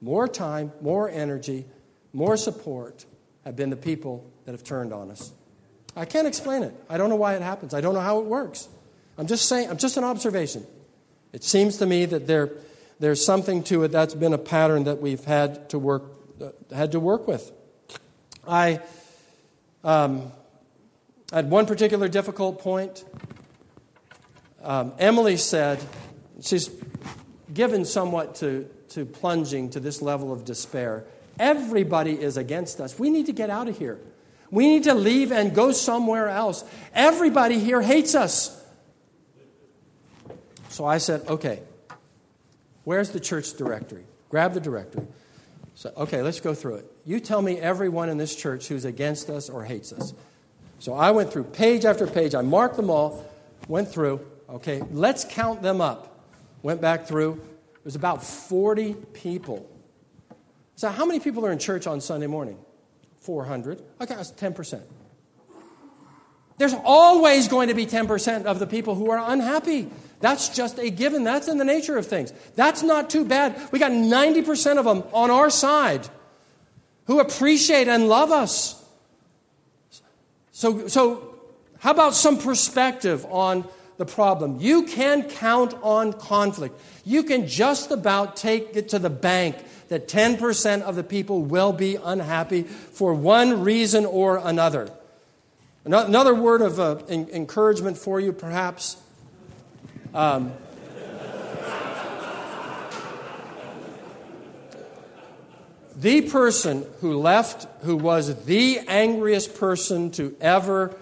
more 0.00 0.28
time, 0.28 0.72
more 0.80 1.10
energy, 1.10 1.66
more 2.12 2.36
support, 2.36 3.04
have 3.44 3.56
been 3.56 3.70
the 3.70 3.76
people 3.76 4.30
that 4.44 4.52
have 4.52 4.64
turned 4.64 4.92
on 4.92 5.10
us. 5.10 5.32
I 5.98 6.04
can't 6.04 6.26
explain 6.26 6.62
it. 6.62 6.74
I 6.88 6.96
don't 6.96 7.10
know 7.10 7.16
why 7.16 7.34
it 7.34 7.42
happens. 7.42 7.74
I 7.74 7.80
don't 7.80 7.94
know 7.94 8.00
how 8.00 8.20
it 8.20 8.26
works. 8.26 8.68
I'm 9.18 9.26
just 9.26 9.48
saying, 9.48 9.68
I'm 9.68 9.78
just 9.78 9.96
an 9.96 10.04
observation. 10.04 10.64
It 11.32 11.42
seems 11.42 11.78
to 11.78 11.86
me 11.86 12.04
that 12.06 12.26
there, 12.26 12.52
there's 13.00 13.24
something 13.24 13.64
to 13.64 13.82
it 13.82 13.88
that's 13.88 14.14
been 14.14 14.32
a 14.32 14.38
pattern 14.38 14.84
that 14.84 15.00
we've 15.00 15.24
had 15.24 15.68
to 15.70 15.78
work, 15.78 16.04
uh, 16.40 16.50
had 16.74 16.92
to 16.92 17.00
work 17.00 17.26
with. 17.26 17.50
I 18.46 18.80
um, 19.84 20.32
at 21.32 21.44
one 21.46 21.66
particular 21.66 22.08
difficult 22.08 22.60
point, 22.60 23.04
um, 24.62 24.92
Emily 24.98 25.36
said, 25.36 25.78
she's 26.40 26.70
given 27.52 27.84
somewhat 27.84 28.36
to, 28.36 28.68
to 28.90 29.04
plunging 29.04 29.70
to 29.70 29.80
this 29.80 30.00
level 30.00 30.32
of 30.32 30.44
despair. 30.44 31.04
Everybody 31.38 32.20
is 32.20 32.36
against 32.36 32.80
us. 32.80 32.98
We 32.98 33.10
need 33.10 33.26
to 33.26 33.32
get 33.32 33.50
out 33.50 33.68
of 33.68 33.78
here. 33.78 33.98
We 34.50 34.66
need 34.66 34.84
to 34.84 34.94
leave 34.94 35.30
and 35.32 35.54
go 35.54 35.72
somewhere 35.72 36.28
else. 36.28 36.64
Everybody 36.94 37.58
here 37.58 37.82
hates 37.82 38.14
us. 38.14 38.54
So 40.68 40.84
I 40.84 40.98
said, 40.98 41.26
okay, 41.28 41.60
where's 42.84 43.10
the 43.10 43.20
church 43.20 43.54
directory? 43.54 44.04
Grab 44.30 44.54
the 44.54 44.60
directory. 44.60 45.06
So, 45.74 45.92
okay, 45.96 46.22
let's 46.22 46.40
go 46.40 46.54
through 46.54 46.76
it. 46.76 46.92
You 47.04 47.20
tell 47.20 47.40
me 47.40 47.58
everyone 47.58 48.08
in 48.08 48.18
this 48.18 48.34
church 48.34 48.68
who's 48.68 48.84
against 48.84 49.30
us 49.30 49.48
or 49.48 49.64
hates 49.64 49.92
us. 49.92 50.12
So 50.78 50.94
I 50.94 51.10
went 51.10 51.32
through 51.32 51.44
page 51.44 51.84
after 51.84 52.06
page. 52.06 52.34
I 52.34 52.42
marked 52.42 52.76
them 52.76 52.90
all, 52.90 53.26
went 53.68 53.88
through. 53.88 54.26
Okay, 54.48 54.82
let's 54.90 55.24
count 55.24 55.62
them 55.62 55.80
up. 55.80 56.24
Went 56.62 56.80
back 56.80 57.06
through. 57.06 57.40
It 57.74 57.84
was 57.84 57.94
about 57.94 58.24
40 58.24 58.94
people. 59.12 59.68
So, 60.74 60.88
how 60.88 61.04
many 61.04 61.20
people 61.20 61.44
are 61.46 61.52
in 61.52 61.58
church 61.58 61.86
on 61.86 62.00
Sunday 62.00 62.26
morning? 62.26 62.58
400. 63.28 63.82
Okay, 64.00 64.14
that's 64.14 64.32
10%. 64.32 64.80
There's 66.56 66.72
always 66.82 67.46
going 67.46 67.68
to 67.68 67.74
be 67.74 67.84
10% 67.84 68.46
of 68.46 68.58
the 68.58 68.66
people 68.66 68.94
who 68.94 69.10
are 69.10 69.18
unhappy. 69.30 69.90
That's 70.20 70.48
just 70.48 70.78
a 70.78 70.88
given. 70.88 71.24
That's 71.24 71.46
in 71.46 71.58
the 71.58 71.64
nature 71.66 71.98
of 71.98 72.06
things. 72.06 72.32
That's 72.56 72.82
not 72.82 73.10
too 73.10 73.26
bad. 73.26 73.54
We 73.70 73.78
got 73.78 73.92
90% 73.92 74.78
of 74.78 74.86
them 74.86 75.04
on 75.12 75.30
our 75.30 75.50
side 75.50 76.08
who 77.04 77.20
appreciate 77.20 77.86
and 77.86 78.08
love 78.08 78.32
us. 78.32 78.82
So, 80.52 80.88
so 80.88 81.38
how 81.80 81.90
about 81.90 82.14
some 82.14 82.38
perspective 82.38 83.26
on 83.26 83.68
the 83.98 84.06
problem? 84.06 84.58
You 84.60 84.84
can 84.84 85.28
count 85.28 85.74
on 85.82 86.14
conflict. 86.14 86.80
You 87.04 87.22
can 87.24 87.46
just 87.46 87.90
about 87.90 88.36
take 88.36 88.74
it 88.74 88.88
to 88.90 88.98
the 88.98 89.10
bank 89.10 89.56
that 89.88 90.08
10% 90.08 90.82
of 90.82 90.96
the 90.96 91.04
people 91.04 91.42
will 91.42 91.72
be 91.72 91.96
unhappy 91.96 92.62
for 92.62 93.12
one 93.12 93.62
reason 93.62 94.06
or 94.06 94.40
another. 94.42 94.90
Another 95.84 96.34
word 96.34 96.62
of 96.62 96.78
uh, 96.78 96.98
encouragement 97.08 97.96
for 97.96 98.20
you, 98.20 98.32
perhaps 98.32 98.98
um, 100.14 100.52
the 105.96 106.22
person 106.22 106.86
who 107.00 107.18
left, 107.18 107.66
who 107.84 107.96
was 107.96 108.44
the 108.44 108.80
angriest 108.86 109.56
person 109.56 110.10
to 110.12 110.36
ever 110.40 110.94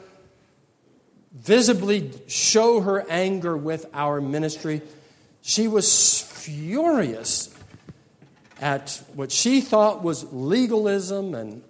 visibly 1.36 2.10
show 2.26 2.80
her 2.80 3.04
anger 3.08 3.56
with 3.56 3.86
our 3.94 4.20
ministry, 4.20 4.82
she 5.42 5.68
was 5.68 6.20
furious 6.20 7.54
at 8.60 9.02
what 9.14 9.30
she 9.30 9.60
thought 9.60 10.02
was 10.02 10.24
legalism 10.32 11.34
and 11.34 11.62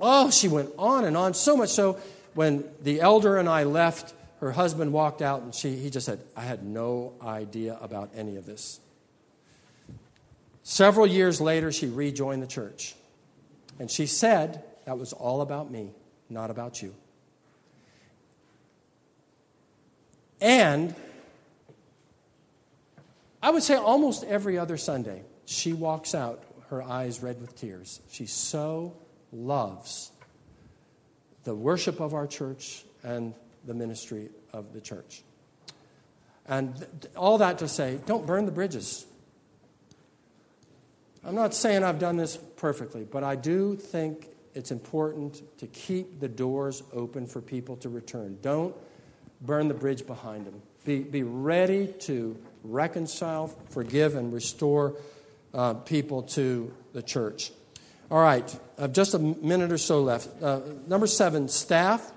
oh 0.00 0.30
she 0.30 0.48
went 0.48 0.68
on 0.76 1.04
and 1.04 1.16
on 1.16 1.32
so 1.32 1.56
much 1.56 1.68
so 1.68 1.96
when 2.34 2.64
the 2.82 3.00
elder 3.00 3.36
and 3.36 3.48
i 3.48 3.62
left 3.62 4.12
her 4.44 4.52
husband 4.52 4.92
walked 4.92 5.22
out 5.22 5.40
and 5.40 5.54
she, 5.54 5.74
he 5.76 5.88
just 5.88 6.04
said, 6.04 6.20
I 6.36 6.42
had 6.42 6.62
no 6.62 7.14
idea 7.22 7.78
about 7.80 8.10
any 8.14 8.36
of 8.36 8.44
this. 8.44 8.78
Several 10.62 11.06
years 11.06 11.40
later, 11.40 11.72
she 11.72 11.86
rejoined 11.86 12.42
the 12.42 12.46
church. 12.46 12.94
And 13.78 13.90
she 13.90 14.04
said, 14.04 14.62
That 14.84 14.98
was 14.98 15.14
all 15.14 15.40
about 15.40 15.70
me, 15.70 15.92
not 16.28 16.50
about 16.50 16.82
you. 16.82 16.94
And 20.40 20.94
I 23.42 23.50
would 23.50 23.62
say 23.62 23.74
almost 23.74 24.24
every 24.24 24.58
other 24.58 24.76
Sunday, 24.76 25.22
she 25.44 25.72
walks 25.72 26.14
out, 26.14 26.42
her 26.68 26.82
eyes 26.82 27.22
red 27.22 27.40
with 27.40 27.54
tears. 27.56 28.00
She 28.10 28.26
so 28.26 28.96
loves 29.32 30.10
the 31.44 31.54
worship 31.54 32.00
of 32.00 32.14
our 32.14 32.26
church 32.26 32.84
and 33.02 33.34
the 33.66 33.74
ministry 33.74 34.30
of 34.52 34.72
the 34.72 34.80
church. 34.80 35.22
And 36.46 36.86
all 37.16 37.38
that 37.38 37.58
to 37.58 37.68
say, 37.68 37.98
don't 38.06 38.26
burn 38.26 38.46
the 38.46 38.52
bridges. 38.52 39.06
I'm 41.24 41.34
not 41.34 41.54
saying 41.54 41.82
I've 41.82 41.98
done 41.98 42.16
this 42.16 42.36
perfectly, 42.36 43.04
but 43.04 43.24
I 43.24 43.34
do 43.34 43.76
think 43.76 44.28
it's 44.54 44.70
important 44.70 45.42
to 45.58 45.66
keep 45.66 46.20
the 46.20 46.28
doors 46.28 46.82
open 46.92 47.26
for 47.26 47.40
people 47.40 47.76
to 47.76 47.88
return. 47.88 48.38
Don't 48.42 48.74
burn 49.44 49.68
the 49.68 49.74
bridge 49.74 50.06
behind 50.06 50.46
them. 50.46 50.62
Be, 50.84 51.00
be 51.00 51.22
ready 51.22 51.88
to 52.00 52.36
reconcile, 52.62 53.48
forgive, 53.70 54.14
and 54.16 54.32
restore 54.32 54.94
uh, 55.52 55.74
people 55.74 56.22
to 56.22 56.72
the 56.92 57.02
church. 57.02 57.52
All 58.10 58.20
right, 58.20 58.60
I've 58.78 58.92
just 58.92 59.14
a 59.14 59.18
minute 59.18 59.72
or 59.72 59.78
so 59.78 60.02
left. 60.02 60.42
Uh, 60.42 60.60
number 60.86 61.06
seven, 61.06 61.48
staff 61.48 62.12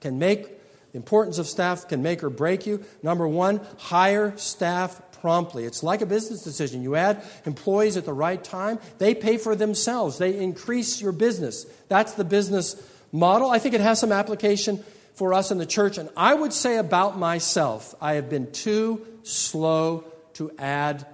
can 0.00 0.18
make, 0.18 0.48
the 0.92 0.96
importance 0.96 1.38
of 1.38 1.46
staff 1.46 1.88
can 1.88 2.02
make 2.02 2.24
or 2.24 2.30
break 2.30 2.66
you. 2.66 2.84
Number 3.02 3.28
one, 3.28 3.60
hire 3.78 4.36
staff 4.36 5.00
promptly. 5.20 5.64
It's 5.64 5.82
like 5.82 6.00
a 6.00 6.06
business 6.06 6.42
decision. 6.42 6.82
You 6.82 6.94
add 6.96 7.22
employees 7.44 7.96
at 7.96 8.04
the 8.04 8.12
right 8.12 8.42
time, 8.42 8.78
they 8.98 9.14
pay 9.14 9.36
for 9.36 9.54
themselves, 9.54 10.18
they 10.18 10.38
increase 10.38 11.00
your 11.00 11.12
business. 11.12 11.66
That's 11.88 12.12
the 12.12 12.24
business 12.24 12.76
model. 13.12 13.50
I 13.50 13.58
think 13.58 13.74
it 13.74 13.80
has 13.80 14.00
some 14.00 14.12
application 14.12 14.82
for 15.16 15.34
us 15.34 15.50
in 15.50 15.58
the 15.58 15.66
church. 15.66 15.98
And 15.98 16.08
I 16.16 16.32
would 16.32 16.52
say 16.52 16.76
about 16.76 17.18
myself, 17.18 17.94
I 18.00 18.14
have 18.14 18.30
been 18.30 18.52
too 18.52 19.04
slow 19.24 20.04
to 20.34 20.52
add 20.58 21.06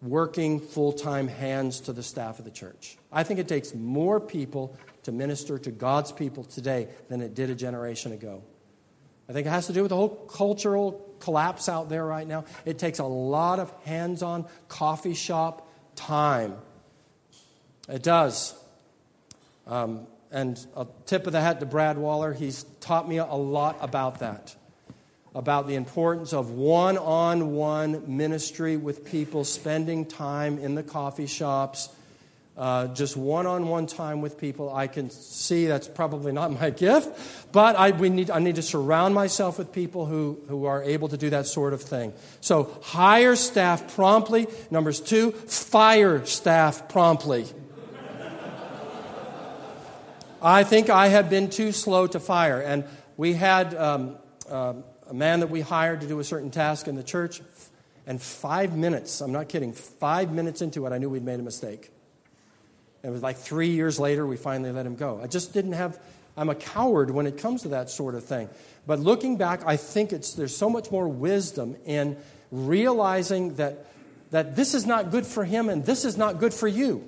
working 0.00 0.60
full 0.60 0.92
time 0.92 1.26
hands 1.26 1.80
to 1.80 1.92
the 1.92 2.02
staff 2.02 2.38
of 2.38 2.44
the 2.44 2.50
church. 2.50 2.96
I 3.10 3.24
think 3.24 3.40
it 3.40 3.48
takes 3.48 3.74
more 3.74 4.20
people 4.20 4.76
to 5.04 5.12
minister 5.12 5.58
to 5.58 5.70
God's 5.70 6.12
people 6.12 6.44
today 6.44 6.88
than 7.08 7.20
it 7.20 7.34
did 7.34 7.50
a 7.50 7.54
generation 7.54 8.12
ago. 8.12 8.42
I 9.28 9.32
think 9.32 9.46
it 9.46 9.50
has 9.50 9.66
to 9.66 9.72
do 9.72 9.82
with 9.82 9.90
the 9.90 9.96
whole 9.96 10.08
cultural 10.08 11.04
collapse 11.20 11.68
out 11.68 11.88
there 11.88 12.04
right 12.04 12.26
now. 12.26 12.44
It 12.64 12.78
takes 12.78 12.98
a 12.98 13.04
lot 13.04 13.58
of 13.58 13.72
hands 13.84 14.22
on 14.22 14.46
coffee 14.68 15.14
shop 15.14 15.68
time. 15.96 16.54
It 17.88 18.02
does. 18.02 18.54
Um, 19.66 20.06
and 20.30 20.64
a 20.76 20.86
tip 21.06 21.26
of 21.26 21.32
the 21.32 21.40
hat 21.40 21.60
to 21.60 21.66
Brad 21.66 21.98
Waller. 21.98 22.32
He's 22.32 22.64
taught 22.80 23.08
me 23.08 23.18
a 23.18 23.26
lot 23.26 23.78
about 23.80 24.20
that, 24.20 24.54
about 25.34 25.66
the 25.66 25.74
importance 25.74 26.32
of 26.32 26.50
one 26.50 26.98
on 26.98 27.54
one 27.54 28.16
ministry 28.16 28.76
with 28.76 29.04
people, 29.04 29.44
spending 29.44 30.04
time 30.06 30.58
in 30.58 30.74
the 30.74 30.82
coffee 30.82 31.26
shops, 31.26 31.88
uh, 32.58 32.88
just 32.88 33.16
one 33.16 33.46
on 33.46 33.68
one 33.68 33.86
time 33.86 34.20
with 34.20 34.36
people. 34.36 34.74
I 34.74 34.88
can 34.88 35.10
see 35.10 35.66
that's 35.66 35.86
probably 35.86 36.32
not 36.32 36.50
my 36.50 36.70
gift, 36.86 37.52
but 37.52 37.76
I, 37.76 37.92
we 37.92 38.10
need, 38.10 38.30
I 38.30 38.40
need 38.40 38.56
to 38.56 38.62
surround 38.62 39.14
myself 39.14 39.58
with 39.58 39.72
people 39.72 40.06
who, 40.06 40.40
who 40.48 40.64
are 40.66 40.82
able 40.82 41.08
to 41.08 41.16
do 41.16 41.30
that 41.30 41.46
sort 41.46 41.72
of 41.72 41.80
thing. 41.80 42.12
So, 42.40 42.76
hire 42.82 43.36
staff 43.36 43.94
promptly. 43.94 44.48
Numbers 44.70 45.00
two, 45.00 45.30
fire 45.30 46.26
staff 46.26 46.88
promptly. 46.88 47.46
I 50.40 50.62
think 50.62 50.88
I 50.88 51.08
have 51.08 51.28
been 51.30 51.50
too 51.50 51.72
slow 51.72 52.06
to 52.06 52.20
fire. 52.20 52.60
And 52.60 52.84
we 53.16 53.32
had 53.32 53.74
um, 53.74 54.16
uh, 54.48 54.74
a 55.08 55.14
man 55.14 55.40
that 55.40 55.50
we 55.50 55.60
hired 55.60 56.02
to 56.02 56.06
do 56.06 56.20
a 56.20 56.24
certain 56.24 56.50
task 56.50 56.86
in 56.86 56.94
the 56.94 57.02
church, 57.02 57.40
and 58.06 58.22
five 58.22 58.76
minutes, 58.76 59.20
I'm 59.20 59.32
not 59.32 59.48
kidding, 59.48 59.72
five 59.72 60.32
minutes 60.32 60.62
into 60.62 60.86
it, 60.86 60.92
I 60.92 60.98
knew 60.98 61.10
we'd 61.10 61.24
made 61.24 61.40
a 61.40 61.42
mistake. 61.42 61.90
And 63.02 63.10
it 63.10 63.12
was 63.12 63.22
like 63.22 63.36
three 63.36 63.70
years 63.70 63.98
later, 63.98 64.26
we 64.26 64.36
finally 64.36 64.72
let 64.72 64.86
him 64.86 64.96
go. 64.96 65.20
I 65.22 65.26
just 65.26 65.52
didn't 65.52 65.72
have, 65.72 66.00
I'm 66.36 66.48
a 66.48 66.54
coward 66.54 67.10
when 67.10 67.26
it 67.26 67.36
comes 67.38 67.62
to 67.62 67.68
that 67.68 67.90
sort 67.90 68.14
of 68.14 68.24
thing. 68.24 68.48
But 68.86 69.00
looking 69.00 69.36
back, 69.36 69.62
I 69.66 69.76
think 69.76 70.12
it's, 70.12 70.34
there's 70.34 70.56
so 70.56 70.70
much 70.70 70.90
more 70.90 71.08
wisdom 71.08 71.76
in 71.84 72.16
realizing 72.50 73.56
that, 73.56 73.86
that 74.30 74.56
this 74.56 74.74
is 74.74 74.86
not 74.86 75.10
good 75.10 75.26
for 75.26 75.44
him 75.44 75.68
and 75.68 75.84
this 75.84 76.04
is 76.04 76.16
not 76.16 76.38
good 76.38 76.54
for 76.54 76.68
you. 76.68 77.06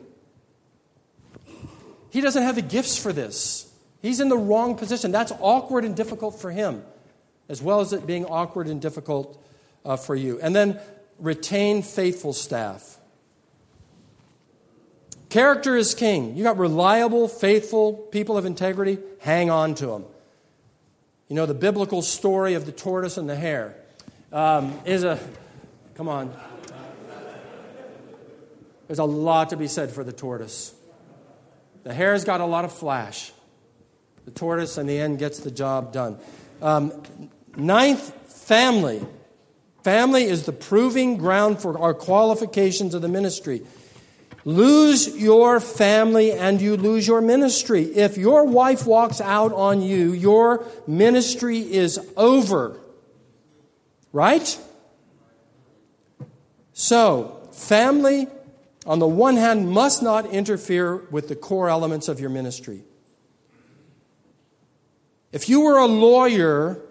He 2.11 2.21
doesn't 2.21 2.43
have 2.43 2.57
the 2.57 2.63
gifts 2.63 2.99
for 2.99 3.13
this. 3.13 3.73
He's 4.03 4.21
in 4.21 4.29
the 4.29 4.37
wrong 4.37 4.77
position. 4.77 5.13
That's 5.13 5.33
awkward 5.41 5.85
and 5.85 5.95
difficult 5.95 6.41
for 6.41 6.51
him, 6.51 6.83
as 7.49 7.63
well 7.63 7.81
as 7.81 7.93
it 7.93 8.07
being 8.07 8.25
awkward 8.27 8.67
and 8.67 8.81
difficult 8.81 9.43
uh, 9.85 9.97
for 9.97 10.15
you. 10.15 10.41
And 10.41 10.55
then 10.55 10.81
retain 11.19 11.83
faithful 11.83 12.33
staff. 12.33 12.99
Character 15.29 15.77
is 15.77 15.95
king. 15.95 16.37
You 16.37 16.43
got 16.43 16.59
reliable, 16.59 17.29
faithful 17.29 17.93
people 17.93 18.37
of 18.37 18.45
integrity, 18.45 18.99
hang 19.21 19.49
on 19.49 19.77
to 19.77 19.87
them. 19.87 20.05
You 21.29 21.37
know, 21.37 21.47
the 21.47 21.55
biblical 21.55 22.03
story 22.03 22.55
of 22.55 22.67
the 22.67 22.73
tortoise 22.73 23.17
and 23.17 23.29
the 23.29 23.37
hare 23.37 23.77
um, 24.33 24.81
is 24.85 25.05
a, 25.05 25.21
come 25.95 26.09
on. 26.09 26.35
There's 28.89 28.99
a 28.99 29.05
lot 29.05 29.51
to 29.51 29.57
be 29.57 29.69
said 29.69 29.93
for 29.93 30.03
the 30.03 30.13
tortoise. 30.13 30.75
The 31.83 31.95
hare's 31.95 32.25
got 32.25 32.41
a 32.41 32.47
lot 32.47 32.65
of 32.65 32.73
flash. 32.73 33.33
The 34.25 34.31
tortoise, 34.31 34.77
in 34.79 34.87
the 34.87 34.99
end, 34.99 35.19
gets 35.19 35.41
the 35.41 35.51
job 35.51 35.93
done. 35.93 36.19
Um, 36.61 36.93
ninth, 37.57 38.13
family. 38.27 39.05
Family 39.83 40.25
is 40.25 40.45
the 40.45 40.53
proving 40.53 41.17
ground 41.17 41.61
for 41.61 41.79
our 41.79 41.95
qualifications 41.95 42.95
of 42.95 43.01
the 43.03 43.09
ministry. 43.09 43.63
Lose 44.45 45.17
your 45.17 45.61
family 45.61 46.33
and 46.33 46.61
you 46.61 46.77
lose 46.77 47.07
your 47.07 47.21
ministry. 47.21 47.83
If 47.85 48.17
your 48.17 48.45
wife 48.45 48.87
walks 48.87 49.21
out 49.21 49.53
on 49.53 49.83
you, 49.83 50.13
your 50.13 50.67
ministry 50.87 51.61
is 51.61 51.99
over. 52.17 52.81
Right? 54.13 54.59
So, 56.73 57.49
family 57.53 58.29
on 58.91 58.99
the 58.99 59.07
one 59.07 59.37
hand, 59.37 59.69
must 59.71 60.03
not 60.03 60.27
interfere 60.33 60.97
with 61.13 61.29
the 61.29 61.37
core 61.37 61.69
elements 61.69 62.09
of 62.09 62.19
your 62.19 62.29
ministry. 62.29 62.83
If 65.31 65.49
you 65.49 65.61
were 65.61 65.79
a 65.79 65.87
lawyer, 65.87 66.83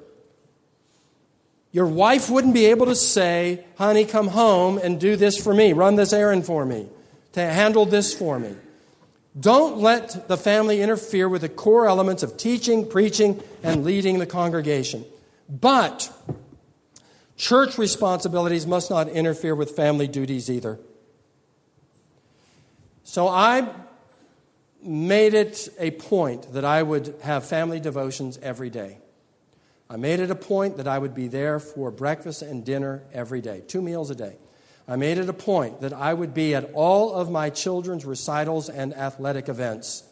your 1.74 1.88
wife 1.88 2.30
wouldn't 2.30 2.54
be 2.54 2.68
able 2.68 2.86
to 2.86 2.96
say, 2.96 3.66
honey, 3.78 4.06
come 4.06 4.30
home 4.30 4.78
and 4.78 4.98
do 4.98 5.18
this 5.18 5.38
for 5.38 5.54
me, 5.54 5.74
run 5.74 5.98
this 5.98 6.14
errand 6.14 6.46
for 6.46 6.66
me, 6.66 6.88
to 7.34 7.42
handle 7.42 7.86
this 7.86 8.14
for 8.14 8.40
me. 8.40 8.56
Don't 9.38 9.80
let 9.80 10.30
the 10.30 10.38
family 10.38 10.82
interfere 10.82 11.28
with 11.28 11.42
the 11.42 11.50
core 11.50 11.86
elements 11.86 12.24
of 12.24 12.38
teaching, 12.38 12.88
preaching, 12.88 13.44
and 13.62 13.84
leading 13.84 14.20
the 14.20 14.26
congregation. 14.26 15.04
But 15.50 16.10
church 17.36 17.78
responsibilities 17.78 18.66
must 18.66 18.90
not 18.90 19.10
interfere 19.10 19.54
with 19.54 19.76
family 19.76 20.08
duties 20.08 20.50
either. 20.50 20.80
So 23.10 23.28
I 23.28 23.68
made 24.84 25.34
it 25.34 25.68
a 25.80 25.90
point 25.90 26.54
that 26.54 26.64
I 26.64 26.84
would 26.84 27.16
have 27.24 27.44
family 27.44 27.80
devotions 27.80 28.38
every 28.40 28.70
day. 28.70 29.00
I 29.90 29.96
made 29.96 30.20
it 30.20 30.30
a 30.30 30.36
point 30.36 30.78
that 30.78 30.88
I 30.88 31.00
would 31.00 31.16
be 31.16 31.28
there 31.28 31.60
for 31.60 31.90
breakfast 31.90 32.44
and 32.44 32.64
dinner 32.64 33.02
every 33.12 33.42
day, 33.42 33.64
two 33.68 33.82
meals 33.82 34.12
a 34.12 34.16
day. 34.16 34.36
I 34.88 34.96
made 34.96 35.18
it 35.18 35.28
a 35.28 35.34
point 35.34 35.82
that 35.82 35.92
I 35.92 36.14
would 36.14 36.36
be 36.36 36.54
at 36.54 36.70
all 36.76 37.12
of 37.12 37.32
my 37.32 37.50
children's 37.50 38.06
recitals 38.06 38.70
and 38.70 38.94
athletic 38.94 39.50
events. 39.50 40.04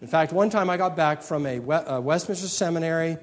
In 0.00 0.08
fact, 0.08 0.32
one 0.32 0.48
time 0.48 0.70
I 0.70 0.78
got 0.78 0.96
back 0.96 1.20
from 1.20 1.44
a 1.44 1.58
Westminster 1.58 2.48
Seminary 2.48 3.18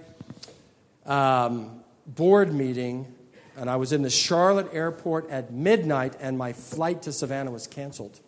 um, 1.08 1.82
board 2.06 2.54
meeting, 2.54 3.12
and 3.58 3.68
I 3.68 3.78
was 3.78 3.94
in 3.94 4.04
the 4.04 4.12
Charlotte 4.12 4.70
airport 4.74 5.28
at 5.32 5.52
midnight, 5.52 6.18
and 6.20 6.38
my 6.38 6.54
flight 6.54 7.02
to 7.02 7.12
Savannah 7.12 7.50
was 7.50 7.66
canceled. 7.66 8.20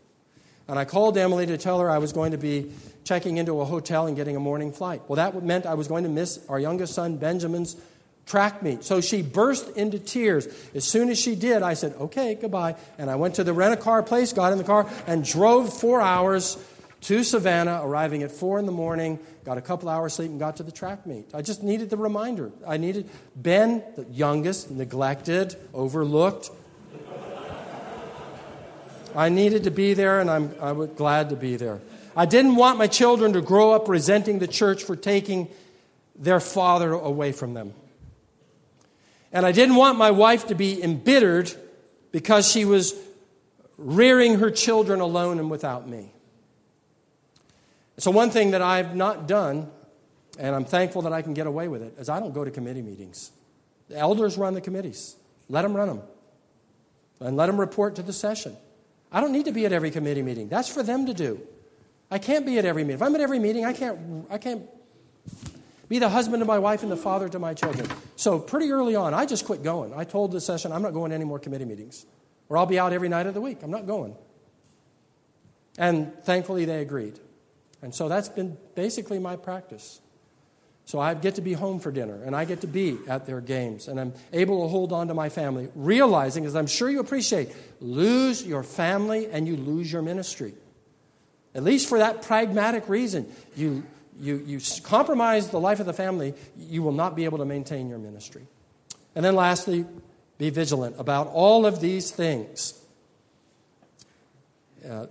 And 0.71 0.79
I 0.79 0.85
called 0.85 1.17
Emily 1.17 1.45
to 1.47 1.57
tell 1.57 1.81
her 1.81 1.89
I 1.89 1.97
was 1.97 2.13
going 2.13 2.31
to 2.31 2.37
be 2.37 2.71
checking 3.03 3.35
into 3.35 3.59
a 3.59 3.65
hotel 3.65 4.07
and 4.07 4.15
getting 4.15 4.37
a 4.37 4.39
morning 4.39 4.71
flight. 4.71 5.01
Well, 5.05 5.17
that 5.17 5.43
meant 5.43 5.65
I 5.65 5.73
was 5.73 5.89
going 5.89 6.05
to 6.05 6.09
miss 6.09 6.39
our 6.47 6.57
youngest 6.57 6.93
son, 6.93 7.17
Benjamin's 7.17 7.75
track 8.25 8.63
meet. 8.63 8.85
So 8.85 9.01
she 9.01 9.21
burst 9.21 9.75
into 9.75 9.99
tears. 9.99 10.47
As 10.73 10.85
soon 10.85 11.09
as 11.09 11.19
she 11.19 11.35
did, 11.35 11.61
I 11.61 11.73
said, 11.73 11.93
okay, 11.99 12.35
goodbye. 12.35 12.77
And 12.97 13.09
I 13.09 13.17
went 13.17 13.35
to 13.35 13.43
the 13.43 13.51
rent 13.51 13.73
a 13.73 13.77
car 13.77 14.01
place, 14.01 14.31
got 14.31 14.53
in 14.53 14.57
the 14.59 14.63
car, 14.63 14.89
and 15.07 15.25
drove 15.25 15.77
four 15.77 15.99
hours 15.99 16.57
to 17.01 17.25
Savannah, 17.25 17.81
arriving 17.83 18.23
at 18.23 18.31
four 18.31 18.57
in 18.57 18.65
the 18.65 18.71
morning, 18.71 19.19
got 19.43 19.57
a 19.57 19.61
couple 19.61 19.89
hours 19.89 20.13
sleep, 20.13 20.29
and 20.29 20.39
got 20.39 20.55
to 20.55 20.63
the 20.63 20.71
track 20.71 21.05
meet. 21.05 21.25
I 21.33 21.41
just 21.41 21.63
needed 21.63 21.89
the 21.89 21.97
reminder. 21.97 22.49
I 22.65 22.77
needed 22.77 23.09
Ben, 23.35 23.83
the 23.97 24.05
youngest, 24.05 24.71
neglected, 24.71 25.57
overlooked, 25.73 26.49
I 29.15 29.29
needed 29.29 29.63
to 29.63 29.71
be 29.71 29.93
there, 29.93 30.19
and 30.19 30.29
I'm, 30.29 30.55
I 30.61 30.71
was 30.71 30.89
glad 30.89 31.29
to 31.29 31.35
be 31.35 31.55
there. 31.55 31.79
I 32.15 32.25
didn't 32.25 32.55
want 32.55 32.77
my 32.77 32.87
children 32.87 33.33
to 33.33 33.41
grow 33.41 33.71
up 33.71 33.87
resenting 33.87 34.39
the 34.39 34.47
church 34.47 34.83
for 34.83 34.95
taking 34.95 35.47
their 36.15 36.39
father 36.39 36.91
away 36.91 37.31
from 37.31 37.53
them. 37.53 37.73
And 39.31 39.45
I 39.45 39.51
didn't 39.51 39.75
want 39.75 39.97
my 39.97 40.11
wife 40.11 40.47
to 40.47 40.55
be 40.55 40.83
embittered 40.83 41.51
because 42.11 42.51
she 42.51 42.65
was 42.65 42.93
rearing 43.77 44.39
her 44.39 44.51
children 44.51 44.99
alone 44.99 45.39
and 45.39 45.49
without 45.49 45.87
me. 45.87 46.11
So, 47.97 48.11
one 48.11 48.29
thing 48.29 48.51
that 48.51 48.61
I've 48.61 48.95
not 48.95 49.27
done 49.27 49.69
And 50.37 50.55
I'm 50.55 50.65
thankful 50.65 51.03
that 51.03 51.13
I 51.13 51.21
can 51.21 51.33
get 51.33 51.47
away 51.47 51.67
with 51.67 51.81
it, 51.81 51.95
is 51.99 52.09
I 52.09 52.19
don't 52.19 52.33
go 52.33 52.43
to 52.43 52.51
committee 52.51 52.81
meetings. 52.81 53.31
The 53.89 53.97
elders 53.97 54.37
run 54.37 54.53
the 54.53 54.61
committees. 54.61 55.15
Let 55.49 55.63
them 55.63 55.75
run 55.75 55.87
them. 55.87 56.01
And 57.19 57.35
let 57.35 57.47
them 57.47 57.59
report 57.59 57.95
to 57.97 58.01
the 58.01 58.13
session. 58.13 58.55
I 59.11 59.21
don't 59.21 59.31
need 59.31 59.45
to 59.45 59.51
be 59.51 59.65
at 59.65 59.73
every 59.73 59.91
committee 59.91 60.21
meeting. 60.21 60.47
That's 60.47 60.69
for 60.69 60.83
them 60.83 61.05
to 61.05 61.13
do. 61.13 61.41
I 62.09 62.17
can't 62.17 62.45
be 62.45 62.57
at 62.57 62.65
every 62.65 62.83
meeting. 62.83 62.95
If 62.95 63.01
I'm 63.01 63.15
at 63.15 63.21
every 63.21 63.39
meeting, 63.39 63.65
I 63.65 63.73
can't, 63.73 64.25
I 64.29 64.37
can't 64.37 64.63
be 65.87 65.99
the 65.99 66.09
husband 66.09 66.41
to 66.41 66.45
my 66.45 66.59
wife 66.59 66.83
and 66.83 66.91
the 66.91 66.97
father 66.97 67.29
to 67.29 67.39
my 67.39 67.53
children. 67.53 67.87
So 68.15 68.39
pretty 68.39 68.71
early 68.71 68.95
on, 68.95 69.13
I 69.13 69.25
just 69.25 69.45
quit 69.45 69.63
going. 69.63 69.93
I 69.93 70.03
told 70.03 70.31
the 70.31 70.41
session, 70.41 70.71
I'm 70.71 70.81
not 70.81 70.93
going 70.93 71.11
to 71.11 71.15
any 71.15 71.25
more 71.25 71.39
committee 71.39 71.65
meetings, 71.65 72.05
or 72.49 72.57
I'll 72.57 72.65
be 72.65 72.79
out 72.79 72.93
every 72.93 73.09
night 73.09 73.27
of 73.27 73.33
the 73.33 73.41
week. 73.41 73.59
I'm 73.63 73.71
not 73.71 73.87
going. 73.87 74.15
And 75.77 76.13
thankfully, 76.23 76.65
they 76.65 76.81
agreed. 76.81 77.19
And 77.81 77.95
so 77.95 78.09
that's 78.09 78.29
been 78.29 78.57
basically 78.75 79.19
my 79.19 79.37
practice. 79.37 80.00
So 80.91 80.99
I 80.99 81.13
get 81.13 81.35
to 81.35 81.41
be 81.41 81.53
home 81.53 81.79
for 81.79 81.89
dinner 81.89 82.21
and 82.21 82.35
I 82.35 82.43
get 82.43 82.59
to 82.61 82.67
be 82.67 82.97
at 83.07 83.25
their 83.25 83.39
games 83.39 83.87
and 83.87 83.97
I'm 83.97 84.13
able 84.33 84.63
to 84.63 84.67
hold 84.67 84.91
on 84.91 85.07
to 85.07 85.13
my 85.13 85.29
family, 85.29 85.69
realizing, 85.73 86.45
as 86.45 86.53
I'm 86.53 86.67
sure 86.67 86.89
you 86.89 86.99
appreciate, 86.99 87.55
lose 87.79 88.45
your 88.45 88.61
family 88.61 89.27
and 89.27 89.47
you 89.47 89.55
lose 89.55 89.89
your 89.89 90.01
ministry. 90.01 90.53
At 91.55 91.63
least 91.63 91.87
for 91.87 91.99
that 91.99 92.23
pragmatic 92.23 92.89
reason. 92.89 93.33
You, 93.55 93.85
you, 94.19 94.43
you 94.45 94.59
compromise 94.83 95.47
the 95.47 95.61
life 95.61 95.79
of 95.79 95.85
the 95.85 95.93
family, 95.93 96.33
you 96.57 96.83
will 96.83 96.91
not 96.91 97.15
be 97.15 97.23
able 97.23 97.37
to 97.37 97.45
maintain 97.45 97.87
your 97.87 97.97
ministry. 97.97 98.45
And 99.15 99.23
then 99.23 99.37
lastly, 99.37 99.85
be 100.37 100.49
vigilant 100.49 100.97
about 100.99 101.27
all 101.27 101.65
of 101.65 101.79
these 101.79 102.11
things. 102.11 102.77
Uh, 104.85 105.05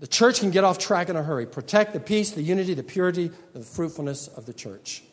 the 0.00 0.08
church 0.08 0.40
can 0.40 0.50
get 0.50 0.64
off 0.64 0.80
track 0.80 1.08
in 1.08 1.14
a 1.14 1.22
hurry. 1.22 1.46
Protect 1.46 1.92
the 1.92 2.00
peace, 2.00 2.32
the 2.32 2.42
unity, 2.42 2.74
the 2.74 2.82
purity, 2.82 3.30
the 3.52 3.62
fruitfulness 3.62 4.26
of 4.26 4.46
the 4.46 4.52
church 4.52 5.04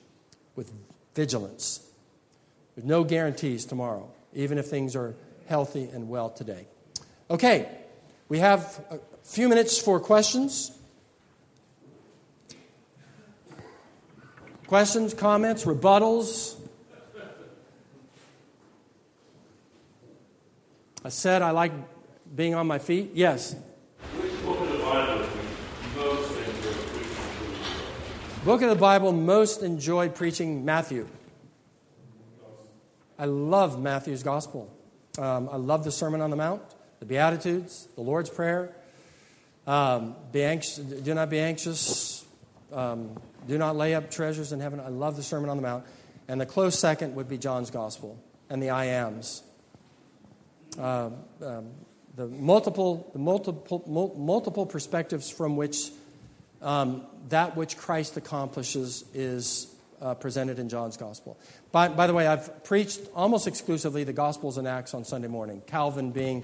with 0.55 0.71
vigilance. 1.15 1.85
There's 2.75 2.87
no 2.87 3.03
guarantees 3.03 3.65
tomorrow, 3.65 4.09
even 4.33 4.57
if 4.57 4.67
things 4.67 4.95
are 4.95 5.15
healthy 5.47 5.89
and 5.91 6.09
well 6.09 6.29
today. 6.29 6.67
Okay, 7.29 7.69
we 8.27 8.39
have 8.39 8.83
a 8.89 8.99
few 9.23 9.49
minutes 9.49 9.77
for 9.77 9.99
questions. 9.99 10.71
Questions, 14.67 15.13
comments, 15.13 15.65
rebuttals? 15.65 16.55
I 21.03 21.09
said 21.09 21.41
I 21.41 21.51
like 21.51 21.71
being 22.35 22.55
on 22.55 22.67
my 22.67 22.77
feet. 22.77 23.11
Yes. 23.13 23.55
Book 28.49 28.63
of 28.63 28.69
the 28.69 28.75
Bible 28.75 29.11
most 29.11 29.61
enjoyed 29.61 30.15
preaching 30.15 30.65
Matthew. 30.65 31.07
I 33.19 33.25
love 33.25 33.79
Matthew's 33.79 34.23
gospel. 34.23 34.75
Um, 35.19 35.47
I 35.51 35.57
love 35.57 35.83
the 35.83 35.91
Sermon 35.91 36.19
on 36.19 36.31
the 36.31 36.35
Mount, 36.35 36.63
the 36.99 37.05
Beatitudes, 37.05 37.87
the 37.93 38.01
Lord's 38.01 38.31
Prayer. 38.31 38.73
Um, 39.67 40.15
be 40.31 40.43
anxious, 40.43 40.77
do 40.77 41.13
not 41.13 41.29
be 41.29 41.37
anxious. 41.37 42.25
Um, 42.73 43.21
do 43.47 43.59
not 43.59 43.75
lay 43.75 43.93
up 43.93 44.09
treasures 44.09 44.51
in 44.51 44.59
heaven. 44.59 44.79
I 44.79 44.87
love 44.87 45.15
the 45.15 45.21
Sermon 45.21 45.51
on 45.51 45.57
the 45.57 45.61
Mount. 45.61 45.85
And 46.27 46.41
the 46.41 46.47
close 46.47 46.79
second 46.79 47.13
would 47.13 47.29
be 47.29 47.37
John's 47.37 47.69
Gospel 47.69 48.19
and 48.49 48.63
the 48.63 48.71
I 48.71 48.85
ams. 48.85 49.43
Uh, 50.75 51.11
um, 51.45 51.67
the 52.15 52.25
multiple, 52.25 53.11
the 53.13 53.19
multiple, 53.19 54.15
multiple 54.17 54.65
perspectives 54.65 55.29
from 55.29 55.55
which 55.55 55.91
um, 56.61 57.03
that 57.29 57.55
which 57.55 57.77
Christ 57.77 58.17
accomplishes 58.17 59.05
is 59.13 59.73
uh, 60.01 60.13
presented 60.15 60.59
in 60.59 60.69
John's 60.69 60.97
Gospel. 60.97 61.37
By, 61.71 61.87
by 61.89 62.07
the 62.07 62.13
way, 62.13 62.27
I've 62.27 62.63
preached 62.63 63.01
almost 63.15 63.47
exclusively 63.47 64.03
the 64.03 64.13
Gospels 64.13 64.57
and 64.57 64.67
Acts 64.67 64.93
on 64.93 65.03
Sunday 65.03 65.27
morning, 65.27 65.61
Calvin 65.67 66.11
being 66.11 66.43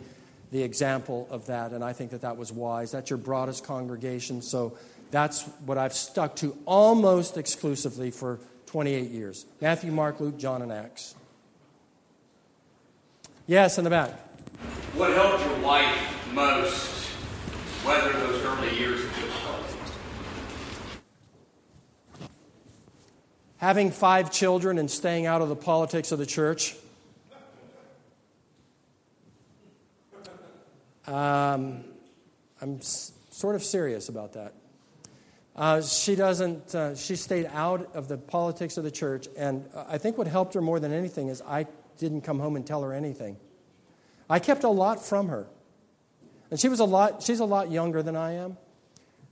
the 0.51 0.61
example 0.61 1.28
of 1.30 1.47
that, 1.47 1.72
and 1.72 1.84
I 1.84 1.93
think 1.93 2.11
that 2.11 2.22
that 2.22 2.38
was 2.38 2.51
wise. 2.51 2.91
That's 2.91 3.09
your 3.09 3.18
broadest 3.18 3.63
congregation, 3.63 4.41
so 4.41 4.78
that's 5.11 5.43
what 5.66 5.78
I've 5.78 5.93
stuck 5.93 6.36
to 6.38 6.55
almost 6.66 7.38
exclusively 7.38 8.11
for 8.11 8.39
28 8.68 9.09
years 9.09 9.45
Matthew, 9.61 9.91
Mark, 9.91 10.20
Luke, 10.20 10.38
John, 10.38 10.61
and 10.61 10.72
Acts. 10.72 11.16
Yes, 13.47 13.78
in 13.78 13.84
the 13.84 13.89
back. 13.89 14.11
What 14.95 15.13
helped 15.13 15.45
your 15.45 15.59
wife 15.59 16.34
most 16.34 17.09
weather 17.86 18.11
those 18.13 18.43
early 18.43 18.78
years 18.78 19.03
of 19.03 19.16
having 23.66 23.89
five 23.89 24.32
children 24.32 24.78
and 24.78 24.91
staying 24.91 25.26
out 25.26 25.41
of 25.41 25.49
the 25.49 25.55
politics 25.55 26.11
of 26.11 26.20
the 26.20 26.26
church. 26.28 26.76
Um, 31.07 31.84
I'm 32.61 32.76
s- 32.78 33.11
sort 33.32 33.55
of 33.55 33.63
serious 33.63 34.07
about 34.07 34.34
that. 34.34 34.53
Uh, 35.55 35.82
she 35.82 36.13
doesn't, 36.16 36.76
uh, 36.76 36.95
she 36.95 37.16
stayed 37.16 37.47
out 37.53 37.89
of 37.95 38.07
the 38.07 38.18
politics 38.18 38.78
of 38.78 38.84
the 38.84 38.91
church, 38.91 39.28
and 39.36 39.66
I 39.76 39.97
think 39.97 40.16
what 40.16 40.28
helped 40.28 40.53
her 40.53 40.61
more 40.61 40.80
than 40.80 40.93
anything 40.93 41.30
is 41.30 41.41
I 41.41 41.66
didn't 41.97 42.22
come 42.22 42.38
home 42.38 42.55
and 42.55 42.68
tell 42.68 42.84
her 42.84 42.93
anything. 42.93 43.36
I 44.30 44.38
kept 44.38 44.63
a 44.63 44.70
lot 44.70 45.03
from 45.03 45.30
her. 45.30 45.47
And 46.51 46.59
she 46.59 46.70
was 46.70 46.82
a 46.82 46.86
lot, 46.86 47.24
she's 47.24 47.39
a 47.39 47.45
lot 47.45 47.72
younger 47.72 48.03
than 48.03 48.16
I 48.16 48.34
am. 48.34 48.57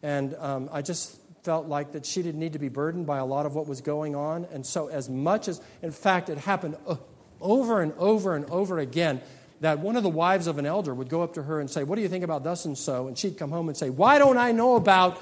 And 0.02 0.34
um, 0.40 0.70
I 0.74 0.82
just 0.82 1.20
felt 1.44 1.68
like 1.68 1.91
that 1.91 2.06
she 2.06 2.22
didn't 2.22 2.39
need 2.39 2.54
to 2.54 2.60
be 2.60 2.70
burdened 2.70 3.06
by 3.06 3.18
a 3.18 3.26
lot 3.26 3.46
of 3.46 3.54
what 3.54 3.68
was 3.68 3.82
going 3.82 4.16
on. 4.16 4.48
And 4.52 4.66
so, 4.66 4.88
as 4.88 5.10
much 5.10 5.48
as, 5.48 5.62
in 5.82 5.91
fact, 5.91 6.30
it 6.30 6.38
happened 6.38 6.78
uh, 6.88 6.96
over 7.41 7.82
and 7.82 7.94
over 7.98 8.36
and 8.36 8.50
over 8.50 8.80
again 8.80 9.22
that 9.60 9.80
one 9.80 9.96
of 9.96 10.04
the 10.04 10.10
wives 10.10 10.48
of 10.48 10.58
an 10.58 10.66
elder 10.66 10.94
would 10.94 11.10
go 11.10 11.22
up 11.22 11.34
to 11.34 11.44
her 11.44 11.60
and 11.60 11.70
say, 11.70 11.84
What 11.84 11.96
do 11.96 12.02
you 12.02 12.10
think 12.10 12.24
about 12.24 12.44
thus 12.44 12.66
and 12.66 12.78
so? 12.78 13.08
And 13.08 13.18
she'd 13.18 13.38
come 13.38 13.52
home 13.52 13.68
and 13.68 13.78
say, 13.78 13.89
Why 13.89 14.18
don't 14.18 14.38
I 14.38 14.52
know 14.52 14.76
about, 14.76 15.22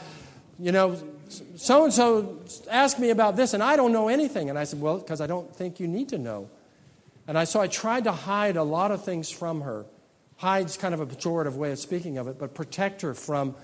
you 0.59 0.71
know, 0.71 0.97
so 1.55 1.85
and 1.85 1.93
so 1.93 2.39
asked 2.69 2.99
me 2.99 3.09
about 3.09 3.35
this 3.35 3.53
and 3.53 3.63
I 3.63 3.75
don't 3.75 3.91
know 3.91 4.07
anything. 4.07 4.49
And 4.49 4.57
I 4.59 4.63
said, 4.63 4.79
Well, 4.81 4.99
because 4.99 5.21
I 5.21 5.27
don't 5.27 5.55
think 5.55 5.79
you 5.79 5.87
need 5.87 6.09
to 6.09 6.17
know. 6.17 6.49
And 7.27 7.37
I, 7.37 7.45
so 7.45 7.61
I 7.61 7.67
tried 7.67 8.05
to 8.05 8.11
hide 8.11 8.57
a 8.57 8.63
lot 8.63 8.91
of 8.91 9.05
things 9.05 9.29
from 9.29 9.61
her. 9.61 9.85
Hide's 10.37 10.75
kind 10.75 10.93
of 10.93 10.99
a 10.99 11.05
pejorative 11.05 11.53
way 11.53 11.71
of 11.71 11.79
speaking 11.79 12.17
of 12.17 12.27
it, 12.27 12.39
but 12.39 12.55
protect 12.55 13.01
her 13.03 13.13
from 13.13 13.55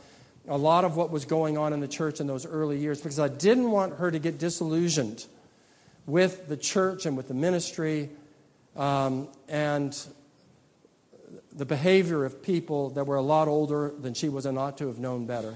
a 0.47 0.57
lot 0.57 0.85
of 0.85 0.95
what 0.95 1.11
was 1.11 1.25
going 1.25 1.57
on 1.57 1.73
in 1.73 1.79
the 1.79 1.87
church 1.87 2.19
in 2.19 2.27
those 2.27 2.45
early 2.45 2.77
years 2.77 3.01
because 3.01 3.19
I 3.19 3.27
didn't 3.27 3.69
want 3.69 3.97
her 3.97 4.09
to 4.09 4.19
get 4.19 4.37
disillusioned 4.37 5.25
with 6.05 6.47
the 6.47 6.55
church 6.57 7.05
and 7.05 7.17
with 7.17 7.27
the 7.27 7.33
ministry 7.33 8.09
um, 8.77 9.27
and 9.49 9.97
the 11.51 11.65
behavior 11.65 12.23
of 12.23 12.41
people 12.41 12.91
that 12.91 13.05
were 13.05 13.17
a 13.17 13.21
lot 13.21 13.47
older 13.47 13.91
than 13.99 14.13
she 14.13 14.29
was 14.29 14.45
and 14.45 14.57
ought 14.57 14.77
to 14.77 14.87
have 14.87 14.99
known 14.99 15.25
better. 15.25 15.55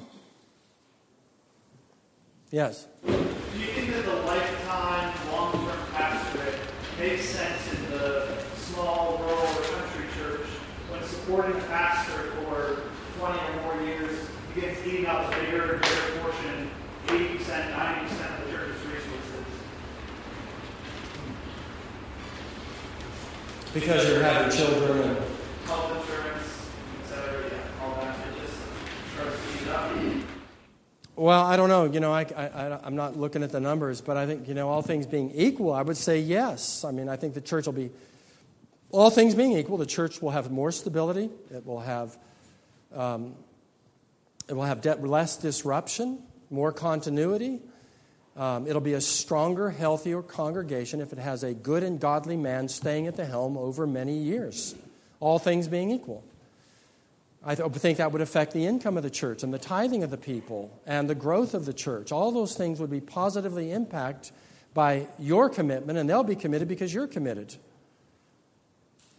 Yes? 2.50 2.88
Do 3.06 3.14
you 3.14 3.68
think 3.68 3.92
that 3.92 4.04
the 4.04 4.16
lifetime, 4.24 5.32
long 5.32 5.54
term 5.54 5.80
pastorate 5.94 6.60
makes 7.00 7.26
sense 7.30 7.74
in 7.74 7.92
the 7.92 8.38
small, 8.58 9.20
rural, 9.20 9.46
country 9.46 10.06
church 10.18 10.48
when 10.90 11.02
supporting 11.04 11.56
a 11.56 11.64
pastor 11.66 12.32
for 12.44 12.82
20 13.20 13.40
or 13.40 13.64
more 13.64 13.84
years 13.84 14.28
begins 15.12 15.32
eating 15.32 15.32
up 15.32 15.34
a 15.34 15.40
bigger 15.40 15.74
and 15.74 15.82
bigger 15.82 16.20
portion, 16.22 16.72
80%, 17.08 17.74
90% 17.74 18.40
of 18.40 18.46
the 18.46 18.52
church's 18.52 18.86
resources. 18.86 19.46
Because 23.74 24.08
you're 24.08 24.24
having 24.24 24.58
children 24.58 25.10
and 25.10 25.18
Health 25.66 26.02
insurance, 26.02 26.68
et 27.02 27.08
cetera, 27.08 27.44
yeah, 27.50 27.84
all 27.86 27.96
that. 28.02 28.16
It 28.28 28.42
just 28.42 28.58
starts 29.14 29.38
to 29.38 29.64
eat 29.64 29.70
up. 29.70 30.28
Well, 31.16 31.46
I 31.46 31.56
don't 31.56 31.70
know. 31.70 31.86
You 31.86 32.00
know, 32.00 32.12
I, 32.12 32.24
I, 32.24 32.80
I'm 32.84 32.96
not 32.96 33.16
looking 33.16 33.44
at 33.44 33.52
the 33.52 33.60
numbers, 33.60 34.02
but 34.02 34.18
I 34.18 34.26
think, 34.26 34.48
you 34.48 34.54
know, 34.54 34.68
all 34.70 34.82
things 34.82 35.06
being 35.06 35.32
equal, 35.32 35.72
I 35.72 35.84
would 35.84 35.98
say 35.98 36.20
yes. 36.20 36.84
I 36.84 36.92
mean, 36.92 37.08
I 37.08 37.16
think 37.16 37.36
the 37.36 37.42
church 37.42 37.68
will 37.68 37.74
be, 37.74 37.92
all 38.90 39.12
things 39.12 39.36
being 39.36 39.54
equal, 39.54 39.78
the 39.78 39.86
church 39.86 40.22
will 40.22 40.32
have 40.32 40.52
more 40.52 40.72
stability. 40.72 41.30
It 41.54 41.66
will 41.66 41.80
have, 41.80 42.18
um, 42.94 43.36
it 44.48 44.54
will 44.54 44.64
have 44.64 44.86
less 45.04 45.38
disruption, 45.38 46.20
more 46.50 46.72
continuity. 46.72 47.60
Um, 48.36 48.66
it'll 48.68 48.82
be 48.82 48.94
a 48.94 49.02
stronger, 49.02 49.70
healthier 49.70 50.22
congregation 50.22 51.02
if 51.02 51.12
it 51.12 51.20
has 51.20 51.44
a 51.44 51.54
good 51.54 51.84
and 51.84 52.00
godly 52.00 52.38
man 52.38 52.68
staying 52.70 53.08
at 53.08 53.16
the 53.16 53.26
helm 53.26 53.58
over 53.58 53.86
many 53.86 54.18
years, 54.18 54.74
all 55.20 55.38
things 55.38 55.68
being 55.68 55.92
equal. 55.92 56.24
I 57.44 57.56
th- 57.56 57.72
think 57.72 57.98
that 57.98 58.12
would 58.12 58.22
affect 58.22 58.54
the 58.54 58.66
income 58.66 58.98
of 58.98 59.04
the 59.04 59.10
church 59.10 59.44
and 59.44 59.54
the 59.54 59.60
tithing 59.60 60.04
of 60.04 60.12
the 60.12 60.18
people 60.18 60.72
and 60.86 61.10
the 61.10 61.16
growth 61.16 61.54
of 61.54 61.66
the 61.66 61.74
church. 61.74 62.12
All 62.12 62.32
those 62.32 62.56
things 62.56 62.80
would 62.80 62.92
be 62.92 63.02
positively 63.02 63.72
impacted 63.72 64.32
by 64.74 65.08
your 65.20 65.50
commitment, 65.50 65.98
and 65.98 66.10
they'll 66.10 66.24
be 66.24 66.36
committed 66.36 66.68
because 66.68 66.94
you're 66.94 67.08
committed. 67.08 67.56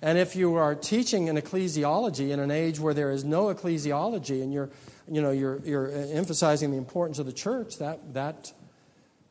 And 0.01 0.18
if 0.18 0.35
you 0.35 0.55
are 0.55 0.75
teaching 0.75 1.29
an 1.29 1.37
ecclesiology 1.37 2.31
in 2.31 2.41
an 2.41 2.51
age 2.51 2.81
where 2.81 2.95
there 2.95 3.12
is 3.12 3.25
no 3.25 3.55
ecclesiology 3.55 4.43
and 4.43 4.53
you're, 4.53 4.70
you 5.09 5.22
know, 5.22 5.30
you're, 5.30 5.61
you're 5.64 5.90
emphasizing 5.90 6.70
the 6.70 6.76
importance 6.76 7.18
of 7.18 7.26
the 7.26 7.32
church, 7.32 7.78
that, 7.78 8.14
that 8.14 8.53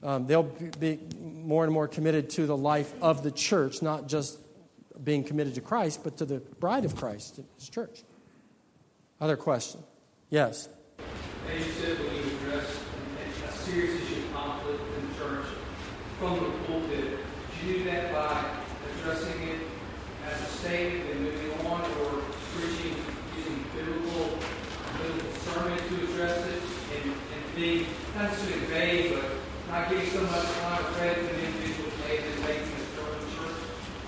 um, 0.04 0.28
they'll 0.28 0.44
be 0.44 1.00
more 1.20 1.64
and 1.64 1.74
more 1.74 1.88
committed 1.88 2.30
to 2.32 2.46
the 2.46 2.58
life 2.58 2.94
of 3.02 3.24
the 3.24 3.32
church, 3.32 3.82
not 3.82 4.08
just 4.08 4.40
being 5.04 5.24
committed 5.24 5.56
to 5.56 5.62
Christ, 5.62 6.04
but 6.04 6.18
to 6.18 6.26
the 6.26 6.40
bride 6.60 6.86
of 6.86 6.96
Christ, 6.96 7.40
his 7.58 7.70
church. 7.70 8.04
Other 9.20 9.38
question? 9.38 9.82
Yes. 10.30 10.70
And 11.50 11.60
you 11.60 11.72
said 11.72 11.98
when 12.00 12.16
you 12.16 12.22
address 12.38 12.68
a 13.48 13.52
serious 13.52 14.02
issue 14.02 14.22
of 14.26 14.34
conflict 14.34 14.82
in 14.98 15.08
the 15.08 15.16
church 15.16 15.46
from 16.20 16.40
the 16.40 16.52
pulpit, 16.66 17.18
did 17.18 17.68
you 17.68 17.78
do 17.80 17.84
that 17.86 18.12
by 18.14 18.46
addressing 19.00 19.42
it 19.48 19.62
as 20.28 20.42
a 20.42 20.46
statement 20.46 21.10
and 21.12 21.22
moving 21.22 21.66
on, 21.66 21.82
or 21.82 22.22
preaching 22.56 22.96
using 23.38 23.66
biblical, 23.76 24.38
biblical 25.02 25.34
sermon 25.46 25.78
to 25.78 25.96
address 26.06 26.46
it, 26.46 26.62
and, 26.96 27.12
and 27.12 27.56
being 27.56 27.86
not 28.16 28.30
necessarily 28.30 28.66
vague, 28.68 29.14
but 29.16 29.26
not 29.70 29.90
giving 29.90 30.10
so 30.10 30.22
much 30.22 30.46
time 30.62 30.80
or 30.80 30.88
credit 30.94 31.16
to 31.16 31.36
the 31.36 31.46
individual 31.46 31.90
faith 32.06 32.22
and 32.22 32.40
making 32.46 32.70
a 32.70 32.86
sermon 32.96 33.22
church, 33.34 33.60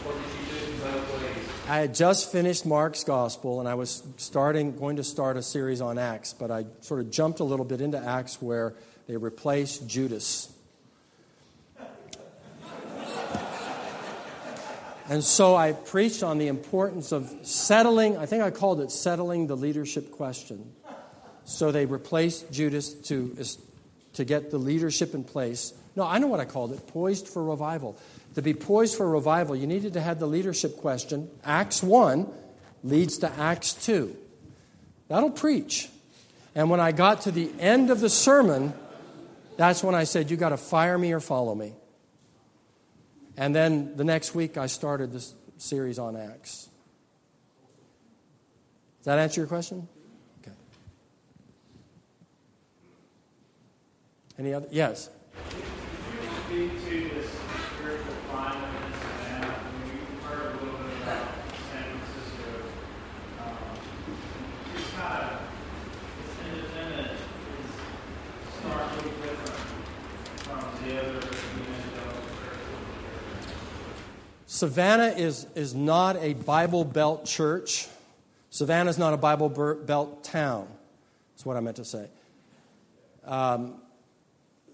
or 0.06 0.14
did 0.14 0.30
you 0.38 0.44
do 0.50 0.56
it 0.58 0.82
both 0.82 1.22
ways? 1.22 1.44
I 1.74 1.78
had 1.78 1.96
just 1.96 2.32
finished 2.32 2.68
Mark's 2.68 3.04
gospel 3.04 3.60
and 3.60 3.68
I 3.68 3.74
was 3.74 4.04
starting 4.18 4.78
going 4.78 4.98
to 4.98 5.04
start 5.04 5.38
a 5.38 5.42
series 5.42 5.82
on 5.82 5.98
Acts, 5.98 6.32
but 6.32 6.52
I 6.52 6.66
sort 6.82 7.00
of 7.00 7.10
jumped 7.10 7.40
a 7.40 7.44
little 7.44 7.66
bit 7.66 7.82
into 7.82 7.98
Acts 7.98 8.40
where 8.40 8.76
they 9.08 9.18
replaced 9.18 9.88
Judas. 9.88 10.54
And 15.10 15.24
so 15.24 15.56
I 15.56 15.72
preached 15.72 16.22
on 16.22 16.38
the 16.38 16.48
importance 16.48 17.12
of 17.12 17.34
settling, 17.42 18.18
I 18.18 18.28
think 18.28 18.44
I 18.44 18.52
called 18.52 18.80
it 18.80 18.92
settling 18.92 19.48
the 19.48 19.58
leadership 19.58 20.12
question. 20.12 20.74
So 21.44 21.72
they 21.72 21.88
replaced 21.88 22.52
Judas 22.52 22.94
to, 22.94 23.36
to 24.14 24.24
get 24.24 24.52
the 24.52 24.60
leadership 24.60 25.16
in 25.16 25.24
place. 25.24 25.74
No, 25.96 26.04
I 26.04 26.20
know 26.20 26.28
what 26.28 26.40
I 26.40 26.46
called 26.46 26.72
it 26.74 26.86
poised 26.86 27.28
for 27.28 27.44
revival. 27.44 27.98
To 28.36 28.42
be 28.42 28.54
poised 28.54 28.98
for 28.98 29.08
revival, 29.08 29.56
you 29.56 29.68
needed 29.68 29.94
to 29.94 30.02
have 30.02 30.20
the 30.20 30.26
leadership 30.26 30.78
question. 30.78 31.30
Acts 31.44 31.84
1 31.84 32.28
leads 32.84 33.20
to 33.20 33.32
Acts 33.32 33.74
2. 33.74 34.16
That'll 35.08 35.30
preach. 35.30 35.90
And 36.56 36.70
when 36.70 36.80
I 36.80 36.92
got 36.92 37.22
to 37.22 37.32
the 37.32 37.52
end 37.60 37.92
of 37.92 38.00
the 38.00 38.10
sermon, 38.10 38.74
that's 39.58 39.84
when 39.84 39.94
I 39.94 40.06
said, 40.06 40.32
You 40.32 40.38
got 40.38 40.50
to 40.50 40.58
fire 40.58 40.98
me 40.98 41.14
or 41.14 41.20
follow 41.20 41.54
me. 41.54 41.74
And 43.38 43.56
then 43.56 43.96
the 43.96 44.04
next 44.04 44.34
week, 44.36 44.58
I 44.58 44.68
started 44.68 45.12
this 45.12 45.34
series 45.58 46.00
on 46.00 46.16
Acts. 46.16 46.70
Does 49.00 49.06
that 49.06 49.20
answer 49.20 49.42
your 49.42 49.48
question? 49.48 49.88
Okay. 50.42 50.56
Any 54.40 54.54
other? 54.54 54.68
Yes. 54.72 55.10
Speak 56.48 56.86
to 56.86 57.10
this 57.16 57.30
spiritual 57.84 58.14
climate 58.30 58.64
in 58.64 58.94
Savannah. 58.94 59.56
I 59.58 59.86
mean, 59.86 60.00
we've 60.08 60.24
heard 60.24 60.56
a 60.56 60.64
little 60.64 60.80
bit 60.80 61.02
about 61.02 61.28
San 61.72 61.84
Francisco. 61.84 62.48
Um, 63.42 63.58
it's 64.74 64.90
kind 64.96 65.20
of, 65.20 65.30
it's 66.24 66.36
independent, 66.48 67.12
it's 67.60 67.76
starkly 68.60 69.12
different 69.22 69.60
from 70.48 70.62
the 70.88 70.92
other 71.02 71.18
evangelical 71.18 72.24
churches. 72.40 72.84
Savannah 74.64 75.10
is, 75.10 75.46
is 75.56 75.76
not 75.76 76.16
a 76.24 76.32
Bible 76.36 76.86
Belt 76.86 77.26
church. 77.26 77.90
Savannah 78.50 78.90
is 78.90 78.98
not 78.98 79.14
a 79.14 79.18
Bible 79.18 79.50
Belt 79.50 80.24
town, 80.24 80.70
is 81.38 81.46
what 81.46 81.58
I 81.58 81.60
meant 81.60 81.76
to 81.76 81.84
say. 81.84 82.08
Um, 83.26 83.82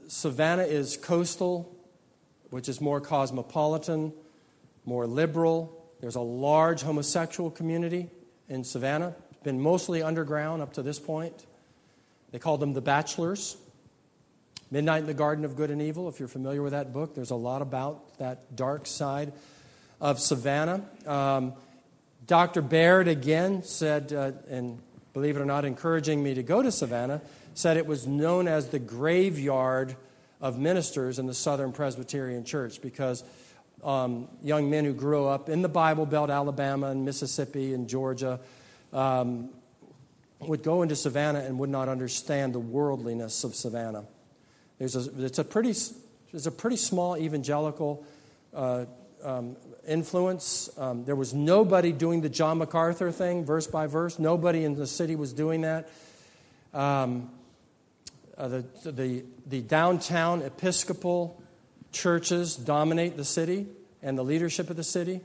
Savannah 0.07 0.61
is 0.61 0.95
coastal, 0.95 1.75
which 2.51 2.69
is 2.69 2.79
more 2.79 3.01
cosmopolitan, 3.01 4.13
more 4.85 5.07
liberal. 5.07 5.83
There's 6.01 6.17
a 6.17 6.21
large 6.21 6.83
homosexual 6.83 7.49
community 7.49 8.11
in 8.47 8.63
Savannah. 8.63 9.15
It's 9.31 9.41
been 9.41 9.59
mostly 9.59 10.03
underground 10.03 10.61
up 10.61 10.73
to 10.73 10.83
this 10.83 10.99
point. 10.99 11.47
They 12.31 12.37
call 12.37 12.59
them 12.59 12.73
the 12.73 12.81
Bachelors. 12.81 13.57
Midnight 14.69 14.99
in 14.99 15.07
the 15.07 15.15
Garden 15.15 15.45
of 15.45 15.55
Good 15.55 15.71
and 15.71 15.81
Evil, 15.81 16.07
if 16.09 16.19
you're 16.19 16.27
familiar 16.27 16.61
with 16.61 16.73
that 16.73 16.93
book, 16.93 17.15
there's 17.15 17.31
a 17.31 17.35
lot 17.35 17.63
about 17.63 18.19
that 18.19 18.55
dark 18.55 18.85
side 18.85 19.33
of 20.01 20.19
Savannah. 20.19 20.83
Um, 21.05 21.53
Dr. 22.25 22.61
Baird 22.61 23.07
again 23.07 23.63
said, 23.63 24.13
uh, 24.13 24.31
and 24.49 24.79
believe 25.13 25.35
it 25.35 25.41
or 25.41 25.45
not, 25.45 25.65
encouraging 25.65 26.21
me 26.21 26.33
to 26.35 26.43
go 26.43 26.61
to 26.61 26.71
Savannah, 26.71 27.21
said 27.53 27.77
it 27.77 27.85
was 27.85 28.07
known 28.07 28.47
as 28.47 28.69
the 28.69 28.79
graveyard 28.79 29.95
of 30.41 30.57
ministers 30.57 31.19
in 31.19 31.25
the 31.25 31.33
Southern 31.33 31.71
Presbyterian 31.71 32.45
Church 32.45 32.81
because 32.81 33.23
um, 33.83 34.27
young 34.43 34.69
men 34.69 34.85
who 34.85 34.93
grew 34.93 35.25
up 35.25 35.49
in 35.49 35.61
the 35.61 35.69
Bible 35.69 36.05
Belt, 36.05 36.29
Alabama 36.29 36.87
and 36.87 37.03
Mississippi 37.03 37.73
and 37.73 37.89
Georgia, 37.89 38.39
um, 38.93 39.49
would 40.39 40.63
go 40.63 40.81
into 40.81 40.95
Savannah 40.95 41.39
and 41.39 41.59
would 41.59 41.69
not 41.69 41.89
understand 41.89 42.53
the 42.53 42.59
worldliness 42.59 43.43
of 43.43 43.55
Savannah. 43.55 44.05
There's 44.77 44.95
a, 44.95 45.25
it's 45.25 45.39
a 45.39 45.43
pretty, 45.43 45.73
there's 46.31 46.47
a 46.47 46.51
pretty 46.51 46.77
small 46.77 47.17
evangelical 47.17 48.05
uh, 48.53 48.85
um, 49.23 49.55
influence. 49.87 50.69
Um, 50.77 51.05
there 51.05 51.15
was 51.15 51.33
nobody 51.33 51.91
doing 51.91 52.21
the 52.21 52.29
John 52.29 52.57
MacArthur 52.57 53.11
thing, 53.11 53.45
verse 53.45 53.67
by 53.67 53.87
verse. 53.87 54.19
Nobody 54.19 54.63
in 54.63 54.75
the 54.75 54.87
city 54.87 55.15
was 55.15 55.33
doing 55.33 55.61
that. 55.61 55.89
Um, 56.73 57.31
uh, 58.37 58.47
the, 58.47 58.65
the, 58.85 59.23
the 59.47 59.61
downtown 59.61 60.41
Episcopal 60.41 61.41
churches 61.91 62.55
dominate 62.55 63.17
the 63.17 63.25
city 63.25 63.67
and 64.01 64.17
the 64.17 64.23
leadership 64.23 64.69
of 64.69 64.77
the 64.77 64.83
city. 64.83 65.21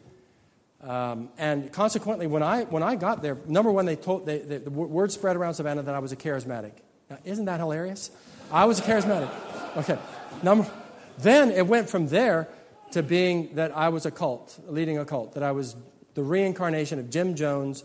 Um, 0.82 1.30
and 1.38 1.72
consequently, 1.72 2.26
when 2.26 2.42
I, 2.42 2.64
when 2.64 2.82
I 2.82 2.96
got 2.96 3.22
there, 3.22 3.38
number 3.46 3.70
one, 3.70 3.86
they 3.86 3.96
told, 3.96 4.26
they, 4.26 4.38
they, 4.38 4.58
the 4.58 4.70
word 4.70 5.12
spread 5.12 5.36
around 5.36 5.54
Savannah 5.54 5.82
that 5.82 5.94
I 5.94 5.98
was 5.98 6.12
a 6.12 6.16
charismatic. 6.16 6.72
Now, 7.08 7.18
isn't 7.24 7.44
that 7.46 7.60
hilarious? 7.60 8.10
I 8.50 8.64
was 8.66 8.80
a 8.80 8.82
charismatic. 8.82 9.30
Okay. 9.78 9.98
Number, 10.42 10.68
then 11.18 11.50
it 11.50 11.66
went 11.66 11.88
from 11.88 12.08
there 12.08 12.48
to 12.94 13.02
being 13.02 13.54
that 13.56 13.76
I 13.76 13.90
was 13.90 14.06
a 14.06 14.10
cult, 14.10 14.58
leading 14.66 14.98
a 14.98 15.04
cult, 15.04 15.34
that 15.34 15.42
I 15.42 15.52
was 15.52 15.76
the 16.14 16.22
reincarnation 16.22 16.98
of 16.98 17.10
Jim 17.10 17.34
Jones. 17.34 17.84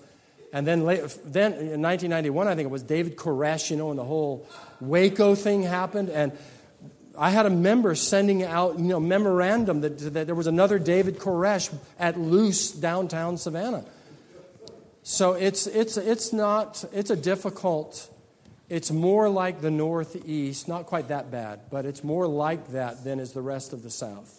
And 0.53 0.65
then, 0.65 0.85
late, 0.85 1.01
then 1.25 1.53
in 1.53 1.81
1991, 1.81 2.47
I 2.47 2.55
think 2.55 2.65
it 2.65 2.71
was 2.71 2.83
David 2.83 3.15
Koresh, 3.15 3.69
you 3.69 3.77
know, 3.77 3.89
and 3.89 3.99
the 3.99 4.03
whole 4.03 4.47
Waco 4.79 5.35
thing 5.35 5.63
happened. 5.63 6.09
And 6.09 6.31
I 7.17 7.31
had 7.31 7.45
a 7.45 7.49
member 7.49 7.95
sending 7.95 8.43
out, 8.43 8.79
you 8.79 8.85
know, 8.85 8.99
memorandum 8.99 9.81
that, 9.81 9.97
that 10.13 10.25
there 10.25 10.35
was 10.35 10.47
another 10.47 10.79
David 10.79 11.17
Koresh 11.17 11.73
at 11.99 12.19
Loose 12.19 12.71
downtown 12.71 13.37
Savannah. 13.37 13.85
So 15.03 15.33
it's, 15.33 15.65
it's, 15.65 15.97
it's 15.97 16.31
not, 16.33 16.85
it's 16.93 17.09
a 17.09 17.15
difficult, 17.15 18.09
it's 18.69 18.91
more 18.91 19.27
like 19.27 19.61
the 19.61 19.71
Northeast, 19.71 20.67
not 20.67 20.85
quite 20.85 21.07
that 21.07 21.31
bad, 21.31 21.61
but 21.71 21.85
it's 21.85 22.03
more 22.03 22.27
like 22.27 22.73
that 22.73 23.03
than 23.03 23.19
is 23.19 23.33
the 23.33 23.41
rest 23.41 23.73
of 23.73 23.81
the 23.81 23.89
South. 23.89 24.38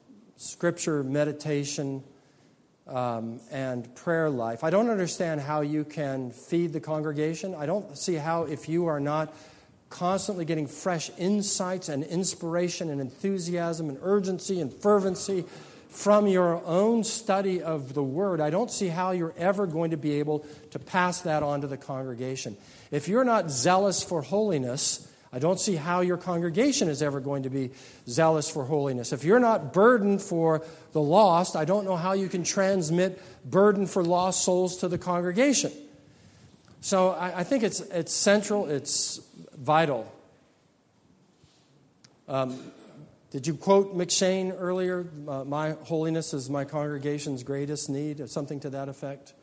scripture 0.41 1.03
meditation 1.03 2.03
um, 2.87 3.39
and 3.51 3.93
prayer 3.95 4.29
life. 4.29 4.63
I 4.63 4.71
don't 4.71 4.89
understand 4.89 5.39
how 5.39 5.61
you 5.61 5.83
can 5.83 6.31
feed 6.31 6.73
the 6.73 6.79
congregation. 6.79 7.53
I 7.53 7.67
don't 7.67 7.95
see 7.95 8.15
how, 8.15 8.43
if 8.43 8.67
you 8.67 8.87
are 8.87 8.99
not 8.99 9.33
constantly 9.89 10.45
getting 10.45 10.65
fresh 10.65 11.11
insights 11.17 11.89
and 11.89 12.03
inspiration 12.03 12.89
and 12.89 12.99
enthusiasm 12.99 13.87
and 13.89 13.99
urgency 14.01 14.59
and 14.59 14.73
fervency 14.73 15.45
from 15.89 16.25
your 16.25 16.65
own 16.65 17.03
study 17.03 17.61
of 17.61 17.93
the 17.93 18.03
Word, 18.03 18.39
I 18.41 18.49
don't 18.49 18.71
see 18.71 18.87
how 18.87 19.11
you're 19.11 19.35
ever 19.37 19.67
going 19.67 19.91
to 19.91 19.97
be 19.97 20.13
able 20.13 20.45
to 20.71 20.79
pass 20.79 21.21
that 21.21 21.43
on 21.43 21.61
to 21.61 21.67
the 21.67 21.77
congregation. 21.77 22.57
If 22.89 23.07
you're 23.07 23.25
not 23.25 23.51
zealous 23.51 24.01
for 24.01 24.21
holiness, 24.21 25.07
I 25.33 25.39
don't 25.39 25.59
see 25.59 25.75
how 25.75 26.01
your 26.01 26.17
congregation 26.17 26.89
is 26.89 27.01
ever 27.01 27.19
going 27.19 27.43
to 27.43 27.49
be 27.49 27.71
zealous 28.07 28.49
for 28.49 28.65
holiness. 28.65 29.13
If 29.13 29.23
you're 29.23 29.39
not 29.39 29.73
burdened 29.73 30.21
for 30.21 30.63
the 30.91 31.01
lost, 31.01 31.55
I 31.55 31.65
don't 31.65 31.85
know 31.85 31.95
how 31.95 32.13
you 32.13 32.27
can 32.27 32.43
transmit 32.43 33.21
burden 33.49 33.87
for 33.87 34.03
lost 34.03 34.43
souls 34.43 34.77
to 34.77 34.87
the 34.87 34.97
congregation. 34.97 35.71
So 36.81 37.11
I, 37.11 37.39
I 37.39 37.43
think 37.43 37.63
it's, 37.63 37.79
it's 37.79 38.13
central, 38.13 38.67
it's 38.69 39.21
vital 39.57 40.11
Um, 42.31 42.71
did 43.31 43.45
you 43.45 43.55
quote 43.55 43.93
McCheyne 43.93 44.55
earlier? 44.57 45.05
Uh, 45.27 45.43
my 45.43 45.71
holiness 45.83 46.33
is 46.33 46.49
my 46.49 46.63
congregation's 46.63 47.43
greatest 47.43 47.89
need, 47.89 48.21
or 48.21 48.27
something 48.27 48.61
to 48.61 48.69
that 48.69 48.87
effect? 48.87 49.33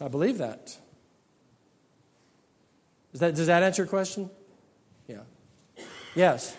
I 0.00 0.08
believe 0.08 0.38
that. 0.38 0.76
That 3.18 3.34
does 3.34 3.46
that 3.46 3.62
answer 3.62 3.82
your 3.82 3.88
question? 3.88 4.30
Yeah. 5.06 5.20
Yes. 6.14 6.56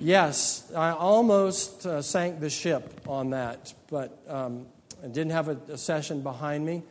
Yes, 0.00 0.70
I 0.76 0.90
almost 0.90 1.84
uh, 1.84 2.02
sank 2.02 2.38
the 2.38 2.50
ship 2.50 3.00
on 3.08 3.30
that, 3.30 3.74
but 3.90 4.22
um, 4.28 4.66
I 5.02 5.08
didn't 5.08 5.32
have 5.32 5.48
a, 5.48 5.58
a 5.72 5.76
session 5.76 6.22
behind 6.22 6.64
me 6.64 6.84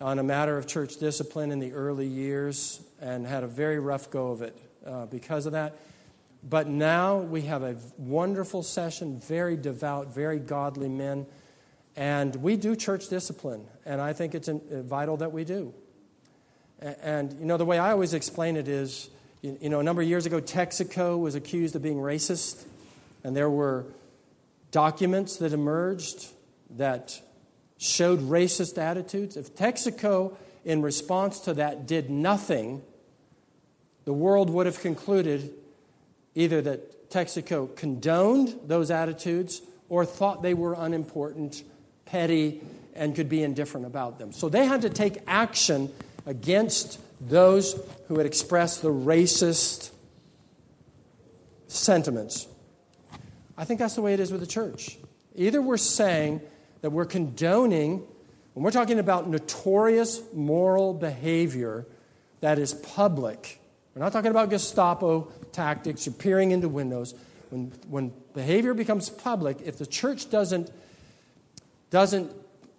on 0.00 0.20
a 0.20 0.22
matter 0.22 0.56
of 0.56 0.68
church 0.68 0.98
discipline 0.98 1.50
in 1.50 1.58
the 1.58 1.72
early 1.72 2.06
years 2.06 2.80
and 3.00 3.26
had 3.26 3.42
a 3.42 3.48
very 3.48 3.80
rough 3.80 4.10
go 4.10 4.30
of 4.30 4.42
it 4.42 4.56
uh, 4.86 5.06
because 5.06 5.46
of 5.46 5.52
that. 5.52 5.78
But 6.48 6.68
now 6.68 7.18
we 7.18 7.42
have 7.42 7.64
a 7.64 7.76
wonderful 7.96 8.62
session, 8.62 9.18
very 9.18 9.56
devout, 9.56 10.14
very 10.14 10.38
godly 10.38 10.88
men, 10.88 11.26
and 11.98 12.36
we 12.36 12.56
do 12.56 12.76
church 12.76 13.08
discipline, 13.08 13.66
and 13.84 14.00
I 14.00 14.12
think 14.12 14.36
it's 14.36 14.48
uh, 14.48 14.58
vital 14.70 15.16
that 15.16 15.32
we 15.32 15.44
do. 15.44 15.74
And, 16.80 17.32
you 17.40 17.44
know, 17.44 17.56
the 17.56 17.64
way 17.64 17.76
I 17.76 17.90
always 17.90 18.14
explain 18.14 18.56
it 18.56 18.68
is 18.68 19.10
you, 19.42 19.58
you 19.60 19.68
know, 19.68 19.80
a 19.80 19.82
number 19.82 20.00
of 20.00 20.06
years 20.06 20.24
ago, 20.24 20.40
Texaco 20.40 21.18
was 21.18 21.34
accused 21.34 21.74
of 21.74 21.82
being 21.82 21.96
racist, 21.96 22.64
and 23.24 23.34
there 23.34 23.50
were 23.50 23.84
documents 24.70 25.38
that 25.38 25.52
emerged 25.52 26.28
that 26.76 27.20
showed 27.78 28.20
racist 28.20 28.78
attitudes, 28.78 29.36
if 29.36 29.56
Texaco, 29.56 30.36
in 30.64 30.82
response 30.82 31.40
to 31.40 31.54
that, 31.54 31.88
did 31.88 32.10
nothing, 32.10 32.80
the 34.04 34.12
world 34.12 34.50
would 34.50 34.66
have 34.66 34.80
concluded 34.80 35.52
either 36.36 36.62
that 36.62 37.10
Texaco 37.10 37.74
condoned 37.74 38.54
those 38.64 38.92
attitudes 38.92 39.62
or 39.88 40.04
thought 40.04 40.42
they 40.42 40.54
were 40.54 40.74
unimportant, 40.78 41.64
petty, 42.08 42.60
and 42.94 43.14
could 43.14 43.28
be 43.28 43.42
indifferent 43.42 43.86
about 43.86 44.18
them. 44.18 44.32
So 44.32 44.48
they 44.48 44.66
had 44.66 44.82
to 44.82 44.90
take 44.90 45.18
action 45.26 45.92
against 46.26 47.00
those 47.20 47.80
who 48.08 48.18
had 48.18 48.26
expressed 48.26 48.82
the 48.82 48.90
racist 48.90 49.90
sentiments. 51.68 52.46
I 53.56 53.64
think 53.64 53.80
that's 53.80 53.94
the 53.94 54.02
way 54.02 54.14
it 54.14 54.20
is 54.20 54.30
with 54.30 54.40
the 54.40 54.46
church. 54.46 54.98
Either 55.34 55.62
we're 55.62 55.76
saying, 55.76 56.40
that 56.80 56.90
we're 56.90 57.04
condoning, 57.04 58.02
when 58.54 58.64
we're 58.64 58.70
talking 58.70 58.98
about 58.98 59.28
notorious 59.28 60.20
moral 60.32 60.94
behavior 60.94 61.86
that 62.40 62.58
is 62.58 62.74
public, 62.74 63.60
we're 63.94 64.02
not 64.02 64.12
talking 64.12 64.30
about 64.30 64.50
Gestapo 64.50 65.32
tactics 65.52 66.06
or 66.06 66.12
peering 66.12 66.52
into 66.52 66.68
windows. 66.68 67.14
When, 67.50 67.72
when 67.88 68.12
behavior 68.34 68.74
becomes 68.74 69.10
public, 69.10 69.58
if 69.64 69.78
the 69.78 69.86
church 69.86 70.30
doesn't, 70.30 70.70
doesn't 71.90 72.32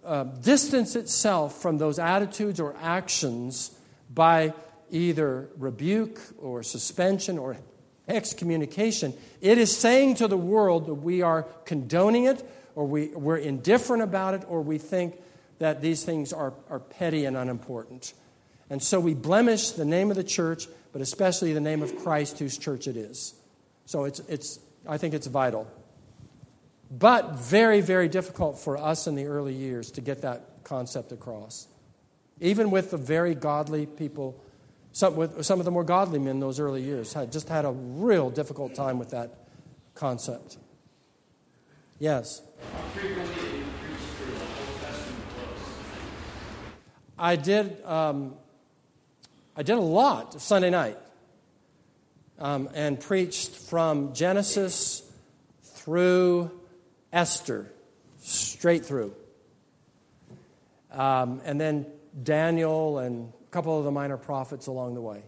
uh, 0.04 0.24
distance 0.24 0.96
itself 0.96 1.60
from 1.60 1.78
those 1.78 1.98
attitudes 1.98 2.60
or 2.60 2.74
actions 2.80 3.70
by 4.12 4.54
either 4.90 5.48
rebuke 5.56 6.20
or 6.38 6.62
suspension 6.62 7.38
or 7.38 7.56
excommunication, 8.08 9.14
it 9.40 9.58
is 9.58 9.76
saying 9.76 10.16
to 10.16 10.26
the 10.26 10.36
world 10.36 10.86
that 10.86 10.94
we 10.94 11.22
are 11.22 11.44
condoning 11.64 12.24
it 12.24 12.44
or 12.74 12.86
we, 12.86 13.08
we're 13.08 13.36
indifferent 13.36 14.02
about 14.02 14.34
it, 14.34 14.42
or 14.48 14.62
we 14.62 14.78
think 14.78 15.20
that 15.58 15.82
these 15.82 16.04
things 16.04 16.32
are, 16.32 16.54
are 16.68 16.78
petty 16.78 17.24
and 17.24 17.36
unimportant. 17.36 18.14
And 18.70 18.82
so 18.82 19.00
we 19.00 19.14
blemish 19.14 19.72
the 19.72 19.84
name 19.84 20.10
of 20.10 20.16
the 20.16 20.24
church, 20.24 20.68
but 20.92 21.02
especially 21.02 21.52
the 21.52 21.60
name 21.60 21.82
of 21.82 21.96
Christ, 21.98 22.38
whose 22.38 22.56
church 22.56 22.86
it 22.86 22.96
is. 22.96 23.34
So 23.86 24.04
it's, 24.04 24.20
it's, 24.20 24.60
I 24.88 24.96
think 24.96 25.14
it's 25.14 25.26
vital. 25.26 25.70
But 26.90 27.36
very, 27.36 27.80
very 27.80 28.08
difficult 28.08 28.58
for 28.58 28.76
us 28.76 29.06
in 29.06 29.14
the 29.14 29.26
early 29.26 29.54
years 29.54 29.92
to 29.92 30.00
get 30.00 30.22
that 30.22 30.64
concept 30.64 31.12
across. 31.12 31.68
Even 32.40 32.70
with 32.70 32.90
the 32.90 32.96
very 32.96 33.34
godly 33.34 33.86
people, 33.86 34.42
some, 34.92 35.14
with 35.14 35.44
some 35.44 35.60
of 35.60 35.64
the 35.64 35.70
more 35.70 35.84
godly 35.84 36.18
men 36.18 36.30
in 36.36 36.40
those 36.40 36.58
early 36.58 36.82
years, 36.82 37.12
had 37.12 37.30
just 37.30 37.48
had 37.48 37.64
a 37.64 37.70
real 37.70 38.28
difficult 38.28 38.74
time 38.74 38.98
with 38.98 39.10
that 39.10 39.34
concept. 39.94 40.56
Yes? 42.00 42.42
I 47.16 47.36
did, 47.36 47.84
um, 47.84 48.34
I 49.54 49.62
did 49.62 49.76
a 49.76 49.80
lot 49.80 50.40
Sunday 50.40 50.70
night 50.70 50.96
um, 52.38 52.68
and 52.74 52.98
preached 52.98 53.50
from 53.50 54.14
Genesis 54.14 55.02
through 55.62 56.50
Esther, 57.12 57.70
straight 58.20 58.84
through. 58.84 59.14
Um, 60.92 61.40
and 61.44 61.60
then 61.60 61.86
Daniel 62.22 62.98
and 62.98 63.32
a 63.32 63.50
couple 63.50 63.78
of 63.78 63.84
the 63.84 63.90
minor 63.90 64.16
prophets 64.16 64.66
along 64.66 64.94
the 64.94 65.00
way. 65.00 65.22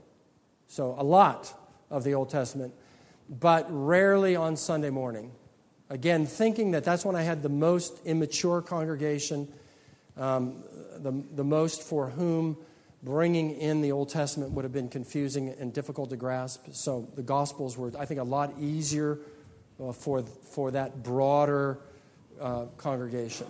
So 0.67 0.95
a 0.99 1.05
lot 1.05 1.53
of 1.91 2.05
the 2.05 2.15
Old 2.15 2.31
Testament, 2.31 2.75
but 3.29 3.67
rarely 3.69 4.37
on 4.37 4.57
Sunday 4.57 4.91
morning. 4.91 5.33
Again, 5.91 6.27
thinking 6.27 6.71
that 6.71 6.85
that's 6.85 7.05
when 7.05 7.15
I 7.15 7.23
had 7.23 7.43
the 7.43 7.49
most 7.49 8.01
immature 8.05 8.63
congregation, 8.63 9.53
um, 10.17 10.65
the, 10.97 11.13
the 11.35 11.45
most 11.45 11.83
for 11.83 12.09
whom 12.09 12.57
bringing 13.03 13.51
in 13.51 13.83
the 13.83 13.93
Old 13.93 14.09
Testament 14.09 14.53
would 14.53 14.65
have 14.65 14.73
been 14.73 14.89
confusing 14.89 15.55
and 15.59 15.73
difficult 15.73 16.11
to 16.11 16.17
grasp. 16.17 16.67
So 16.73 17.09
the 17.15 17.23
Gospels 17.23 17.77
were, 17.77 17.93
I 17.99 18.07
think, 18.07 18.21
a 18.21 18.25
lot 18.25 18.55
easier 18.59 19.19
for, 19.91 20.23
for 20.23 20.71
that 20.71 21.03
broader 21.03 21.79
uh, 22.41 22.67
congregation. 22.77 23.47